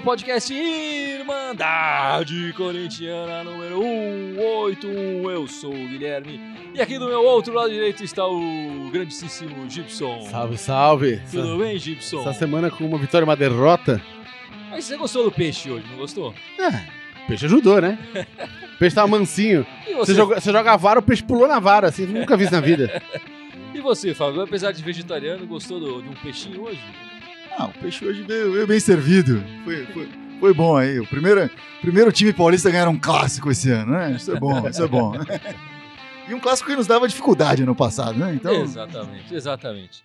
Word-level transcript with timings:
ao 0.00 0.02
podcast 0.02 0.52
Irmandade 0.54 2.54
Corintiana 2.56 3.44
número 3.44 3.82
181. 3.82 5.30
Eu 5.30 5.46
sou 5.46 5.70
o 5.74 5.88
Guilherme 5.88 6.40
e 6.74 6.80
aqui 6.80 6.98
do 6.98 7.06
meu 7.06 7.22
outro 7.22 7.52
lado 7.52 7.68
direito 7.70 8.02
está 8.02 8.26
o 8.26 8.88
grandíssimo 8.90 9.68
Gibson. 9.68 10.22
Salve, 10.30 10.56
salve. 10.56 11.20
Tudo 11.30 11.58
bem, 11.58 11.76
Gibson? 11.78 12.20
Essa 12.20 12.32
semana 12.32 12.70
com 12.70 12.86
uma 12.86 12.96
vitória 12.96 13.24
e 13.24 13.28
uma 13.28 13.36
derrota. 13.36 14.00
Mas 14.70 14.84
você 14.86 14.96
gostou 14.96 15.24
do 15.24 15.32
peixe 15.32 15.70
hoje, 15.70 15.84
não 15.90 15.98
gostou? 15.98 16.34
É, 16.58 16.68
o 17.24 17.26
peixe 17.28 17.44
ajudou, 17.44 17.82
né? 17.82 17.98
O 18.74 18.78
peixe 18.78 18.94
tava 18.96 19.06
mansinho. 19.08 19.66
E 19.86 19.92
Você 19.94 20.14
joga, 20.14 20.40
você 20.40 20.50
joga 20.50 20.72
a 20.72 20.76
vara, 20.76 21.00
o 21.00 21.02
peixe 21.02 21.22
pulou 21.22 21.46
na 21.46 21.58
vara, 21.58 21.88
assim, 21.88 22.06
nunca 22.06 22.38
vi 22.38 22.44
isso 22.44 22.54
na 22.54 22.60
vida. 22.60 23.02
E 23.72 23.80
você, 23.80 24.12
Fábio? 24.12 24.42
Apesar 24.42 24.72
de 24.72 24.82
vegetariano, 24.82 25.46
gostou 25.46 25.78
do- 25.78 26.02
de 26.02 26.08
um 26.08 26.12
peixinho 26.14 26.64
hoje? 26.64 26.80
Ah, 27.56 27.66
o 27.66 27.72
peixe 27.80 28.04
hoje 28.04 28.22
veio, 28.22 28.52
veio 28.52 28.66
bem 28.66 28.80
servido. 28.80 29.42
Foi, 29.64 29.86
foi, 29.86 30.08
foi 30.38 30.54
bom 30.54 30.76
aí. 30.76 30.98
O 31.00 31.06
primeiro, 31.06 31.50
primeiro 31.80 32.12
time 32.12 32.32
paulista 32.32 32.68
a 32.68 32.72
ganhar 32.72 32.88
um 32.88 32.98
clássico 32.98 33.50
esse 33.50 33.70
ano, 33.70 33.92
né? 33.92 34.12
Isso 34.12 34.34
é 34.34 34.38
bom, 34.38 34.68
isso 34.68 34.82
é 34.82 34.88
bom. 34.88 35.12
E 36.28 36.34
um 36.34 36.38
clássico 36.38 36.70
que 36.70 36.76
nos 36.76 36.86
dava 36.86 37.08
dificuldade 37.08 37.64
no 37.64 37.74
passado, 37.74 38.16
né? 38.16 38.32
Então, 38.32 38.62
Exatamente, 38.62 39.34
exatamente. 39.34 40.04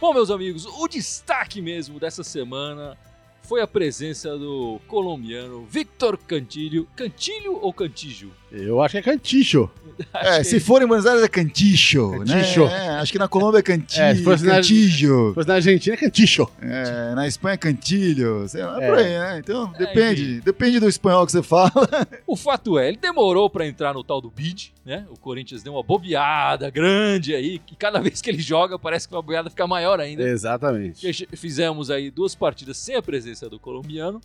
Bom, 0.00 0.14
meus 0.14 0.30
amigos, 0.30 0.66
o 0.66 0.86
destaque 0.86 1.60
mesmo 1.60 1.98
dessa 1.98 2.22
semana 2.22 2.96
foi 3.42 3.60
a 3.60 3.66
presença 3.66 4.38
do 4.38 4.80
colombiano 4.86 5.66
Victor 5.66 6.16
Cantilho. 6.16 6.86
Cantilho 6.94 7.58
ou 7.60 7.72
Cantillo? 7.72 8.32
Eu 8.54 8.80
acho 8.82 8.92
que 8.92 8.98
é 8.98 9.02
canticho. 9.02 9.68
é, 10.12 10.38
que- 10.38 10.44
se 10.44 10.58
for 10.58 10.82
em 10.82 10.86
Buenos 10.88 11.06
Aires 11.06 11.22
é 11.22 11.28
canticho, 11.28 12.10
Canticho. 12.18 12.64
né? 12.66 12.86
É, 12.86 12.88
acho 12.96 13.12
que 13.12 13.18
na 13.18 13.28
Colômbia 13.28 13.60
é 13.60 13.62
canti, 13.62 14.00
É, 14.00 14.12
se 14.14 14.24
fosse 14.24 14.44
na- 14.44 14.56
cantillo. 14.56 15.32
Pois 15.34 15.46
na 15.46 15.54
Argentina 15.54 15.94
é 15.94 15.96
canticho. 15.96 16.50
É, 16.60 17.14
na 17.14 17.28
Espanha 17.28 17.54
é 17.54 17.56
cantilho, 17.56 18.48
sei 18.48 18.64
lá, 18.64 18.82
É. 18.82 18.88
por 18.88 18.98
aí, 18.98 19.04
né? 19.18 19.38
Então, 19.38 19.70
É, 19.74 19.78
depende, 19.78 20.40
depende 20.40 20.80
do 20.80 20.88
espanhol 20.88 21.24
que 21.26 21.30
você 21.30 21.42
fala. 21.44 21.70
O 22.26 22.34
fato 22.36 22.76
é, 22.76 22.88
ele 22.88 22.96
demorou 22.96 23.48
pra 23.48 23.66
entrar 23.68 23.94
no 23.94 24.02
tal 24.02 24.20
do 24.20 24.28
bid, 24.30 24.74
né? 24.84 25.06
O 25.10 25.18
Corinthians 25.18 25.62
deu 25.62 25.74
uma 25.74 25.82
bobeada 25.84 26.68
grande 26.70 27.32
aí, 27.32 27.60
que 27.60 27.76
cada 27.76 28.00
vez 28.02 28.20
que 28.20 28.28
ele 28.30 28.42
joga 28.42 28.76
parece 28.76 29.08
que 29.08 29.14
a 29.14 29.18
bobeada 29.22 29.48
fica 29.48 29.64
maior 29.64 30.00
ainda. 30.00 30.24
Exatamente. 30.28 31.12
Que 31.12 31.36
Fizemos 31.36 31.88
aí 31.88 32.10
duas 32.10 32.34
partidas 32.34 32.76
sem 32.78 32.96
a 32.96 33.02
presença 33.02 33.48
do 33.48 33.60
colombiano. 33.60 34.20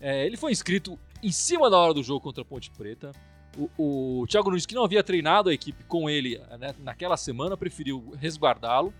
É, 0.00 0.26
ele 0.26 0.36
foi 0.36 0.50
inscrito 0.50 0.98
em 1.22 1.30
cima 1.30 1.70
da 1.70 1.76
hora 1.78 1.94
do 1.94 2.02
jogo 2.02 2.20
contra 2.20 2.42
a 2.42 2.44
Ponte 2.44 2.70
Preta. 2.76 3.12
O, 3.76 4.22
o 4.22 4.26
Thiago 4.26 4.48
Nunes, 4.48 4.64
que 4.66 4.74
não 4.74 4.84
havia 4.84 5.02
treinado 5.02 5.50
a 5.50 5.54
equipe 5.54 5.84
com 5.84 6.08
ele 6.08 6.40
né, 6.58 6.74
naquela 6.80 7.16
semana, 7.16 7.56
preferiu 7.56 8.14
resguardá-lo. 8.18 8.92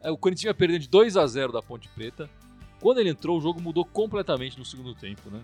É, 0.00 0.10
o 0.10 0.16
Corinthians 0.16 0.44
ia 0.46 0.54
perdendo 0.54 0.80
de 0.80 0.88
2 0.88 1.16
a 1.16 1.26
0 1.26 1.52
da 1.52 1.62
Ponte 1.62 1.88
Preta. 1.88 2.28
Quando 2.80 2.98
ele 2.98 3.10
entrou, 3.10 3.38
o 3.38 3.40
jogo 3.40 3.60
mudou 3.60 3.84
completamente 3.84 4.58
no 4.58 4.64
segundo 4.64 4.94
tempo, 4.94 5.30
né? 5.30 5.40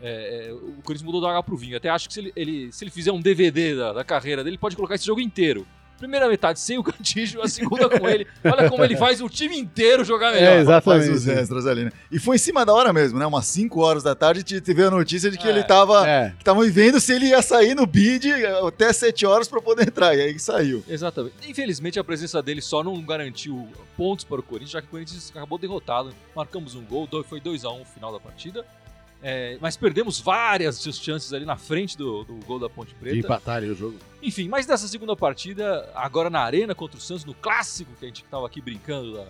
É, 0.00 0.48
é, 0.48 0.52
o 0.52 0.80
Corinthians 0.82 1.02
mudou 1.02 1.20
do 1.20 1.26
água 1.26 1.42
pro 1.42 1.56
vinho. 1.56 1.76
Até 1.76 1.88
acho 1.88 2.06
que 2.08 2.14
se 2.14 2.20
ele, 2.20 2.32
ele- 2.36 2.72
se 2.72 2.84
ele 2.84 2.90
fizer 2.90 3.12
um 3.12 3.20
DVD 3.20 3.74
da, 3.76 3.92
da 3.92 4.04
carreira 4.04 4.42
dele, 4.44 4.54
ele 4.54 4.60
pode 4.60 4.76
colocar 4.76 4.94
esse 4.94 5.04
jogo 5.06 5.20
inteiro. 5.20 5.66
Primeira 5.98 6.28
metade 6.28 6.60
sem 6.60 6.78
o 6.78 6.82
Cantígio, 6.82 7.42
a 7.42 7.48
segunda 7.48 7.88
com 7.88 8.08
ele. 8.08 8.26
Olha 8.44 8.70
como 8.70 8.84
ele 8.84 8.96
faz 8.96 9.20
o 9.20 9.28
time 9.28 9.58
inteiro 9.58 10.04
jogar 10.04 10.32
melhor. 10.32 10.52
É, 10.56 10.60
exatamente. 10.60 11.06
Faz 11.08 11.16
os 11.20 11.26
extras 11.28 11.66
ali, 11.66 11.84
né? 11.84 11.92
E 12.10 12.18
foi 12.18 12.36
em 12.36 12.38
cima 12.38 12.64
da 12.64 12.72
hora 12.72 12.92
mesmo, 12.92 13.18
né? 13.18 13.26
Umas 13.26 13.46
5 13.46 13.80
horas 13.80 14.02
da 14.02 14.14
tarde, 14.14 14.42
te- 14.42 14.60
teve 14.60 14.82
a 14.84 14.90
notícia 14.90 15.30
de 15.30 15.36
que 15.36 15.46
É, 15.46 15.50
ele 15.50 15.64
tava 15.64 16.08
É. 16.08 16.32
Estavam 16.38 16.62
vendo 16.70 17.00
se 17.00 17.12
ele 17.12 17.26
ia 17.26 17.42
sair 17.42 17.74
no 17.74 17.84
bid 17.86 18.32
até 18.66 18.92
7 18.92 19.26
horas 19.26 19.48
para 19.48 19.60
poder 19.60 19.88
entrar. 19.88 20.14
E 20.16 20.20
aí 20.22 20.38
saiu. 20.38 20.84
Exatamente. 20.88 21.34
Infelizmente, 21.48 21.98
a 21.98 22.04
presença 22.04 22.40
dele 22.42 22.60
só 22.62 22.82
não 22.84 23.00
garantiu 23.02 23.68
pontos 23.96 24.24
para 24.24 24.38
o 24.38 24.42
Corinthians, 24.42 24.70
já 24.70 24.80
que 24.80 24.86
o 24.86 24.90
Corinthians 24.90 25.30
acabou 25.34 25.58
derrotado. 25.58 26.14
Marcamos 26.34 26.74
um 26.76 26.82
gol, 26.84 27.08
foi 27.28 27.40
2 27.40 27.64
a 27.64 27.70
1 27.70 27.78
no 27.80 27.84
final 27.84 28.12
da 28.12 28.20
partida. 28.20 28.64
É, 29.20 29.58
mas 29.60 29.76
perdemos 29.76 30.20
várias 30.20 30.80
chances 30.82 31.32
ali 31.32 31.44
na 31.44 31.56
frente 31.56 31.96
do, 31.98 32.22
do 32.22 32.34
gol 32.46 32.58
da 32.60 32.68
Ponte 32.70 32.90
De 32.90 32.94
Preta. 32.94 33.16
empatar 33.16 33.56
ali 33.56 33.68
o 33.68 33.74
jogo. 33.74 33.98
Enfim, 34.22 34.46
mas 34.48 34.64
dessa 34.64 34.86
segunda 34.86 35.16
partida, 35.16 35.90
agora 35.94 36.30
na 36.30 36.40
Arena 36.40 36.74
contra 36.74 36.96
o 36.98 37.00
Santos, 37.00 37.24
no 37.24 37.34
clássico 37.34 37.90
que 37.98 38.04
a 38.04 38.08
gente 38.08 38.22
tava 38.24 38.46
aqui 38.46 38.60
brincando 38.60 39.14
da, 39.14 39.26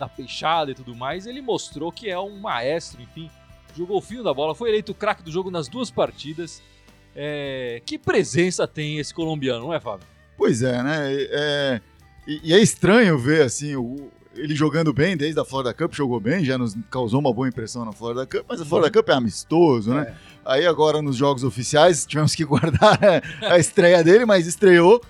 da 0.00 0.08
peixada 0.08 0.70
e 0.70 0.74
tudo 0.74 0.94
mais, 0.94 1.26
ele 1.26 1.40
mostrou 1.40 1.90
que 1.90 2.10
é 2.10 2.18
um 2.18 2.38
maestro, 2.38 3.00
enfim. 3.00 3.30
Jogou 3.74 3.96
o 3.98 4.02
fio 4.02 4.22
da 4.22 4.34
bola, 4.34 4.54
foi 4.54 4.68
eleito 4.68 4.92
o 4.92 4.94
craque 4.94 5.22
do 5.22 5.30
jogo 5.32 5.50
nas 5.50 5.68
duas 5.68 5.90
partidas. 5.90 6.62
É, 7.16 7.80
que 7.86 7.98
presença 7.98 8.68
tem 8.68 8.98
esse 8.98 9.12
colombiano, 9.14 9.64
não 9.66 9.74
é, 9.74 9.80
Fábio? 9.80 10.06
Pois 10.36 10.62
é, 10.62 10.82
né? 10.82 11.12
É, 11.12 11.80
e, 12.26 12.40
e 12.50 12.52
é 12.52 12.60
estranho 12.60 13.18
ver 13.18 13.42
assim 13.42 13.74
o- 13.74 14.10
ele 14.34 14.54
jogando 14.54 14.92
bem 14.92 15.16
desde 15.16 15.40
a 15.40 15.44
Florida 15.44 15.74
Cup, 15.74 15.94
jogou 15.94 16.20
bem, 16.20 16.44
já 16.44 16.56
nos 16.56 16.76
causou 16.90 17.20
uma 17.20 17.32
boa 17.32 17.48
impressão 17.48 17.84
na 17.84 17.92
Florida 17.92 18.26
Cup, 18.26 18.44
mas 18.48 18.60
a 18.60 18.64
Florida 18.64 18.90
Cup 18.90 19.08
é 19.08 19.12
amistoso, 19.12 19.92
né? 19.92 20.14
Aí 20.44 20.66
agora 20.66 21.02
nos 21.02 21.16
jogos 21.16 21.44
oficiais 21.44 22.04
tivemos 22.06 22.34
que 22.34 22.44
guardar 22.44 22.98
a 23.42 23.58
estreia 23.58 24.02
dele, 24.02 24.24
mas 24.24 24.46
estreou 24.46 25.02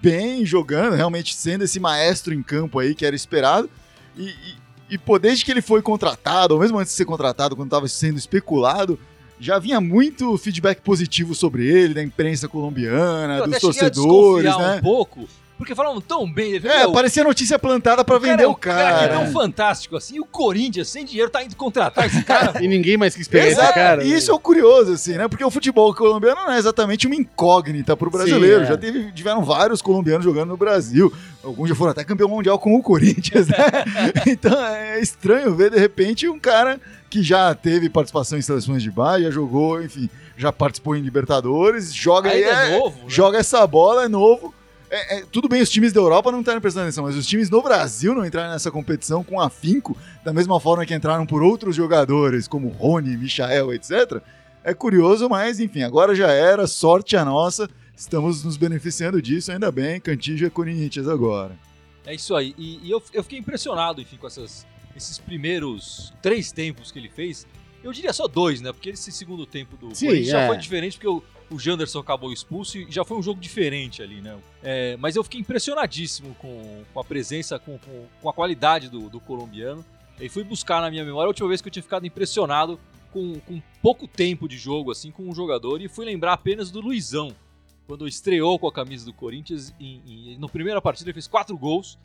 bem 0.00 0.44
jogando, 0.44 0.94
realmente 0.94 1.34
sendo 1.34 1.64
esse 1.64 1.78
maestro 1.78 2.34
em 2.34 2.42
campo 2.42 2.78
aí 2.78 2.94
que 2.94 3.06
era 3.06 3.14
esperado. 3.14 3.70
E, 4.16 4.28
e, 4.28 4.56
e 4.90 4.98
pô, 4.98 5.18
desde 5.18 5.44
que 5.44 5.50
ele 5.50 5.62
foi 5.62 5.80
contratado, 5.80 6.54
ou 6.54 6.60
mesmo 6.60 6.78
antes 6.78 6.92
de 6.92 6.96
ser 6.96 7.04
contratado, 7.04 7.54
quando 7.54 7.68
estava 7.68 7.86
sendo 7.86 8.18
especulado, 8.18 8.98
já 9.38 9.58
vinha 9.58 9.80
muito 9.80 10.36
feedback 10.38 10.80
positivo 10.80 11.34
sobre 11.34 11.66
ele, 11.66 11.94
da 11.94 12.02
imprensa 12.02 12.48
colombiana, 12.48 13.46
dos 13.46 13.58
torcedores, 13.58 14.56
né? 14.56 14.76
um 14.76 14.80
pouco, 14.80 15.28
porque 15.62 15.74
falavam 15.74 16.00
tão 16.00 16.30
bem. 16.30 16.52
Ele, 16.54 16.68
É, 16.68 16.86
parecia 16.90 17.24
notícia 17.24 17.58
plantada 17.58 18.04
pra 18.04 18.16
o 18.16 18.20
cara 18.20 18.30
vender 18.32 18.44
é 18.44 18.46
o 18.46 18.50
um 18.50 18.54
cara. 18.54 18.98
que 18.98 19.04
é 19.04 19.08
tão 19.08 19.32
fantástico 19.32 19.96
assim, 19.96 20.16
e 20.16 20.20
o 20.20 20.24
Corinthians, 20.24 20.88
sem 20.88 21.04
dinheiro, 21.04 21.30
tá 21.30 21.42
indo 21.42 21.56
contratar 21.56 22.06
esse 22.06 22.22
cara. 22.24 22.52
E 22.62 22.68
ninguém 22.68 22.96
mais 22.96 23.14
quis 23.14 23.26
pegar 23.28 23.46
esse 23.48 23.72
cara. 23.72 24.04
E 24.04 24.12
isso 24.12 24.30
é 24.30 24.34
o 24.34 24.38
curioso, 24.38 24.92
assim, 24.92 25.14
né? 25.14 25.26
Porque 25.28 25.44
o 25.44 25.50
futebol 25.50 25.94
colombiano 25.94 26.42
não 26.42 26.52
é 26.52 26.58
exatamente 26.58 27.06
uma 27.06 27.16
incógnita 27.16 27.96
pro 27.96 28.10
brasileiro. 28.10 28.58
Sim, 28.60 28.64
é. 28.64 28.66
Já 28.66 28.76
teve, 28.76 29.12
tiveram 29.12 29.42
vários 29.44 29.80
colombianos 29.80 30.24
jogando 30.24 30.48
no 30.50 30.56
Brasil. 30.56 31.12
Alguns 31.42 31.68
já 31.68 31.74
foram 31.74 31.90
até 31.92 32.04
campeão 32.04 32.28
mundial 32.28 32.58
com 32.58 32.74
o 32.76 32.82
Corinthians, 32.82 33.48
né? 33.48 33.56
então 34.26 34.64
é 34.66 35.00
estranho 35.00 35.54
ver, 35.54 35.70
de 35.70 35.78
repente, 35.78 36.28
um 36.28 36.38
cara 36.38 36.80
que 37.10 37.22
já 37.22 37.54
teve 37.54 37.88
participação 37.90 38.38
em 38.38 38.42
seleções 38.42 38.82
de 38.82 38.90
base, 38.90 39.24
já 39.24 39.30
jogou, 39.30 39.82
enfim, 39.82 40.08
já 40.36 40.50
participou 40.50 40.96
em 40.96 41.02
Libertadores, 41.02 41.92
joga 41.92 42.30
Ainda 42.30 42.46
é- 42.48 42.74
é 42.76 42.78
novo, 42.78 42.96
né? 42.98 43.04
joga 43.08 43.38
essa 43.38 43.66
bola, 43.66 44.04
é 44.04 44.08
novo. 44.08 44.54
É, 44.94 45.20
é, 45.20 45.24
tudo 45.24 45.48
bem, 45.48 45.62
os 45.62 45.70
times 45.70 45.90
da 45.90 46.00
Europa 46.02 46.30
não 46.30 46.40
estarem 46.40 46.60
prestando 46.60 46.84
atenção, 46.84 47.04
mas 47.04 47.16
os 47.16 47.26
times 47.26 47.48
no 47.48 47.62
Brasil 47.62 48.14
não 48.14 48.26
entraram 48.26 48.52
nessa 48.52 48.70
competição 48.70 49.24
com 49.24 49.40
afinco, 49.40 49.96
da 50.22 50.34
mesma 50.34 50.60
forma 50.60 50.84
que 50.84 50.94
entraram 50.94 51.24
por 51.24 51.42
outros 51.42 51.74
jogadores, 51.74 52.46
como 52.46 52.68
Rony, 52.68 53.16
Michael, 53.16 53.72
etc. 53.72 54.20
É 54.62 54.74
curioso, 54.74 55.30
mas 55.30 55.60
enfim, 55.60 55.82
agora 55.82 56.14
já 56.14 56.30
era, 56.30 56.66
sorte 56.66 57.16
a 57.16 57.24
nossa, 57.24 57.70
estamos 57.96 58.44
nos 58.44 58.58
beneficiando 58.58 59.22
disso, 59.22 59.50
ainda 59.50 59.72
bem, 59.72 59.98
Cantígio 59.98 60.46
é 60.46 60.50
Corinthians 60.50 61.08
agora. 61.08 61.58
É 62.04 62.14
isso 62.14 62.36
aí. 62.36 62.54
E, 62.58 62.86
e 62.86 62.90
eu, 62.90 63.02
eu 63.14 63.22
fiquei 63.22 63.38
impressionado, 63.38 63.98
enfim, 63.98 64.18
com 64.18 64.26
essas, 64.26 64.66
esses 64.94 65.16
primeiros 65.16 66.12
três 66.20 66.52
tempos 66.52 66.92
que 66.92 66.98
ele 66.98 67.08
fez. 67.08 67.46
Eu 67.82 67.92
diria 67.92 68.12
só 68.12 68.28
dois, 68.28 68.60
né? 68.60 68.70
Porque 68.72 68.90
esse 68.90 69.10
segundo 69.10 69.46
tempo 69.46 69.74
do 69.76 69.94
Sim, 69.94 70.06
Corinthians 70.06 70.32
já 70.32 70.40
é. 70.40 70.46
foi 70.48 70.58
diferente, 70.58 70.98
porque 70.98 71.08
o, 71.08 71.22
o 71.52 71.58
Janderson 71.58 72.00
acabou 72.00 72.32
expulso 72.32 72.78
e 72.78 72.90
já 72.90 73.04
foi 73.04 73.18
um 73.18 73.22
jogo 73.22 73.40
diferente 73.40 74.02
ali, 74.02 74.20
né? 74.20 74.38
É, 74.62 74.96
mas 74.96 75.16
eu 75.16 75.22
fiquei 75.22 75.40
impressionadíssimo 75.40 76.34
com, 76.36 76.82
com 76.92 77.00
a 77.00 77.04
presença, 77.04 77.58
com, 77.58 77.78
com, 77.78 78.06
com 78.20 78.28
a 78.28 78.32
qualidade 78.32 78.88
do, 78.88 79.08
do 79.08 79.20
colombiano. 79.20 79.84
E 80.20 80.28
fui 80.28 80.44
buscar 80.44 80.80
na 80.80 80.90
minha 80.90 81.04
memória 81.04 81.26
a 81.26 81.28
última 81.28 81.48
vez 81.48 81.60
que 81.60 81.68
eu 81.68 81.72
tinha 81.72 81.82
ficado 81.82 82.06
impressionado 82.06 82.78
com, 83.12 83.38
com 83.40 83.60
pouco 83.82 84.08
tempo 84.08 84.48
de 84.48 84.56
jogo, 84.56 84.90
assim, 84.90 85.10
com 85.10 85.24
um 85.24 85.34
jogador. 85.34 85.80
E 85.80 85.88
fui 85.88 86.04
lembrar 86.04 86.32
apenas 86.32 86.70
do 86.70 86.80
Luizão, 86.80 87.34
quando 87.86 88.08
estreou 88.08 88.58
com 88.58 88.66
a 88.66 88.72
camisa 88.72 89.04
do 89.04 89.12
Corinthians. 89.12 89.74
E, 89.78 90.36
no 90.38 90.48
primeira 90.48 90.80
partida 90.80 91.10
ele 91.10 91.14
fez 91.14 91.26
quatro 91.26 91.56
gols. 91.56 91.98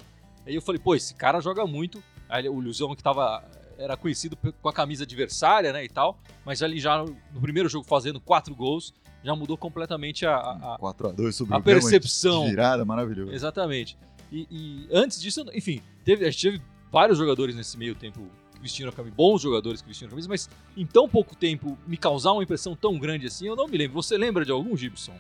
Aí 0.45 0.55
eu 0.55 0.61
falei, 0.61 0.79
pô, 0.79 0.95
esse 0.95 1.13
cara 1.13 1.39
joga 1.39 1.65
muito. 1.65 2.03
Aí 2.27 2.47
o 2.49 2.59
Luizão 2.59 2.95
que 2.95 3.03
tava, 3.03 3.43
era 3.77 3.95
conhecido 3.95 4.35
com 4.35 4.69
a 4.69 4.73
camisa 4.73 5.03
adversária, 5.03 5.71
né, 5.71 5.83
e 5.83 5.89
tal. 5.89 6.19
Mas 6.45 6.61
ali 6.61 6.79
já 6.79 7.03
no 7.03 7.41
primeiro 7.41 7.69
jogo 7.69 7.85
fazendo 7.87 8.19
quatro 8.19 8.55
gols, 8.55 8.93
já 9.27 9.35
mudou 9.35 9.57
completamente 9.57 10.25
a- 10.25 10.35
a, 10.37 10.75
a, 10.75 10.79
4x2 10.79 11.33
sobre 11.33 11.53
a 11.53 11.59
percepção. 11.59 12.45
virada, 12.47 12.85
maravilhoso. 12.85 13.33
Exatamente. 13.33 13.97
E, 14.31 14.47
e 14.49 14.87
antes 14.91 15.21
disso, 15.21 15.45
enfim, 15.53 15.81
teve, 16.05 16.25
a 16.25 16.31
gente 16.31 16.41
teve 16.41 16.61
vários 16.89 17.17
jogadores 17.17 17.53
nesse 17.53 17.77
meio 17.77 17.93
tempo 17.93 18.21
que 18.55 18.61
vestiram 18.61 18.89
a 18.89 18.93
camisa, 18.93 19.13
bons 19.15 19.41
jogadores 19.41 19.81
que 19.81 19.87
vestiram 19.89 20.07
a 20.07 20.11
camisa, 20.11 20.29
mas 20.29 20.49
em 20.77 20.85
tão 20.85 21.09
pouco 21.09 21.35
tempo 21.35 21.77
me 21.85 21.97
causar 21.97 22.31
uma 22.31 22.41
impressão 22.43 22.73
tão 22.73 22.97
grande 22.97 23.27
assim, 23.27 23.47
eu 23.47 23.55
não 23.55 23.67
me 23.67 23.77
lembro. 23.77 23.95
Você 24.01 24.17
lembra 24.17 24.45
de 24.45 24.51
algum 24.51 24.75
Gibson? 24.77 25.13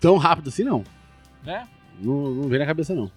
Tão 0.00 0.16
rápido 0.16 0.48
assim, 0.48 0.64
não. 0.64 0.82
Né? 1.44 1.68
Não, 2.00 2.34
não 2.34 2.48
vem 2.48 2.58
na 2.58 2.66
cabeça, 2.66 2.94
não. 2.94 3.10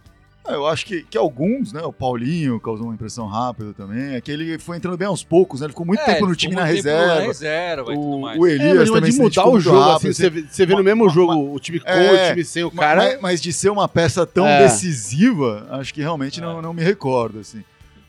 Eu 0.48 0.68
acho 0.68 0.86
que, 0.86 1.04
que 1.04 1.18
alguns, 1.18 1.72
né? 1.72 1.82
O 1.84 1.94
Paulinho 1.94 2.60
causou 2.60 2.88
uma 2.88 2.94
impressão 2.94 3.28
rápida 3.28 3.74
também. 3.74 4.16
É 4.16 4.20
que 4.22 4.30
ele 4.30 4.60
foi 4.60 4.76
entrando 4.76 4.98
bem 4.98 5.08
aos 5.08 5.24
poucos, 5.24 5.62
né? 5.62 5.68
Ele 5.68 5.72
ficou 5.74 5.86
muito 5.86 6.02
É, 6.02 6.06
tempo 6.14 6.26
no 6.28 6.36
time 6.36 6.54
na 6.54 6.66
reserva. 6.66 7.16
Na 7.16 7.22
reserva. 7.22 7.92
O, 7.94 8.22
o 8.22 8.46
É, 8.48 8.52
Elias 8.52 8.78
mas 8.78 8.92
também 8.92 9.12
de 9.12 9.20
mudar 9.20 9.48
o 9.48 9.60
jogo, 9.60 9.80
rápido, 9.80 9.96
assim, 9.96 10.08
assim. 10.10 10.22
você, 10.24 10.30
vê- 10.30 10.46
você 10.50 10.66
vê 10.66 10.76
no 10.76 10.84
mesmo 10.84 11.08
jogo 11.10 11.54
o 11.54 11.60
time 11.60 11.80
com 11.80 11.88
É, 11.90 12.26
o 12.26 12.30
time 12.32 12.44
sem 12.44 12.64
o 12.64 12.72
cara. 12.72 13.02
Mas, 13.04 13.22
mas 13.22 13.42
de 13.42 13.54
ser 13.54 13.70
uma 13.70 13.88
peça 13.88 14.26
tão 14.26 14.46
É. 14.46 14.64
decisiva, 14.64 15.66
acho 15.72 15.94
que 15.94 16.02
realmente 16.02 16.42
não, 16.42 16.62
não 16.62 16.74
me 16.74 16.84
recordo, 16.84 17.40
assim. 17.40 17.64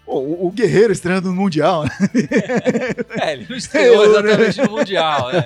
Pô, 0.04 0.18
o, 0.18 0.46
o 0.46 0.50
Guerreiro 0.50 0.92
estreando 0.92 1.28
no 1.28 1.34
Mundial, 1.34 1.84
né? 1.84 1.90
É, 3.20 3.32
ele 3.32 3.46
não 3.48 3.56
estreou 3.56 4.02
né? 4.22 4.30
exatamente 4.30 4.60
no 4.62 4.70
Mundial, 4.70 5.30
né? 5.32 5.44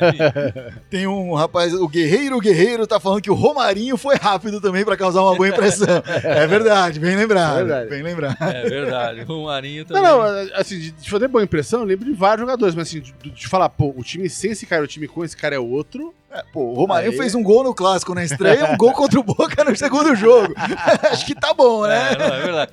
Tem 0.91 1.07
um 1.07 1.35
rapaz, 1.35 1.73
o 1.75 1.87
Guerreiro, 1.87 2.37
o 2.37 2.41
Guerreiro 2.41 2.87
tá 2.87 2.99
falando 2.99 3.21
que 3.23 3.31
o 3.31 3.35
Romarinho 3.35 3.97
foi 3.97 4.17
rápido 4.17 4.61
também 4.61 4.85
pra 4.85 4.97
causar 4.97 5.23
uma 5.23 5.35
boa 5.37 5.49
impressão. 5.49 6.03
é 6.25 6.47
verdade, 6.47 6.99
bem 6.99 7.15
lembrado. 7.15 7.59
É 7.61 7.65
verdade. 7.65 7.91
Bem 7.91 8.03
lembrado. 8.03 8.37
É 8.41 8.69
verdade. 8.69 9.25
O 9.29 9.45
Marinho 9.45 9.85
Não, 9.89 10.03
também. 10.03 10.47
não, 10.49 10.59
assim, 10.59 10.79
de, 10.79 10.91
de 10.93 11.11
fazer 11.11 11.29
boa 11.29 11.45
impressão, 11.45 11.81
eu 11.81 11.87
lembro 11.87 12.07
de 12.07 12.13
vários 12.13 12.41
jogadores, 12.41 12.75
mas 12.75 12.89
assim, 12.89 13.01
de, 13.01 13.13
de 13.31 13.49
falar, 13.49 13.69
pô, 13.69 13.95
o 13.97 14.03
time 14.03 14.29
sem 14.29 14.51
esse 14.53 14.67
cara, 14.67 14.83
o 14.83 14.89
time 14.89 15.07
com 15.07 15.25
esse 15.25 15.37
cara 15.37 15.55
é 15.55 15.59
outro. 15.59 16.13
É, 16.31 16.43
pô, 16.53 16.61
o 16.61 16.75
Romarinho 16.75 17.15
fez 17.17 17.35
um 17.35 17.43
gol 17.43 17.65
no 17.65 17.75
clássico 17.75 18.15
na 18.15 18.23
estreia, 18.23 18.71
um 18.73 18.77
gol 18.77 18.93
contra 18.93 19.19
o 19.19 19.23
Boca 19.23 19.65
no 19.65 19.75
segundo 19.75 20.15
jogo. 20.15 20.53
acho 21.11 21.25
que 21.25 21.35
tá 21.35 21.55
bom, 21.55 21.87
né? 21.87 22.13
É, 22.13 22.19
não, 22.19 22.27
é 22.27 22.41
verdade. 22.43 22.73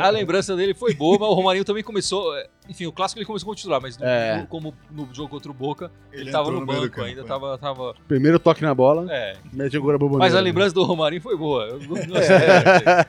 A, 0.00 0.06
a 0.06 0.10
lembrança 0.10 0.56
dele 0.56 0.74
foi 0.74 0.92
boa, 0.92 1.16
mas 1.18 1.28
o 1.28 1.32
Romarinho 1.34 1.64
também 1.64 1.84
começou. 1.84 2.36
é, 2.36 2.48
Enfim, 2.68 2.86
o 2.86 2.92
clássico 2.92 3.20
ele 3.20 3.24
começou 3.26 3.46
como 3.46 3.54
titular, 3.54 3.80
mas 3.80 3.96
no- 3.96 4.04
É. 4.04 4.40
no- 4.40 4.46
como 4.48 4.74
no 4.90 5.08
jogo 5.14 5.28
contra 5.28 5.48
o 5.48 5.54
Boca, 5.54 5.88
ele, 6.12 6.22
Ele 6.22 6.30
tava 6.32 6.50
no 6.50 6.58
no 6.60 6.66
banco 6.66 6.90
campo, 6.90 7.02
ainda, 7.02 7.20
é. 7.20 7.24
tava. 7.24 7.56
tava 7.58 7.94
Primeiro 8.08 8.40
toque 8.40 8.62
na 8.62 8.74
bola, 8.74 9.06
é. 9.08 9.36
mete 9.52 9.76
agora 9.76 9.94
a 9.94 9.98
boboneira. 9.98 10.24
Mas 10.24 10.34
a 10.34 10.40
lembrança 10.40 10.74
do 10.74 10.82
Romarinho 10.82 11.22
foi 11.22 11.36
boa. 11.36 11.78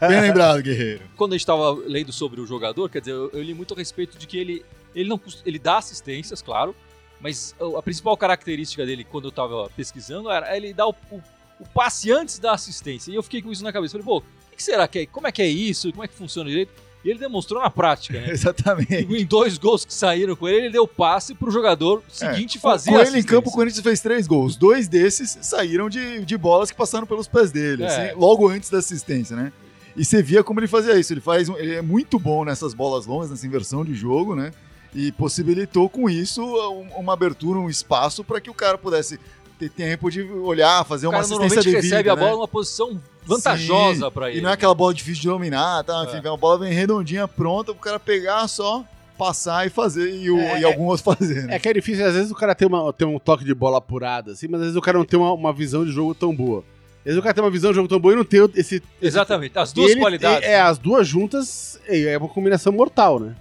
É. 0.01 0.07
Bem 0.07 0.21
lembrado, 0.21 0.61
Guerreiro. 0.61 1.01
Quando 1.15 1.33
a 1.33 1.37
gente 1.37 1.45
tava 1.45 1.71
lendo 1.87 2.11
sobre 2.13 2.39
o 2.39 2.45
jogador, 2.45 2.89
quer 2.89 2.99
dizer, 2.99 3.13
eu, 3.13 3.29
eu 3.33 3.41
li 3.41 3.53
muito 3.53 3.73
a 3.73 3.77
respeito 3.77 4.17
de 4.17 4.27
que 4.27 4.37
ele, 4.37 4.65
ele 4.95 5.09
não 5.09 5.19
ele 5.45 5.57
dá 5.59 5.77
assistências, 5.77 6.41
claro, 6.41 6.75
mas 7.19 7.55
a 7.77 7.81
principal 7.81 8.15
característica 8.17 8.85
dele, 8.85 9.03
quando 9.03 9.25
eu 9.27 9.31
tava 9.31 9.69
pesquisando, 9.75 10.29
era 10.29 10.55
ele 10.55 10.73
dar 10.73 10.87
o, 10.87 10.95
o- 11.11 11.21
o 11.59 11.65
passe 11.73 12.11
antes 12.11 12.37
da 12.39 12.53
assistência. 12.53 13.11
E 13.11 13.15
eu 13.15 13.23
fiquei 13.23 13.41
com 13.41 13.51
isso 13.51 13.63
na 13.63 13.73
cabeça. 13.73 13.93
Falei, 13.93 14.05
pô, 14.05 14.17
o 14.19 14.55
que, 14.55 14.61
será 14.63 14.87
que 14.87 14.99
é? 14.99 15.05
Como 15.07 15.25
é 15.27 15.31
que 15.31 15.41
é 15.41 15.47
isso? 15.47 15.91
Como 15.91 16.03
é 16.03 16.07
que 16.07 16.13
funciona 16.13 16.47
direito? 16.49 16.71
E 17.03 17.09
ele 17.09 17.19
demonstrou 17.19 17.61
na 17.61 17.69
prática, 17.69 18.19
né? 18.19 18.29
Exatamente. 18.33 18.93
em 18.95 19.25
dois 19.25 19.57
gols 19.57 19.85
que 19.85 19.93
saíram 19.93 20.35
com 20.35 20.47
ele, 20.47 20.65
ele 20.65 20.69
deu 20.71 20.87
passe 20.87 21.33
pro 21.33 21.49
jogador 21.49 22.03
seguinte 22.09 22.59
fazer 22.59 22.91
Com 22.91 22.99
ele 22.99 23.19
em 23.19 23.23
campo, 23.23 23.49
o 23.49 23.51
Corinthians 23.53 23.81
fez 23.83 23.99
três 24.01 24.27
gols. 24.27 24.55
Dois 24.55 24.87
desses 24.87 25.37
saíram 25.41 25.89
de, 25.89 26.23
de 26.25 26.37
bolas 26.37 26.69
que 26.69 26.77
passaram 26.77 27.07
pelos 27.07 27.27
pés 27.27 27.51
dele, 27.51 27.83
É. 27.83 27.87
assim, 27.87 28.19
logo 28.19 28.47
antes 28.47 28.69
da 28.69 28.77
assistência, 28.79 29.35
né? 29.35 29.51
E 29.95 30.05
você 30.05 30.21
via 30.21 30.43
como 30.43 30.59
ele 30.59 30.67
fazia 30.67 30.95
isso. 30.99 31.11
Ele, 31.13 31.21
faz, 31.21 31.49
ele 31.49 31.75
é 31.75 31.81
muito 31.81 32.19
bom 32.19 32.43
nessas 32.45 32.73
bolas 32.75 33.05
longas, 33.07 33.31
nessa 33.31 33.47
inversão 33.47 33.83
de 33.83 33.95
jogo, 33.95 34.35
né? 34.35 34.51
E 34.95 35.11
possibilitou 35.11 35.89
com 35.89 36.09
isso 36.09 36.41
um- 36.43 36.89
uma 36.99 37.13
abertura, 37.13 37.59
um 37.59 37.69
espaço 37.69 38.23
para 38.23 38.39
que 38.41 38.49
o 38.49 38.53
cara 38.53 38.77
pudesse 38.77 39.19
ter 39.59 39.69
tempo 39.69 40.09
de 40.09 40.21
olhar, 40.23 40.83
fazer 40.85 41.07
O 41.07 41.09
uma 41.09 41.13
cara 41.13 41.21
assistência 41.23 41.47
normalmente 41.55 41.65
devida, 41.75 41.95
recebe 41.95 42.09
a 42.09 42.15
né? 42.15 42.21
bola 42.21 42.35
numa 42.37 42.47
posição 42.47 42.99
vantajosa 43.25 44.09
pra 44.11 44.29
ele. 44.29 44.39
E 44.39 44.41
não 44.41 44.49
é 44.49 44.53
aquela 44.53 44.73
bola 44.75 44.93
difícil 44.93 45.21
de 45.21 45.27
dominar, 45.27 45.83
tá? 45.83 46.03
Enfim, 46.07 46.21
É. 46.23 46.29
a 46.31 46.37
bola 46.37 46.59
vem 46.59 46.73
redondinha, 46.73 47.27
pronta 47.27 47.73
pro 47.73 47.81
cara 47.81 47.99
pegar 47.99 48.47
só, 48.47 48.83
passar 49.17 49.65
e 49.65 49.69
fazer, 49.69 50.09
e, 50.13 50.29
o, 50.29 50.37
É, 50.39 50.59
e 50.61 50.63
algum 50.63 50.85
outro 50.85 51.03
fazer. 51.03 51.43
né? 51.47 51.55
É 51.55 51.59
que 51.59 51.67
é 51.67 51.73
difícil, 51.73 52.05
às 52.05 52.13
vezes 52.13 52.31
o 52.31 52.35
cara 52.35 52.53
tem, 52.53 52.67
uma, 52.67 52.91
tem 52.93 53.07
um 53.07 53.17
toque 53.19 53.43
de 53.43 53.53
bola 53.53 53.79
apurado, 53.79 54.31
assim, 54.31 54.47
mas 54.47 54.59
às 54.61 54.67
vezes 54.67 54.77
o 54.77 54.81
cara 54.81 54.97
não 54.97 55.05
tem 55.05 55.19
uma, 55.19 55.33
uma 55.33 55.51
visão 55.53 55.83
de 55.83 55.91
jogo 55.91 56.13
tão 56.13 56.35
boa. 56.35 56.59
Às 56.99 57.03
vezes 57.05 57.19
o 57.19 57.23
cara 57.23 57.33
tem 57.33 57.43
uma 57.43 57.49
visão 57.49 57.71
de 57.71 57.75
jogo 57.77 57.87
tão 57.87 57.99
boa 57.99 58.13
e 58.13 58.17
não 58.17 58.23
tem 58.25 58.47
esse. 58.55 58.83
Exatamente, 59.01 59.57
as 59.57 59.71
duas 59.73 59.91
ele- 59.91 59.99
qualidades. 60.01 60.47
É, 60.47 60.59
as 60.61 60.77
duas 60.77 61.07
juntas 61.07 61.79
é 61.87 62.13
é 62.13 62.17
uma 62.17 62.27
combinação 62.29 62.71
mortal, 62.71 63.19
né? 63.19 63.33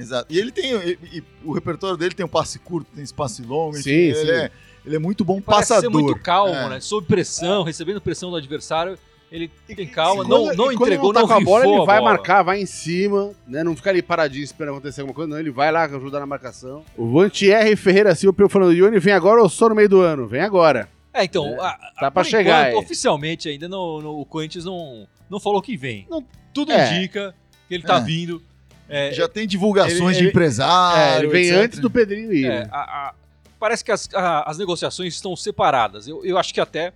Exato. 0.00 0.32
E 0.32 0.38
ele 0.38 0.50
tem. 0.50 0.72
e- 0.74 0.98
e 1.18 1.22
o 1.44 1.52
repertório 1.52 1.96
dele 1.96 2.14
tem 2.14 2.24
um 2.24 2.28
passe 2.28 2.58
curto, 2.58 2.88
tem 2.94 3.04
espaço 3.04 3.46
longo. 3.46 3.76
Sim, 3.76 3.90
ele, 3.90 4.14
sim. 4.14 4.30
É, 4.30 4.50
ele 4.84 4.96
é 4.96 4.98
muito 4.98 5.24
bom 5.24 5.40
Parece 5.40 5.68
passador. 5.68 5.90
ser 5.92 6.02
muito 6.02 6.18
calmo, 6.20 6.54
É. 6.54 6.68
né? 6.70 6.80
Sob 6.80 7.06
pressão, 7.06 7.62
recebendo 7.62 8.00
pressão 8.00 8.30
do 8.30 8.36
adversário, 8.36 8.98
ele 9.30 9.48
tem 9.66 9.76
E 9.80 9.86
calma, 9.86 10.24
quando- 10.24 10.28
não, 10.30 10.46
não 10.46 10.54
quando 10.56 10.72
entregou, 10.82 11.12
tá 11.12 11.20
não 11.20 11.28
com 11.28 11.34
a 11.34 11.40
bola, 11.40 11.64
ele 11.66 11.76
vai 11.86 11.98
bola. 11.98 12.10
marcar, 12.12 12.42
vai 12.42 12.60
em 12.60 12.66
cima, 12.66 13.30
né? 13.46 13.62
Não 13.62 13.76
fica 13.76 13.90
ali 13.90 14.02
paradinho 14.02 14.42
esperando 14.42 14.72
acontecer 14.76 15.02
alguma 15.02 15.14
coisa, 15.14 15.30
não. 15.30 15.38
Ele 15.38 15.50
vai 15.50 15.70
lá 15.70 15.84
ajudar 15.84 16.18
na 16.20 16.26
marcação. 16.26 16.84
O 16.96 17.12
Vantierre 17.12 17.76
Ferreira 17.76 18.14
Silva 18.14 18.48
falando, 18.48 18.72
Ione, 18.72 18.98
vem 18.98 19.12
agora 19.14 19.40
ou 19.42 19.48
só 19.48 19.68
no 19.68 19.74
meio 19.74 19.88
do 19.88 20.00
ano? 20.00 20.26
Vem 20.26 20.40
agora. 20.40 20.88
É, 21.12 21.24
então, 21.24 21.44
É, 21.46 21.60
a- 21.60 21.68
a- 21.68 21.92
tá 22.00 22.10
pra 22.10 22.22
por 22.22 22.24
chegar 22.24 22.68
enquanto, 22.70 22.78
aí. 22.78 22.84
oficialmente 22.84 23.48
ainda 23.48 23.68
não, 23.68 24.00
não- 24.00 24.14
o 24.20 24.24
Corinthians 24.24 24.64
não, 24.64 25.06
não 25.28 25.40
falou 25.40 25.60
que 25.60 25.76
vem. 25.76 26.06
Não- 26.08 26.24
Tudo 26.54 26.72
é. 26.72 26.96
indica 26.98 27.34
que 27.68 27.74
ele 27.74 27.82
tá 27.84 27.98
É. 27.98 28.00
vindo. 28.00 28.42
É, 28.90 29.12
Já 29.12 29.28
tem 29.28 29.46
divulgações 29.46 30.16
Ele- 30.16 30.24
de 30.24 30.28
empresário. 30.30 31.00
é, 31.00 31.18
ele 31.18 31.28
vem 31.28 31.44
etc. 31.46 31.58
antes 31.64 31.78
do 31.78 31.88
Pedrinho 31.90 32.32
ir. 32.32 32.44
É, 32.50 32.68
a- 32.72 33.08
a- 33.08 33.14
parece 33.58 33.84
que 33.84 33.92
as, 33.92 34.08
a- 34.14 34.50
as 34.50 34.58
negociações 34.58 35.14
estão 35.14 35.36
separadas. 35.36 36.08
Eu, 36.08 36.24
eu 36.24 36.36
acho 36.36 36.52
que 36.52 36.60
até 36.60 36.92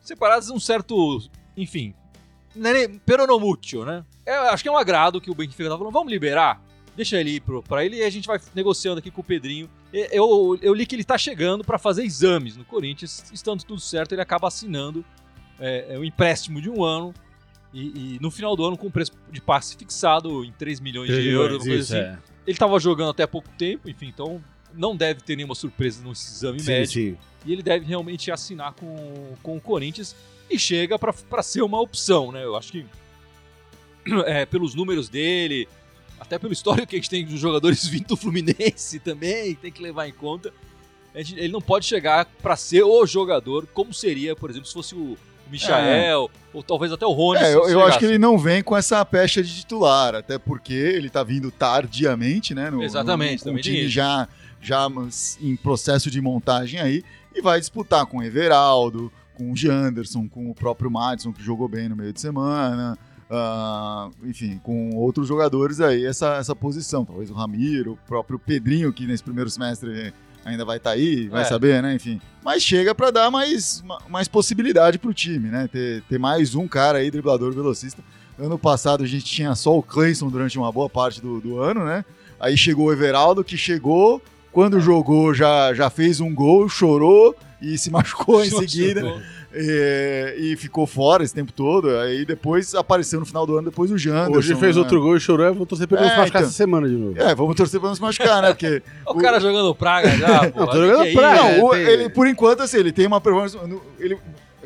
separadas 0.00 0.48
um 0.50 0.58
certo, 0.58 1.20
enfim, 1.56 1.94
não 2.56 2.70
é 2.70 2.88
peronomútil, 3.04 3.84
né? 3.84 4.04
Eu 4.24 4.42
acho 4.50 4.62
que 4.62 4.68
é 4.68 4.72
um 4.72 4.76
agrado 4.78 5.20
que 5.20 5.30
o 5.30 5.34
Benfica 5.34 5.68
tá 5.68 5.76
falando, 5.76 5.92
vamos 5.92 6.10
liberar, 6.10 6.62
deixa 6.96 7.18
ele 7.20 7.32
ir 7.36 7.40
pro, 7.40 7.62
pra 7.62 7.84
ele 7.84 7.96
e 7.98 8.02
a 8.02 8.10
gente 8.10 8.26
vai 8.26 8.40
negociando 8.54 8.98
aqui 8.98 9.10
com 9.10 9.20
o 9.20 9.24
Pedrinho. 9.24 9.68
Eu, 9.92 10.58
eu 10.62 10.74
li 10.74 10.84
que 10.86 10.94
ele 10.94 11.04
tá 11.04 11.16
chegando 11.18 11.62
para 11.64 11.78
fazer 11.78 12.04
exames 12.04 12.56
no 12.56 12.64
Corinthians, 12.64 13.30
estando 13.32 13.62
tudo 13.64 13.80
certo, 13.80 14.12
ele 14.12 14.20
acaba 14.22 14.48
assinando 14.48 15.04
é, 15.60 15.94
é 15.94 15.98
um 15.98 16.04
empréstimo 16.04 16.60
de 16.60 16.70
um 16.70 16.82
ano. 16.84 17.12
E, 17.72 18.14
e 18.14 18.18
no 18.20 18.30
final 18.30 18.56
do 18.56 18.64
ano, 18.64 18.76
com 18.76 18.90
preço 18.90 19.12
de 19.30 19.40
passe 19.40 19.76
fixado 19.76 20.44
em 20.44 20.52
3 20.52 20.80
milhões 20.80 21.08
de 21.10 21.28
euros, 21.28 21.66
Isso, 21.66 21.94
assim. 21.94 22.02
é. 22.02 22.18
Ele 22.46 22.54
estava 22.54 22.78
jogando 22.80 23.10
até 23.10 23.26
pouco 23.26 23.48
tempo, 23.58 23.90
enfim, 23.90 24.06
então 24.06 24.42
não 24.74 24.96
deve 24.96 25.20
ter 25.20 25.36
nenhuma 25.36 25.54
surpresa 25.54 26.02
nesse 26.06 26.32
exame 26.32 26.60
Sim, 26.60 26.66
médico. 26.70 26.92
sim. 26.94 27.16
E 27.44 27.52
ele 27.52 27.62
deve 27.62 27.84
realmente 27.84 28.30
assinar 28.30 28.72
com, 28.72 29.34
com 29.42 29.56
o 29.56 29.60
Corinthians 29.60 30.16
e 30.50 30.58
chega 30.58 30.98
para 30.98 31.42
ser 31.42 31.62
uma 31.62 31.80
opção, 31.80 32.32
né? 32.32 32.42
Eu 32.42 32.56
acho 32.56 32.72
que 32.72 32.86
é, 34.26 34.46
pelos 34.46 34.74
números 34.74 35.08
dele, 35.08 35.68
até 36.18 36.38
pelo 36.38 36.52
histórico 36.52 36.86
que 36.86 36.96
a 36.96 36.98
gente 36.98 37.10
tem 37.10 37.24
dos 37.24 37.38
jogadores 37.38 37.84
vindo 37.88 38.06
do 38.08 38.16
Fluminense 38.16 38.98
também, 38.98 39.54
tem 39.54 39.70
que 39.70 39.82
levar 39.82 40.08
em 40.08 40.12
conta. 40.12 40.52
gente- 41.16 41.38
ele 41.38 41.52
não 41.52 41.60
pode 41.60 41.84
chegar 41.86 42.24
para 42.42 42.56
ser 42.56 42.82
o 42.82 43.04
jogador 43.06 43.66
como 43.74 43.92
seria, 43.92 44.34
por 44.34 44.48
exemplo, 44.50 44.66
se 44.68 44.74
fosse 44.74 44.94
o 44.94 45.16
Michael, 45.50 46.30
ou 46.52 46.62
talvez 46.62 46.92
até 46.92 47.06
o 47.06 47.12
Rony. 47.12 47.40
É, 47.40 47.54
eu, 47.54 47.68
eu 47.68 47.84
acho 47.84 47.98
que 47.98 48.04
ele 48.04 48.18
não 48.18 48.38
vem 48.38 48.62
com 48.62 48.76
essa 48.76 49.04
pecha 49.04 49.42
de 49.42 49.54
titular, 49.54 50.14
até 50.14 50.38
porque 50.38 50.74
ele 50.74 51.10
tá 51.10 51.22
vindo 51.22 51.50
tardiamente, 51.50 52.54
né? 52.54 52.70
No, 52.70 52.82
Exatamente, 52.82 53.32
no, 53.32 53.38
com 53.38 53.44
também 53.44 53.60
o 53.60 53.64
tem 53.64 53.74
time 53.74 53.88
já, 53.88 54.28
já 54.60 54.88
em 55.40 55.56
processo 55.56 56.10
de 56.10 56.20
montagem 56.20 56.80
aí, 56.80 57.04
e 57.34 57.40
vai 57.40 57.60
disputar 57.60 58.06
com 58.06 58.18
o 58.18 58.22
Everaldo, 58.22 59.12
com 59.34 59.52
o 59.52 59.56
Janderson, 59.56 60.28
com 60.28 60.50
o 60.50 60.54
próprio 60.54 60.90
Madison, 60.90 61.32
que 61.32 61.42
jogou 61.42 61.68
bem 61.68 61.88
no 61.88 61.96
meio 61.96 62.12
de 62.12 62.20
semana. 62.20 62.98
ah, 63.30 64.10
enfim, 64.24 64.58
com 64.62 64.96
outros 64.96 65.28
jogadores 65.28 65.80
aí, 65.80 66.04
essa, 66.04 66.36
essa 66.36 66.56
posição. 66.56 67.04
Talvez 67.04 67.30
o 67.30 67.34
Ramiro, 67.34 67.92
o 67.92 68.08
próprio 68.08 68.38
Pedrinho, 68.38 68.92
que 68.92 69.06
nesse 69.06 69.22
primeiro 69.22 69.48
semestre 69.48 70.12
ainda 70.50 70.64
vai 70.64 70.76
estar 70.78 70.90
aí, 70.90 71.28
vai 71.28 71.42
É. 71.42 71.44
saber, 71.44 71.82
né? 71.82 71.94
Enfim. 71.94 72.20
Mas 72.44 72.62
chega 72.62 72.94
para 72.94 73.10
dar 73.10 73.30
mais, 73.30 73.82
ma- 73.82 74.00
mais 74.08 74.26
possibilidade 74.28 74.98
pro 74.98 75.12
time, 75.14 75.48
né? 75.50 75.68
Ter, 75.70 76.02
ter 76.08 76.18
mais 76.18 76.54
um 76.54 76.66
cara 76.68 76.98
aí, 76.98 77.10
driblador 77.10 77.52
velocista. 77.52 78.02
Ano 78.38 78.58
passado 78.58 79.02
a 79.02 79.06
gente 79.06 79.24
tinha 79.24 79.54
só 79.54 79.76
o 79.76 79.82
Cleison 79.82 80.28
durante 80.28 80.56
uma 80.58 80.70
boa 80.70 80.88
parte 80.88 81.20
do, 81.20 81.40
do 81.40 81.58
ano, 81.60 81.84
né? 81.84 82.04
Aí 82.40 82.56
chegou 82.56 82.86
o 82.86 82.92
Everaldo, 82.92 83.42
que 83.42 83.56
chegou, 83.56 84.22
quando 84.52 84.80
jogou 84.80 85.34
já, 85.34 85.74
já 85.74 85.90
fez 85.90 86.20
um 86.20 86.32
gol, 86.32 86.68
chorou 86.68 87.34
e 87.60 87.76
se 87.76 87.90
machucou 87.90 88.44
em 88.44 88.50
seguida. 88.50 89.00
é, 89.00 89.22
e 89.52 90.56
ficou 90.56 90.86
fora 90.86 91.22
esse 91.24 91.34
tempo 91.34 91.52
todo. 91.52 91.90
Aí 91.98 92.24
depois 92.24 92.74
apareceu 92.74 93.18
no 93.20 93.26
final 93.26 93.46
do 93.46 93.56
ano, 93.56 93.70
depois 93.70 93.90
o 93.90 93.96
Janderson. 93.98 94.36
Hoje 94.38 94.54
fez 94.56 94.76
né? 94.76 94.82
outro 94.82 95.00
gol 95.00 95.16
e 95.16 95.20
chorou, 95.20 95.46
eu 95.46 95.54
vou 95.54 95.64
torcer 95.66 95.86
pra 95.88 95.98
ele 95.98 96.06
não 96.06 96.10
É, 96.12 96.14
se 96.14 96.20
machucar 96.20 96.40
então. 96.42 96.48
essa 96.48 96.56
semana 96.56 96.88
de 96.88 96.94
novo. 96.94 97.20
É, 97.20 97.34
vamos 97.34 97.56
torcer 97.56 97.80
pra 97.80 97.88
não 97.88 97.94
se 97.96 98.02
machucar, 98.02 98.42
né? 98.42 98.48
Porque 98.52 98.82
O 99.06 99.14
cara 99.16 99.40
jogando 99.40 99.74
praga 99.74 100.10
já, 100.16 100.50
pô. 100.50 100.60
Não, 100.60 100.66
tô 100.66 100.86
jogando 100.86 101.04
que 101.04 101.14
praga. 101.14 101.38
É, 101.40 101.58
Não, 101.58 101.64
o- 101.66 101.70
tem- 101.70 101.80
ele, 101.80 102.08
por 102.10 102.26
enquanto, 102.26 102.62
assim, 102.62 102.76
ele 102.78 102.92
tem 102.92 103.06
uma 103.06 103.20
performance. 103.20 103.56
Ele, 103.98 104.18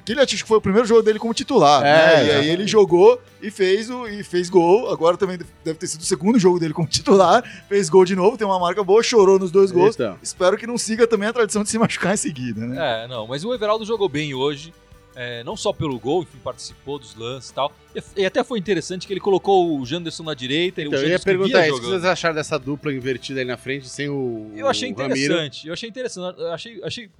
aquele 0.02 0.20
acho 0.20 0.36
que 0.36 0.42
foi 0.44 0.58
o 0.58 0.60
primeiro 0.60 0.86
jogo 0.86 1.02
dele 1.02 1.18
como 1.18 1.32
titular. 1.32 1.82
É, 1.82 1.84
né? 1.84 2.26
E 2.26 2.30
aí 2.32 2.48
ele 2.50 2.66
jogou 2.66 3.20
e 3.40 3.50
fez, 3.50 3.88
o, 3.88 4.06
e 4.06 4.22
fez 4.22 4.50
gol. 4.50 4.90
Agora 4.90 5.16
também 5.16 5.38
deve 5.64 5.78
ter 5.78 5.86
sido 5.86 6.00
o 6.00 6.04
segundo 6.04 6.38
jogo 6.38 6.58
dele 6.58 6.74
como 6.74 6.86
titular. 6.88 7.42
Fez 7.68 7.88
gol 7.88 8.04
de 8.04 8.14
novo, 8.16 8.36
tem 8.36 8.46
uma 8.46 8.58
marca 8.58 8.82
boa, 8.84 9.02
chorou 9.02 9.38
nos 9.38 9.50
dois 9.50 9.70
gols. 9.70 9.94
Então. 9.94 10.18
Espero 10.22 10.56
que 10.58 10.66
não 10.66 10.76
siga 10.76 11.06
também 11.06 11.28
a 11.28 11.32
tradição 11.32 11.62
de 11.62 11.70
se 11.70 11.78
machucar 11.78 12.14
em 12.14 12.16
seguida, 12.16 12.66
né? 12.66 13.04
É, 13.04 13.08
não, 13.08 13.26
mas 13.26 13.44
o 13.44 13.54
Everaldo 13.54 13.84
jogou 13.84 14.08
bem 14.08 14.34
hoje. 14.34 14.72
é, 15.14 15.44
não 15.44 15.56
só 15.56 15.72
pelo 15.72 15.98
gol, 15.98 16.22
enfim, 16.22 16.38
participou 16.42 16.98
dos 16.98 17.14
lances 17.14 17.50
e 17.50 17.54
tal. 17.54 17.72
E, 17.94 18.22
e 18.22 18.26
até 18.26 18.42
foi 18.42 18.58
interessante 18.58 19.06
que 19.06 19.12
ele 19.12 19.20
colocou 19.20 19.78
o 19.78 19.84
Janderson 19.84 20.22
na 20.22 20.34
direita. 20.34 20.80
Então, 20.80 20.98
o 20.98 21.02
eu 21.02 21.08
ia 21.08 21.18
perguntar 21.18 21.66
isso, 21.66 21.76
o 21.76 21.80
que 21.80 21.86
vocês 21.86 22.04
acharam 22.04 22.34
dessa 22.34 22.58
dupla 22.58 22.92
invertida 22.92 23.40
aí 23.40 23.46
na 23.46 23.56
frente 23.56 23.88
sem 23.88 24.08
o 24.08 24.50
Eu 24.54 24.66
achei 24.68 24.92
o 24.92 24.96
Ramiro? 24.96 25.18
interessante. 25.18 25.66
Eu 25.66 25.72
achei 25.72 25.88
interessante. 25.88 26.40
Eu 26.40 26.52
achei, 26.52 26.80
achei 26.82 27.10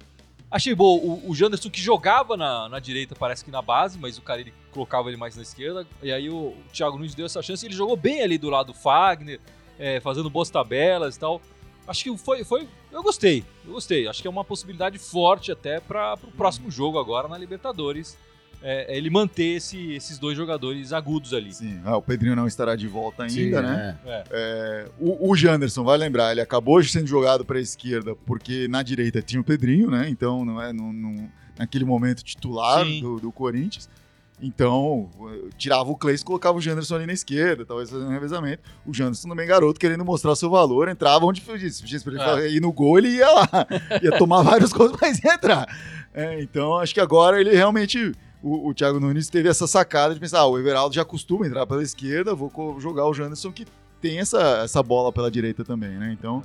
Achei 0.53 0.75
bom. 0.75 0.97
O, 0.97 1.31
o 1.31 1.33
Janderson 1.33 1.67
que 1.67 1.81
jogava 1.81 2.37
na, 2.37 2.69
na 2.69 2.77
direita, 2.77 3.15
parece 3.15 3.43
que 3.43 3.49
na 3.49 3.59
base, 3.59 3.97
mas 3.97 4.19
o 4.19 4.21
cara 4.21 4.39
ele 4.39 4.53
colocava 4.71 5.09
ele 5.09 5.17
mais 5.17 5.35
na 5.35 5.41
esquerda. 5.41 5.83
E 5.99 6.11
aí 6.11 6.29
o, 6.29 6.49
o 6.49 6.63
Thiago 6.71 6.95
Nunes 6.95 7.15
deu 7.15 7.25
essa 7.25 7.41
chance 7.41 7.65
ele 7.65 7.73
jogou 7.73 7.97
bem 7.97 8.21
ali 8.21 8.37
do 8.37 8.51
lado 8.51 8.67
do 8.67 8.73
Fagner, 8.75 9.39
é, 9.79 9.99
fazendo 9.99 10.29
boas 10.29 10.51
tabelas 10.51 11.15
e 11.15 11.19
tal. 11.19 11.41
Acho 11.87 12.03
que 12.03 12.17
foi, 12.19 12.43
foi. 12.43 12.67
Eu 12.91 13.01
gostei, 13.01 13.43
eu 13.65 13.73
gostei. 13.73 14.07
Acho 14.07 14.21
que 14.21 14.27
é 14.27 14.29
uma 14.29 14.43
possibilidade 14.43 14.99
forte 14.99 15.51
até 15.51 15.79
para 15.79 16.13
o 16.23 16.31
próximo 16.31 16.69
jogo 16.69 16.99
agora 16.99 17.27
na 17.27 17.35
Libertadores. 17.35 18.15
É, 18.63 18.93
é 18.93 18.97
ele 18.97 19.09
manter 19.09 19.57
esse, 19.57 19.91
esses 19.93 20.17
dois 20.17 20.37
jogadores 20.37 20.93
agudos 20.93 21.33
ali. 21.33 21.53
Sim, 21.53 21.79
ah, 21.83 21.97
o 21.97 22.01
Pedrinho 22.01 22.35
não 22.35 22.47
estará 22.47 22.75
de 22.75 22.87
volta 22.87 23.23
ainda, 23.23 23.33
Sim, 23.33 23.51
né? 23.51 23.97
é. 24.05 24.23
É, 24.31 24.85
o, 24.99 25.29
o 25.31 25.35
Janderson, 25.35 25.83
vai 25.83 25.97
lembrar, 25.97 26.31
ele 26.31 26.41
acabou 26.41 26.81
sendo 26.83 27.07
jogado 27.07 27.43
para 27.43 27.57
a 27.57 27.61
esquerda 27.61 28.15
porque 28.25 28.67
na 28.69 28.81
direita 28.81 29.21
tinha 29.21 29.41
o 29.41 29.43
Pedrinho, 29.43 29.91
né? 29.91 30.07
Então 30.09 30.45
não 30.45 30.61
é 30.61 30.71
não, 30.71 30.93
não- 30.93 31.29
naquele 31.59 31.85
momento 31.85 32.23
titular 32.23 32.83
do, 32.85 33.19
do 33.19 33.31
Corinthians. 33.31 33.89
Então, 34.41 35.09
tirava 35.57 35.89
o 35.89 35.95
Cleis 35.95 36.19
e 36.21 36.25
colocava 36.25 36.57
o 36.57 36.61
Janderson 36.61 36.95
ali 36.95 37.05
na 37.05 37.13
esquerda, 37.13 37.65
talvez 37.65 37.89
fazendo 37.89 38.07
um 38.09 38.11
revezamento. 38.11 38.61
O 38.85 38.93
Janderson 38.93 39.29
também 39.29 39.47
garoto, 39.47 39.79
querendo 39.79 40.03
mostrar 40.03 40.35
seu 40.35 40.49
valor, 40.49 40.89
entrava 40.89 41.25
onde 41.25 41.39
foi 41.39 41.57
disse. 41.57 41.87
Se 41.87 42.09
ele 42.09 42.19
É. 42.19 42.49
ir 42.49 42.59
no 42.59 42.73
gol, 42.73 42.97
ele 42.97 43.09
ia 43.09 43.29
lá. 43.31 43.47
ia 44.03 44.17
tomar 44.17 44.41
vários 44.43 44.73
gols, 44.73 44.97
mas 44.99 45.19
ia 45.23 45.35
entrar. 45.35 45.65
É, 46.13 46.41
então, 46.41 46.77
acho 46.77 46.93
que 46.93 46.99
agora 46.99 47.39
ele 47.39 47.55
realmente. 47.55 48.11
O, 48.43 48.69
o 48.69 48.73
Thiago 48.73 48.99
Nunes 48.99 49.29
teve 49.29 49.47
essa 49.47 49.65
sacada 49.65 50.13
de 50.13 50.19
pensar: 50.19 50.39
ah, 50.39 50.45
o 50.45 50.59
Everaldo 50.59 50.93
já 50.93 51.05
costuma 51.05 51.47
entrar 51.47 51.65
pela 51.65 51.81
esquerda, 51.81 52.35
vou 52.35 52.51
jogar 52.79 53.05
o 53.07 53.13
Janderson 53.13 53.53
que 53.53 53.65
tem 54.01 54.19
essa, 54.19 54.61
essa 54.65 54.83
bola 54.83 55.13
pela 55.13 55.31
direita 55.31 55.63
também, 55.63 55.91
né? 55.91 56.11
Então, 56.11 56.43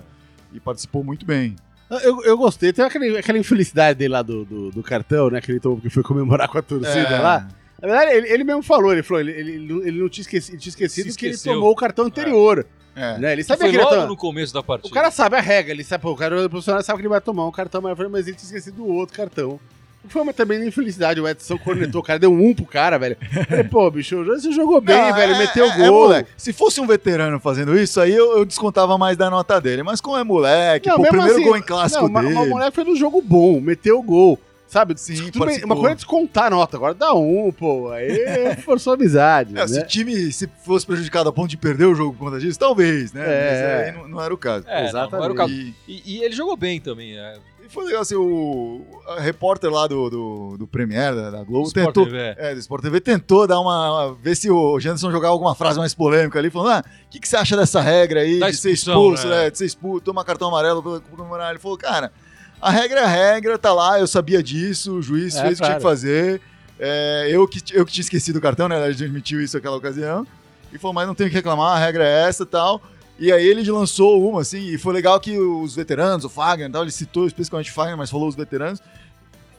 e 0.52 0.61
participou 0.61 1.02
muito 1.02 1.26
bem. 1.26 1.57
Eu, 1.90 2.23
eu 2.23 2.38
gostei. 2.38 2.73
Tem 2.73 2.85
aquele, 2.85 3.19
aquela 3.19 3.38
infelicidade 3.38 3.99
dele 3.99 4.12
lá 4.12 4.23
do, 4.23 4.45
do, 4.45 4.71
do 4.71 4.83
cartão, 4.83 5.28
né? 5.28 5.40
Que 5.40 5.50
ele 5.50 5.61
tomou 5.61 5.78
porque 5.78 5.90
foi 5.90 6.02
comemorar 6.05 6.49
com 6.49 6.59
a 6.59 6.62
torcida 6.62 7.17
É. 7.17 7.19
lá. 7.19 7.49
Na 7.81 7.88
verdade, 7.88 8.12
ele, 8.12 8.28
ele 8.28 8.45
mesmo 8.45 8.62
falou, 8.62 8.93
ele 8.93 9.02
falou, 9.02 9.21
ele, 9.21 9.33
ele, 9.33 9.52
ele 9.88 10.00
não 10.00 10.09
tinha 10.09 10.23
esquecido, 10.23 10.55
ele 10.55 10.61
tinha 10.61 10.71
esquecido 10.71 11.11
Se 11.11 11.19
que 11.19 11.26
ele 11.26 11.38
tomou 11.38 11.71
o 11.71 11.76
cartão 11.76 12.07
anterior. 12.07 12.67
É. 12.95 13.19
Né? 13.19 13.33
Ele 13.33 13.43
Que 13.43 13.57
foi 13.57 13.71
que 13.71 13.76
ele 13.76 13.78
logo 13.78 14.07
no 14.07 14.17
começo 14.17 14.52
da 14.52 14.62
partida. 14.62 14.88
O 14.88 14.95
cara 14.95 15.11
sabe 15.11 15.37
a 15.37 15.40
regra, 15.40 15.73
ele 15.73 15.85
sabe, 15.85 16.02
pô, 16.02 16.11
o 16.11 16.17
cara 16.17 16.49
profissional 16.49 16.83
sabe 16.83 16.97
que 16.99 17.02
ele 17.02 17.09
vai 17.09 17.21
tomar 17.21 17.47
um 17.47 17.52
cartão, 17.52 17.81
mas, 17.81 17.90
eu 17.90 17.97
falei, 17.97 18.11
mas 18.11 18.26
ele 18.26 18.37
tinha 18.37 18.47
esquecido 18.47 18.76
do 18.76 18.87
outro 18.87 19.17
cartão. 19.17 19.61
Foi 20.07 20.23
uma 20.23 20.33
também 20.33 20.67
infelicidade, 20.67 21.21
o 21.21 21.28
Edson 21.28 21.59
cornetou, 21.59 22.00
o 22.00 22.05
cara 22.05 22.19
deu 22.19 22.33
um 22.33 22.55
pro 22.55 22.64
cara, 22.64 22.97
velho. 22.99 23.17
Falei, 23.49 23.64
pô, 23.64 23.90
bicho, 23.90 24.25
você 24.25 24.50
jogou 24.52 24.81
bem, 24.81 24.97
Não, 24.97 25.14
velho, 25.14 25.35
é- 25.35 25.38
meteu 25.38 25.67
é- 25.67 25.76
gol. 25.76 25.85
é 25.85 25.90
moleque. 25.90 26.31
Se 26.37 26.52
fosse 26.52 26.81
um 26.81 26.87
veterano 26.87 27.38
fazendo 27.40 27.78
isso, 27.78 28.00
aí 28.00 28.12
eu, 28.14 28.38
eu 28.38 28.45
descontava 28.45 28.97
mais 28.97 29.17
da 29.17 29.28
nota 29.28 29.61
dele. 29.61 29.83
Mas 29.83 30.00
como 30.00 30.17
é 30.17 30.25
moleque, 30.25 30.88
pô, 30.88 31.02
o 31.02 31.07
primeiro 31.07 31.35
assim, 31.35 31.45
gol 31.45 31.57
em 31.57 31.62
clássico 31.62 32.09
não, 32.09 32.23
dele. 32.23 32.35
O 32.35 32.47
moleque 32.49 32.75
fez 32.76 32.88
um 32.88 32.97
jogo 32.97 33.21
bom, 33.21 33.61
meteu 33.61 33.99
o 33.99 34.02
gol. 34.02 34.38
Sabe? 34.67 34.93
Sim, 35.00 35.31
Tudo 35.31 35.47
bem, 35.47 35.64
uma 35.64 35.75
coisa 35.75 35.93
é 35.93 35.95
descontar 35.95 36.45
a 36.45 36.50
nota, 36.50 36.76
agora 36.76 36.93
dá 36.93 37.14
um, 37.14 37.50
pô. 37.50 37.90
Aí 37.90 38.55
forçou 38.62 38.93
a 38.93 38.97
amizade. 38.97 39.59
É, 39.59 39.67
Se 39.67 39.76
né? 39.76 39.81
o 39.81 39.87
time 39.87 40.31
se 40.31 40.47
fosse 40.62 40.85
prejudicado 40.85 41.26
a 41.26 41.33
ponto 41.33 41.49
de 41.49 41.57
perder 41.57 41.87
o 41.87 41.95
jogo 41.95 42.12
por 42.12 42.26
conta 42.26 42.38
disso, 42.38 42.59
talvez, 42.59 43.11
né? 43.14 43.23
É. 43.26 43.50
Mas 43.50 43.87
aí 43.97 44.02
não, 44.02 44.09
não 44.17 44.23
era 44.23 44.33
o 44.33 44.37
caso. 44.37 44.67
É, 44.69 44.83
não, 44.83 44.88
Exatamente. 44.88 45.12
não 45.12 45.25
era 45.25 45.33
o 45.33 45.37
caso. 45.37 45.52
E, 45.55 45.75
E, 45.88 46.02
e 46.19 46.23
ele 46.23 46.35
jogou 46.35 46.55
bem 46.55 46.83
também. 46.83 47.17
É. 47.19 47.38
e 47.68 47.72
foi 47.72 47.84
legal 47.84 48.02
assim, 48.02 48.14
o 48.14 48.84
a 49.06 49.20
repórter 49.20 49.70
lá 49.70 49.87
do, 49.87 50.10
do, 50.10 50.56
do 50.58 50.66
Premier, 50.66 51.14
da, 51.14 51.30
da 51.30 51.44
Globo, 51.44 51.68
Sport 51.68 51.87
tentou. 51.87 52.04
TV. 52.04 52.34
É, 52.37 52.54
do 52.54 52.60
Sport 52.60 52.82
TV 52.82 53.00
tentou 53.00 53.46
dar 53.46 53.60
uma. 53.60 54.16
ver 54.20 54.34
se 54.34 54.50
o 54.50 54.80
Janderson 54.80 55.10
jogava 55.10 55.32
alguma 55.32 55.54
frase 55.54 55.78
mais 55.78 55.94
polêmica 55.94 56.38
ali, 56.38 56.50
falando: 56.50 56.72
ah, 56.72 56.84
o 57.06 57.10
que, 57.10 57.20
que 57.20 57.28
você 57.28 57.37
acha 57.37 57.56
dessa 57.56 57.80
regra 57.80 58.20
aí 58.20 58.38
Da 58.38 58.50
de 58.50 58.56
ser 58.56 58.72
expulso, 58.72 59.26
né? 59.28 59.44
né? 59.44 59.50
De 59.50 59.58
ser 59.58 59.66
expulso, 59.66 60.00
tomar 60.00 60.25
cartão 60.25 60.48
amarelo 60.48 60.82
pelo 60.82 61.00
comemorar. 61.00 61.50
Ele 61.50 61.58
falou, 61.58 61.76
cara, 61.76 62.12
a 62.60 62.70
regra 62.70 63.00
é 63.00 63.04
a 63.04 63.08
regra, 63.08 63.58
tá 63.58 63.72
lá, 63.72 64.00
eu 64.00 64.06
sabia 64.06 64.42
disso, 64.42 64.94
o 64.94 65.02
juiz 65.02 65.37
É, 65.37 65.42
fez 65.42 65.58
o 65.58 65.62
que 65.62 65.66
tinha 65.66 65.76
que 65.76 65.82
fazer. 65.82 66.40
É, 66.78 67.28
eu, 67.30 67.46
que, 67.48 67.60
eu 67.72 67.84
que 67.84 67.92
tinha 67.92 68.02
esquecido 68.02 68.37
o 68.37 68.40
cartão, 68.40 68.68
né? 68.68 68.76
Ele 68.76 69.04
admitiu 69.04 69.40
isso 69.40 69.56
naquela 69.56 69.76
ocasião. 69.76 70.26
E 70.72 70.78
falou, 70.78 70.94
mas 70.94 71.06
não 71.06 71.14
tem 71.14 71.26
o 71.26 71.30
que 71.30 71.37
reclamar, 71.37 71.76
a 71.76 71.78
regra 71.78 72.06
é 72.06 72.28
essa 72.28 72.42
e 72.42 72.46
tal. 72.46 72.82
E 73.18 73.32
aí 73.32 73.44
ele 73.44 73.68
lançou 73.70 74.28
uma, 74.28 74.42
assim, 74.42 74.60
e 74.60 74.78
foi 74.78 74.92
legal 74.92 75.18
que 75.18 75.37
os 75.37 75.75
veteranos, 75.75 76.25
o 76.25 76.28
Fagner 76.28 76.68
e 76.68 76.72
tal, 76.72 76.82
ele 76.82 76.90
citou 76.92 77.26
especificamente 77.26 77.70
o 77.70 77.75
Fagner, 77.75 77.96
mas 77.96 78.10
falou 78.10 78.28
os 78.28 78.37
veteranos, 78.37 78.80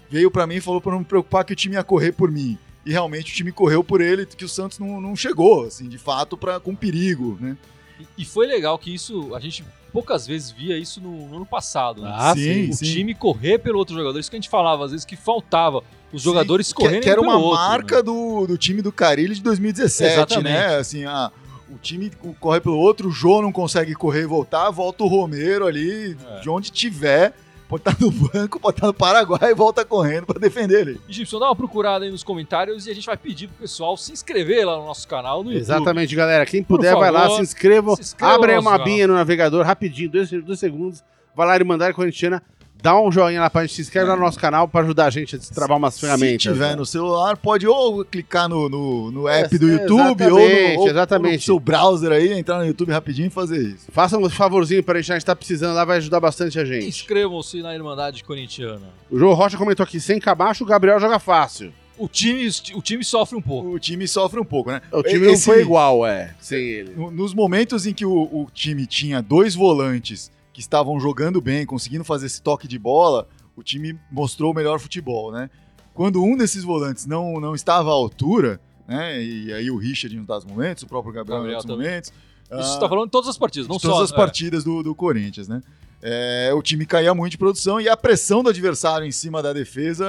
veio 0.10 0.32
pra 0.32 0.48
mim 0.48 0.56
e 0.56 0.62
falou 0.62 0.80
pra 0.80 0.94
não 0.94 1.00
me 1.00 1.06
preocupar 1.06 1.44
que 1.44 1.54
o 1.54 1.56
time 1.56 1.76
ia 1.76 1.84
correr 1.84 2.14
por 2.14 2.32
mim. 2.32 2.58
E 2.86 2.92
realmente 2.92 3.32
o 3.32 3.36
time 3.36 3.52
correu 3.52 3.84
por 3.84 4.00
ele, 4.00 4.26
que 4.26 4.46
o 4.46 4.50
Santos 4.50 4.80
não, 4.80 5.02
não 5.02 5.16
chegou, 5.16 5.66
assim, 5.66 5.90
de 5.90 5.98
fato, 5.98 6.38
pra, 6.38 6.60
com 6.60 6.74
perigo, 6.74 7.38
né? 7.40 7.58
E, 8.00 8.22
e 8.22 8.26
foi 8.26 8.48
legal 8.48 8.78
que 8.80 8.94
isso, 8.94 9.36
a 9.36 9.40
gente 9.40 9.66
poucas 9.92 10.26
vezes 10.26 10.52
via 10.52 10.78
isso 10.78 11.02
no, 11.02 11.28
no 11.28 11.36
ano 11.38 11.46
passado. 11.46 12.04
Né? 12.04 12.12
Ah, 12.14 12.34
sim, 12.34 12.70
o 12.70 12.74
sim. 12.74 12.86
time 12.86 13.14
correr 13.14 13.58
pelo 13.58 13.78
outro 13.78 13.96
jogador. 13.96 14.20
Isso 14.20 14.30
que 14.30 14.36
a 14.36 14.40
gente 14.40 14.50
falava, 14.50 14.86
às 14.86 14.92
vezes, 14.92 15.06
que 15.06 15.16
faltava 15.16 15.84
os 16.12 16.22
jogadores 16.22 16.68
Sim, 16.68 16.74
correrem 16.74 17.00
que, 17.00 17.06
que 17.06 17.10
era 17.10 17.22
pelo 17.22 17.32
uma 17.32 17.40
outro, 17.40 17.60
marca 17.60 17.98
né? 17.98 18.04
do, 18.04 18.48
do 18.48 18.58
time 18.58 18.82
do 18.82 18.92
Carilli 18.92 19.36
de 19.36 19.42
2017, 19.44 20.14
Exatamente. 20.14 20.44
né? 20.44 20.76
Assim, 20.76 21.06
ah, 21.06 21.32
o 21.74 21.78
time 21.78 22.12
corre 22.40 22.60
pelo 22.62 22.78
outro, 22.78 23.10
o 23.10 23.12
Jô 23.12 23.42
não 23.42 23.52
consegue 23.52 23.94
correr 23.94 24.22
e 24.22 24.26
voltar, 24.26 24.70
volta 24.72 25.04
o 25.04 25.08
Romero 25.08 25.66
ali, 25.68 26.16
É. 26.38 26.40
de 26.42 26.50
onde 26.50 26.72
tiver, 26.72 27.34
pode 27.68 27.82
estar 27.82 27.96
no 28.00 28.10
banco, 28.12 28.60
pode 28.60 28.78
estar 28.78 28.88
no 28.88 28.94
Paraguai 28.94 29.52
e 29.52 29.54
volta 29.54 29.86
correndo 29.86 30.26
pra 30.26 30.40
defender 30.40 30.82
ele. 30.82 31.02
E, 31.08 31.14
Gibson, 31.14 31.40
dá 31.40 31.46
uma 31.48 31.56
procurada 31.56 32.04
aí 32.06 32.12
nos 32.12 32.24
comentários 32.24 32.88
e 32.88 32.92
a 32.92 32.94
gente 32.96 33.06
vai 33.06 33.16
pedir 33.18 33.48
pro 33.48 33.58
pessoal 33.62 33.96
se 33.96 34.12
inscrever 34.12 34.66
lá 34.66 34.78
no 34.78 34.86
nosso 34.86 35.08
canal 35.08 35.44
no 35.44 35.52
YouTube. 35.52 35.62
Exatamente, 35.62 36.16
galera. 36.16 36.46
Quem 36.46 36.64
Por 36.64 36.78
puder, 36.78 36.96
vai 36.96 37.12
lá, 37.12 37.22
favor, 37.22 37.36
se 37.38 37.42
inscrevam. 37.44 37.96
se 37.96 38.02
inscrevam 38.02 38.36
Abre 38.36 38.52
aí 38.52 38.56
no 38.58 38.62
uma 38.62 38.76
abinha 38.76 39.08
no 39.08 39.14
navegador, 39.14 39.64
rapidinho, 39.66 40.10
dois, 40.10 40.30
dois 40.32 40.60
segundos. 40.60 41.04
Vai 41.36 41.46
lá 41.48 41.58
e 41.58 41.64
mandar 41.64 41.94
Corintiana. 41.94 42.42
Dá 42.82 43.00
um 43.00 43.12
joinha 43.12 43.42
lá 43.42 43.50
pra 43.50 43.62
gente, 43.64 43.74
se 43.76 43.82
inscreve 43.82 44.08
lá 44.08 44.16
no 44.16 44.22
nosso 44.22 44.40
canal 44.40 44.68
pra 44.68 44.82
ajudar 44.82 45.08
a 45.08 45.10
gente 45.10 45.36
a 45.36 45.38
destravar 45.38 45.78
umas 45.78 46.00
ferramentas. 46.00 46.44
Se 46.44 46.50
tiver 46.50 46.70
né? 46.70 46.76
no 46.78 46.86
celular, 46.86 47.36
pode 47.36 47.68
ou 47.68 48.06
clicar 48.06 48.48
no, 48.48 48.70
no, 48.70 49.12
no 49.12 49.28
app 49.28 49.54
É, 49.54 49.58
do 49.58 49.68
YouTube 49.68 50.24
ou 50.24 50.30
no, 50.32 50.40
exatamente, 50.40 50.78
ou, 50.80 50.88
exatamente. 50.88 51.32
ou 51.32 51.36
no 51.36 51.42
seu 51.42 51.60
browser 51.60 52.12
aí, 52.14 52.32
entrar 52.32 52.60
no 52.60 52.66
YouTube 52.66 52.92
rapidinho 52.92 53.28
e 53.28 53.30
fazer 53.30 53.62
isso. 53.62 53.88
Faça 53.92 54.18
um 54.18 54.30
favorzinho 54.30 54.82
pra 54.82 55.00
gente, 55.02 55.12
a 55.12 55.16
gente 55.16 55.26
tá 55.26 55.36
precisando 55.36 55.76
lá, 55.76 55.84
vai 55.84 55.98
ajudar 55.98 56.22
bastante 56.22 56.58
a 56.58 56.64
gente. 56.64 56.88
Inscrevam-se 56.88 57.62
na 57.62 57.76
Irmandade 57.76 58.24
Corintiana. 58.24 58.88
O 59.12 59.20
João 59.20 59.34
Rocha 59.34 59.58
comentou 59.58 59.84
aqui, 59.84 60.00
sem 60.00 60.18
Camacho, 60.20 60.64
o 60.64 60.68
Gabriel 60.68 61.00
joga 61.02 61.20
fácil. 61.20 61.74
O 61.98 62.08
time, 62.08 62.48
o 62.76 62.82
time 62.82 63.04
sofre 63.04 63.38
um 63.38 63.42
pouco. 63.42 63.72
O 63.72 63.78
time 63.78 64.08
sofre 64.08 64.40
um 64.40 64.46
pouco, 64.46 64.72
né? 64.72 64.80
O 64.90 65.04
time 65.04 65.28
Esse- 65.28 65.50
não 65.50 65.54
foi 65.54 65.62
igual, 65.62 66.08
é, 66.08 66.34
sem 66.40 66.58
ele. 66.66 66.94
No- 66.96 67.12
Nos 67.12 67.34
momentos 67.34 67.86
em 67.86 67.94
que 67.94 68.06
o, 68.06 68.14
o 68.32 68.48
time 68.54 68.86
tinha 68.88 69.22
dois 69.22 69.54
volantes 69.54 70.32
que 70.60 70.64
estavam 70.64 71.00
jogando 71.00 71.40
bem, 71.40 71.66
conseguindo 71.66 72.04
fazer 72.04 72.26
esse 72.26 72.42
toque 72.42 72.68
de 72.68 72.78
bola, 72.78 73.30
o 73.56 73.64
time 73.64 73.98
mostrou 74.12 74.52
o 74.52 74.54
melhor 74.54 74.78
futebol, 74.78 75.32
né? 75.32 75.50
Quando 75.94 76.22
um 76.22 76.36
desses 76.36 76.66
volantes 76.66 77.06
não, 77.06 77.40
não 77.40 77.56
estava 77.56 77.90
à 77.90 77.94
altura, 77.94 78.60
né? 78.86 79.24
E 79.24 79.54
aí 79.54 79.72
o 79.72 79.78
Richard 79.78 80.14
em 80.14 80.20
um 80.20 80.26
dos 80.26 80.44
momentos, 80.44 80.84
o 80.84 80.88
próprio 80.88 81.14
Gabriel, 81.14 81.38
Gabriel 81.38 81.54
em 81.54 81.56
outros 81.56 81.78
momentos. 81.78 82.10
Isso 82.10 82.52
ah, 82.52 82.64
você 82.64 82.80
tá 82.80 82.90
falando 82.90 83.06
de 83.06 83.12
todas 83.12 83.30
as 83.30 83.38
partidas, 83.38 83.70
não 83.70 83.78
de 83.78 83.84
todas 83.84 83.98
só. 83.98 84.04
as 84.04 84.12
é. 84.12 84.16
partidas 84.16 84.64
do, 84.66 84.84
do 84.84 84.94
Corinthians, 84.94 85.48
né? 85.48 85.64
É, 86.02 86.52
o 86.54 86.62
time 86.62 86.86
caía 86.86 87.14
muito 87.14 87.32
de 87.32 87.38
produção 87.38 87.80
e 87.80 87.88
a 87.88 87.96
pressão 87.96 88.44
do 88.44 88.50
adversário 88.50 89.08
em 89.08 89.12
cima 89.12 89.42
da 89.42 89.54
defesa 89.54 90.06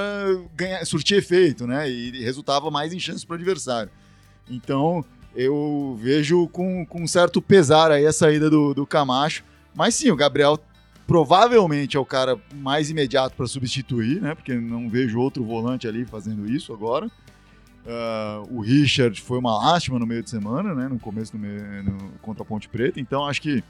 ganha, 0.53 0.83
surtia 0.83 1.17
efeito, 1.17 1.65
né? 1.65 1.89
E 1.89 2.21
resultava 2.21 2.69
mais 2.69 2.91
em 2.91 2.99
chances 2.99 3.23
para 3.23 3.35
o 3.35 3.37
adversário. 3.37 3.89
Então 4.49 5.05
eu 5.33 5.97
vejo 6.01 6.45
com, 6.49 6.85
com 6.85 7.07
certo 7.07 7.41
pesar 7.41 7.89
aí 7.89 8.05
a 8.05 8.11
saída 8.11 8.49
do, 8.49 8.73
do 8.73 8.85
Camacho. 8.85 9.49
Mas 9.75 9.95
sim, 9.95 10.11
o 10.11 10.15
Gabriel 10.15 10.59
provavelmente 11.07 11.97
é 11.97 11.99
o 11.99 12.05
cara 12.05 12.37
mais 12.53 12.89
imediato 12.89 13.35
para 13.35 13.45
substituir, 13.47 14.21
né? 14.21 14.33
Porque 14.35 14.53
não 14.53 14.89
vejo 14.89 15.19
outro 15.19 15.43
volante 15.43 15.87
ali 15.87 16.05
fazendo 16.05 16.49
isso 16.49 16.71
agora. 16.73 17.09
Ah, 17.85 18.43
o 18.49 18.61
Richard 18.61 19.19
foi 19.21 19.37
uma 19.39 19.57
lástima 19.57 19.97
no 19.99 20.05
meio 20.05 20.23
de 20.23 20.29
semana, 20.29 20.73
né? 20.73 20.87
No 20.87 20.99
começo 20.99 21.31
do 21.33 21.39
meio, 21.39 21.83
no- 21.83 22.11
contra 22.21 22.43
a 22.43 22.45
Ponte 22.45 22.69
Preta. 22.69 22.99
Então 22.99 23.25
acho 23.25 23.41
que 23.41 23.63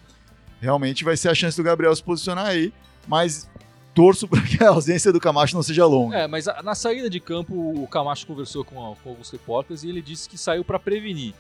realmente 0.60 1.04
vai 1.04 1.16
ser 1.18 1.30
a 1.30 1.36
chance 1.36 1.58
do 1.58 1.64
Gabriel 1.64 1.96
se 1.96 2.04
posicionar 2.04 2.46
aí. 2.48 2.72
Mas 3.08 3.50
torço 3.96 4.28
para 4.30 4.42
que 4.42 4.64
a 4.64 4.70
ausência 4.70 5.12
do 5.12 5.20
Camacho 5.20 5.56
não 5.56 5.64
seja 5.64 5.86
longa. 5.86 6.18
É, 6.18 6.28
mas 6.28 6.48
a- 6.48 6.62
na 6.62 6.76
saída 6.76 7.10
de 7.10 7.20
campo, 7.20 7.54
o 7.56 7.88
Camacho 7.88 8.28
conversou 8.28 8.64
com, 8.64 8.92
a- 8.92 8.96
com 8.98 9.10
alguns 9.10 9.30
repórteres 9.32 9.84
e 9.84 9.90
ele 9.90 10.02
disse 10.02 10.30
que 10.30 10.38
saiu 10.38 10.64
para 10.64 10.78
prevenir. 10.78 11.34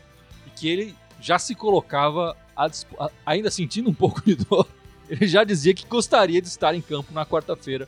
E 0.47 0.49
que 0.49 0.67
ele 0.67 0.95
já 1.19 1.37
se 1.37 1.53
colocava, 1.53 2.35
a- 2.55 3.09
ainda 3.25 3.49
sentindo 3.51 3.89
um 3.89 3.93
pouco 3.95 4.21
de 4.25 4.35
dor, 4.35 4.67
ele 5.09 5.27
já 5.27 5.43
dizia 5.43 5.73
que 5.73 5.85
gostaria 5.85 6.41
de 6.41 6.47
estar 6.47 6.73
em 6.75 6.81
campo 6.81 7.13
na 7.13 7.25
quarta-feira. 7.25 7.87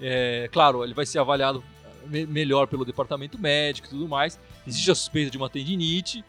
É, 0.00 0.48
claro, 0.52 0.84
ele 0.84 0.94
vai 0.94 1.06
ser 1.06 1.18
avaliado 1.18 1.62
me- 2.06 2.26
melhor 2.26 2.66
pelo 2.66 2.84
departamento 2.84 3.38
médico 3.38 3.86
e 3.88 3.90
tudo 3.90 4.06
mais. 4.08 4.38
Existe 4.66 4.90
a 4.90 4.94
suspeita 4.94 5.30
de 5.30 5.36
uma 5.38 5.48
tendinite. 5.50 6.24